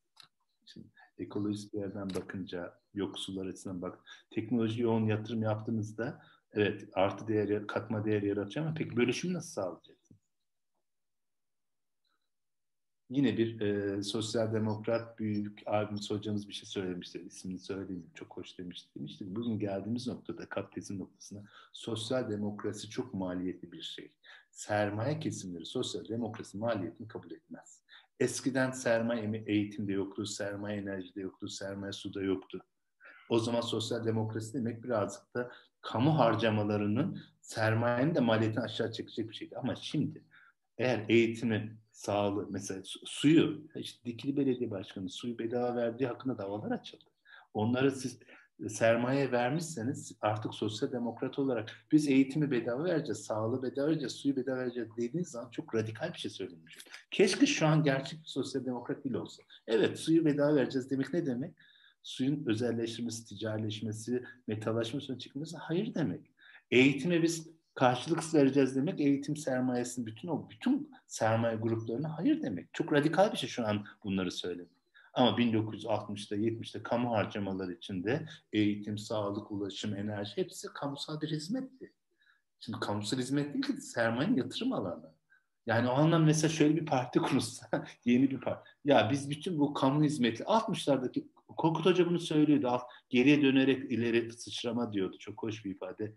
Şimdi 0.66 0.89
ekolojik 1.18 1.72
bir 1.72 1.78
yerden 1.78 2.10
bakınca, 2.10 2.78
yoksullar 2.94 3.47
açısından 3.47 3.82
bak, 3.82 3.98
teknoloji 4.30 4.82
yoğun 4.82 5.06
yatırım 5.06 5.43
yaptığınızda 5.43 6.22
evet 6.52 6.89
artı 6.94 7.28
değer, 7.28 7.66
katma 7.66 8.05
değer 8.05 8.22
yaratacak 8.22 8.66
ama 8.66 8.74
peki 8.74 8.97
bölüşümü 8.97 9.34
nasıl 9.34 9.52
sağlayacak? 9.52 10.02
yine 13.12 13.36
bir 13.36 13.60
e, 13.60 14.02
sosyal 14.02 14.52
demokrat 14.52 15.18
büyük 15.18 15.62
abimiz 15.66 16.10
hocamız 16.10 16.48
bir 16.48 16.52
şey 16.52 16.66
söylemişti. 16.66 17.22
İsmini 17.26 17.59
söyleyeyim. 17.59 18.10
Çok 18.14 18.36
hoş 18.36 18.59
demişti. 18.59 18.89
Demişti 18.97 19.36
bugün 19.36 19.59
geldiğimiz 19.59 20.06
noktada 20.06 20.48
kapitalizm 20.48 20.98
noktasına 20.98 21.43
sosyal 21.72 22.30
demokrasi 22.30 22.90
çok 22.90 23.14
maliyetli 23.14 23.72
bir 23.72 23.82
şey. 23.82 24.12
Sermaye 24.51 25.20
kesimleri 25.20 25.66
sosyal 25.66 26.09
demokrasi 26.09 26.59
maliyetini 26.59 27.09
kabul 27.09 27.30
etmez. 27.30 27.81
Eskiden 28.20 28.70
sermaye 28.70 29.44
eğitimde 29.47 29.93
yoktu, 29.93 30.26
sermaye 30.26 30.78
enerjide 30.80 31.20
yoktu, 31.20 31.48
sermaye 31.48 31.93
suda 31.93 32.22
yoktu. 32.22 32.60
O 33.28 33.39
zaman 33.39 33.60
sosyal 33.60 34.05
demokrasi 34.05 34.55
demek 34.55 34.84
birazcık 34.84 35.34
da 35.34 35.51
kamu 35.80 36.18
harcamalarının 36.18 37.22
sermayenin 37.40 38.14
de 38.14 38.20
maliyetini 38.20 38.64
aşağı 38.64 38.93
çekecek 38.93 39.28
bir 39.28 39.34
şeydi. 39.34 39.56
Ama 39.56 39.74
şimdi 39.74 40.24
eğer 40.78 41.05
eğitimi 41.09 41.78
sağlığı, 41.90 42.48
mesela 42.51 42.80
suyu, 43.05 43.68
işte 43.74 44.05
Dikili 44.05 44.36
Belediye 44.36 44.70
Başkanı 44.70 45.09
suyu 45.09 45.39
bedava 45.39 45.76
verdiği 45.76 46.06
hakkında 46.06 46.39
davalar 46.39 46.70
açıldı. 46.70 47.05
Onları 47.55 47.90
siz 47.90 48.18
sermaye 48.68 49.32
vermişseniz 49.32 50.12
artık 50.20 50.55
sosyal 50.55 50.93
demokrat 50.93 51.39
olarak 51.39 51.70
biz 51.93 52.09
eğitimi 52.09 52.51
bedava 52.51 52.84
vereceğiz, 52.84 53.18
sağlığı 53.24 53.62
bedava 53.62 53.86
vereceğiz, 53.86 54.12
suyu 54.12 54.36
bedava 54.36 54.59
vereceğiz 54.59 54.89
dediğiniz 54.97 55.28
zaman 55.28 55.51
çok 55.51 55.74
radikal 55.74 56.12
bir 56.12 56.18
şey 56.18 56.30
söylemiş. 56.30 56.78
Keşke 57.10 57.47
şu 57.47 57.66
an 57.66 57.82
gerçek 57.82 58.20
bir 58.20 58.28
sosyal 58.28 58.64
demokrat 58.64 59.05
bile 59.05 59.18
olsa. 59.18 59.43
Evet 59.66 59.98
suyu 59.98 60.24
bedava 60.24 60.55
vereceğiz 60.55 60.90
demek 60.90 61.12
ne 61.14 61.26
demek? 61.26 61.55
Suyun 62.02 62.47
özelleşmesi, 62.47 63.26
ticarileşmesi, 63.26 64.24
metalaşması 64.47 65.18
çıkması 65.18 65.56
hayır 65.56 65.94
demek. 65.94 66.30
Eğitime 66.70 67.22
biz 67.22 67.48
karşılıksız 67.74 68.34
vereceğiz 68.34 68.76
demek 68.76 69.01
eğitim 69.01 69.36
sermayesinin 69.36 70.06
bütün 70.06 70.28
o 70.28 70.51
bütün 70.51 70.90
sermaye 71.06 71.56
gruplarına 71.56 72.18
hayır 72.18 72.43
demek. 72.43 72.74
Çok 72.74 72.93
radikal 72.93 73.32
bir 73.32 73.36
şey 73.36 73.48
şu 73.48 73.66
an 73.66 73.84
bunları 74.05 74.30
söylemek. 74.30 74.81
Ama 75.14 75.30
1960'da 75.39 76.36
70'te 76.36 76.82
kamu 76.82 77.10
harcamaları 77.10 77.72
içinde 77.72 78.26
eğitim, 78.52 78.98
sağlık, 78.98 79.51
ulaşım, 79.51 79.97
enerji 79.97 80.36
hepsi 80.36 80.68
kamusal 80.74 81.20
bir 81.20 81.30
hizmetti. 81.30 81.93
Şimdi 82.60 82.80
kamusal 82.80 83.18
hizmet 83.18 83.55
değil 83.55 83.64
ki 83.64 83.72
sermayenin 83.72 84.36
yatırım 84.36 84.72
alanı. 84.72 85.12
Yani 85.66 85.89
o 85.89 85.93
anlamda 85.93 86.18
mesela 86.18 86.52
şöyle 86.52 86.76
bir 86.76 86.86
parti 86.86 87.18
kurulsa, 87.22 87.66
yeni 88.05 88.30
bir 88.30 88.40
parti. 88.40 88.70
Ya 88.84 89.09
biz 89.10 89.30
bütün 89.30 89.59
bu 89.59 89.74
kamu 89.74 90.05
hizmeti 90.05 90.43
60'lardaki 90.43 91.24
Korkut 91.56 91.86
Hoca 91.86 92.06
bunu 92.06 92.18
söylüyordu. 92.18 92.80
Geriye 93.10 93.43
dönerek 93.43 93.93
ileri 93.93 94.32
sıçrama 94.32 94.93
diyordu. 94.93 95.18
Çok 95.18 95.43
hoş 95.43 95.64
bir 95.64 95.70
ifade 95.70 96.14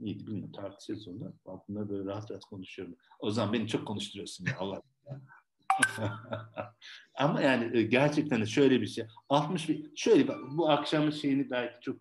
neydi 0.00 0.26
bilmiyorum 0.26 0.52
tartışacağız 0.52 1.08
onu. 1.08 1.34
Bunları 1.68 1.88
böyle 1.88 2.04
rahat 2.04 2.30
rahat 2.30 2.44
konuşuyorum. 2.44 2.96
O 3.18 3.30
zaman 3.30 3.52
beni 3.52 3.68
çok 3.68 3.86
konuşturuyorsun 3.86 4.46
ya 4.46 4.58
Allah. 4.58 4.82
Ama 7.14 7.40
yani 7.40 7.76
e, 7.76 7.82
gerçekten 7.82 8.40
de 8.40 8.46
şöyle 8.46 8.80
bir 8.80 8.86
şey. 8.86 9.06
60 9.28 9.68
bir, 9.68 9.96
şöyle 9.96 10.28
bu 10.28 10.70
akşamın 10.70 11.10
şeyini 11.10 11.50
belki 11.50 11.80
çok 11.80 11.96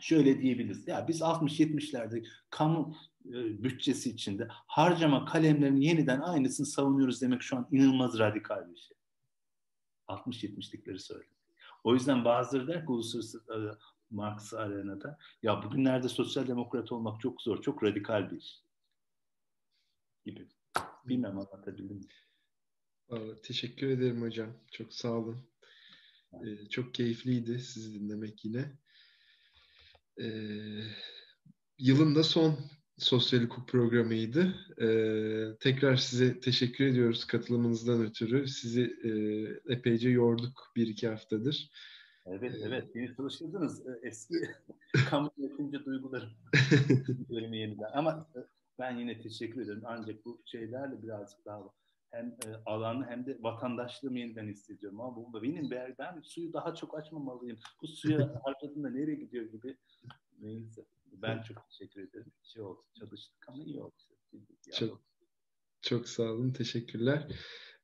şöyle 0.00 0.40
diyebiliriz. 0.40 0.88
Ya 0.88 1.08
biz 1.08 1.20
60-70'lerde 1.20 2.26
kamu 2.50 2.96
e, 3.26 3.62
bütçesi 3.62 4.10
içinde 4.10 4.48
harcama 4.50 5.24
kalemlerinin 5.24 5.80
yeniden 5.80 6.20
aynısını 6.20 6.66
savunuyoruz 6.66 7.22
demek 7.22 7.42
şu 7.42 7.56
an 7.56 7.68
inanılmaz 7.72 8.18
radikal 8.18 8.70
bir 8.70 8.76
şey. 8.76 8.96
60-70'likleri 10.08 10.98
söyle. 10.98 11.24
O 11.84 11.94
yüzden 11.94 12.24
bazıları 12.24 12.68
der 12.68 12.86
ki 12.86 12.92
uluslararası 12.92 13.38
e, 13.38 13.56
Marx 14.10 14.54
Arena'da. 14.54 15.18
Ya 15.42 15.62
bugünlerde 15.62 16.08
sosyal 16.08 16.46
demokrat 16.46 16.92
olmak 16.92 17.20
çok 17.20 17.42
zor, 17.42 17.62
çok 17.62 17.82
radikal 17.82 18.30
bir 18.30 18.36
iş 18.36 18.62
gibi. 20.24 20.48
Bilmem 21.04 21.38
anlatabildim 21.38 21.96
mi? 21.96 22.04
Vallahi 23.08 23.42
teşekkür 23.42 23.88
ederim 23.88 24.22
hocam. 24.22 24.50
Çok 24.70 24.92
sağ 24.92 25.12
olun. 25.12 25.48
Ee, 26.32 26.68
çok 26.68 26.94
keyifliydi 26.94 27.58
sizi 27.58 28.00
dinlemek 28.00 28.44
yine. 28.44 28.78
Ee, 30.20 30.26
yılın 31.78 32.14
da 32.14 32.22
son 32.22 32.58
sosyal 32.98 33.40
hukuk 33.40 33.68
programıydı. 33.68 34.54
Ee, 34.80 35.56
tekrar 35.60 35.96
size 35.96 36.40
teşekkür 36.40 36.84
ediyoruz 36.84 37.24
katılımınızdan 37.24 38.02
ötürü. 38.02 38.48
Sizi 38.48 38.82
e, 39.04 39.10
epeyce 39.74 40.08
yorduk 40.08 40.72
bir 40.76 40.86
iki 40.86 41.08
haftadır. 41.08 41.70
Evet, 42.26 42.54
evet. 42.62 42.94
Beni 42.94 43.16
çalıştırdınız. 43.16 43.86
Ee, 43.86 44.00
eski 44.02 44.34
kamu 45.10 45.30
yönetimci 45.38 45.84
duygularım. 45.84 46.30
Yeniden. 47.28 47.90
Ama 47.92 48.28
e, 48.36 48.38
ben 48.78 48.98
yine 48.98 49.20
teşekkür 49.20 49.60
ederim. 49.60 49.82
Ancak 49.84 50.24
bu 50.24 50.42
şeylerle 50.44 51.02
birazcık 51.02 51.44
daha 51.44 51.60
hem 52.14 52.26
e, 52.26 52.56
alanı 52.66 53.06
hem 53.08 53.26
de 53.26 53.38
vatandaşlığımı 53.40 54.18
yeniden 54.18 54.48
hissediyorum. 54.48 55.00
Ama 55.00 55.16
bu 55.16 55.42
benim 55.42 55.70
ben, 55.70 55.94
ben 55.98 56.20
suyu 56.20 56.52
daha 56.52 56.74
çok 56.74 56.98
açmamalıyım. 56.98 57.58
Bu 57.82 57.86
suya 57.86 58.40
harcadığında 58.44 58.90
nereye 58.90 59.14
gidiyor 59.14 59.44
gibi. 59.44 59.76
Neyse. 60.40 60.84
Ben 61.12 61.42
çok 61.42 61.70
teşekkür 61.70 62.02
ederim. 62.02 62.32
Şey 62.42 62.62
oldu, 62.62 62.82
çalıştık 62.98 63.48
ama 63.48 63.64
iyi 63.64 63.80
oldu. 63.80 63.94
Çok, 64.72 65.02
çok 65.82 66.08
sağ 66.08 66.22
olun. 66.22 66.52
Teşekkürler. 66.52 67.28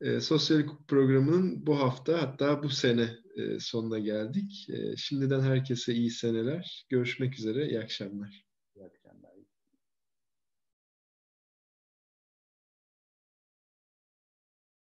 E, 0.01 0.21
Sosyal 0.21 0.59
hukuk 0.61 0.89
programının 0.89 1.67
bu 1.67 1.79
hafta 1.79 2.23
hatta 2.23 2.63
bu 2.63 2.69
sene 2.69 3.17
e, 3.37 3.61
sonuna 3.61 3.99
geldik. 3.99 4.67
E, 4.71 4.97
şimdiden 4.97 5.41
herkese 5.41 5.95
iyi 5.95 6.11
seneler. 6.11 6.87
Görüşmek 6.89 7.39
üzere. 7.39 7.69
İyi 7.69 7.81
akşamlar. 7.81 8.50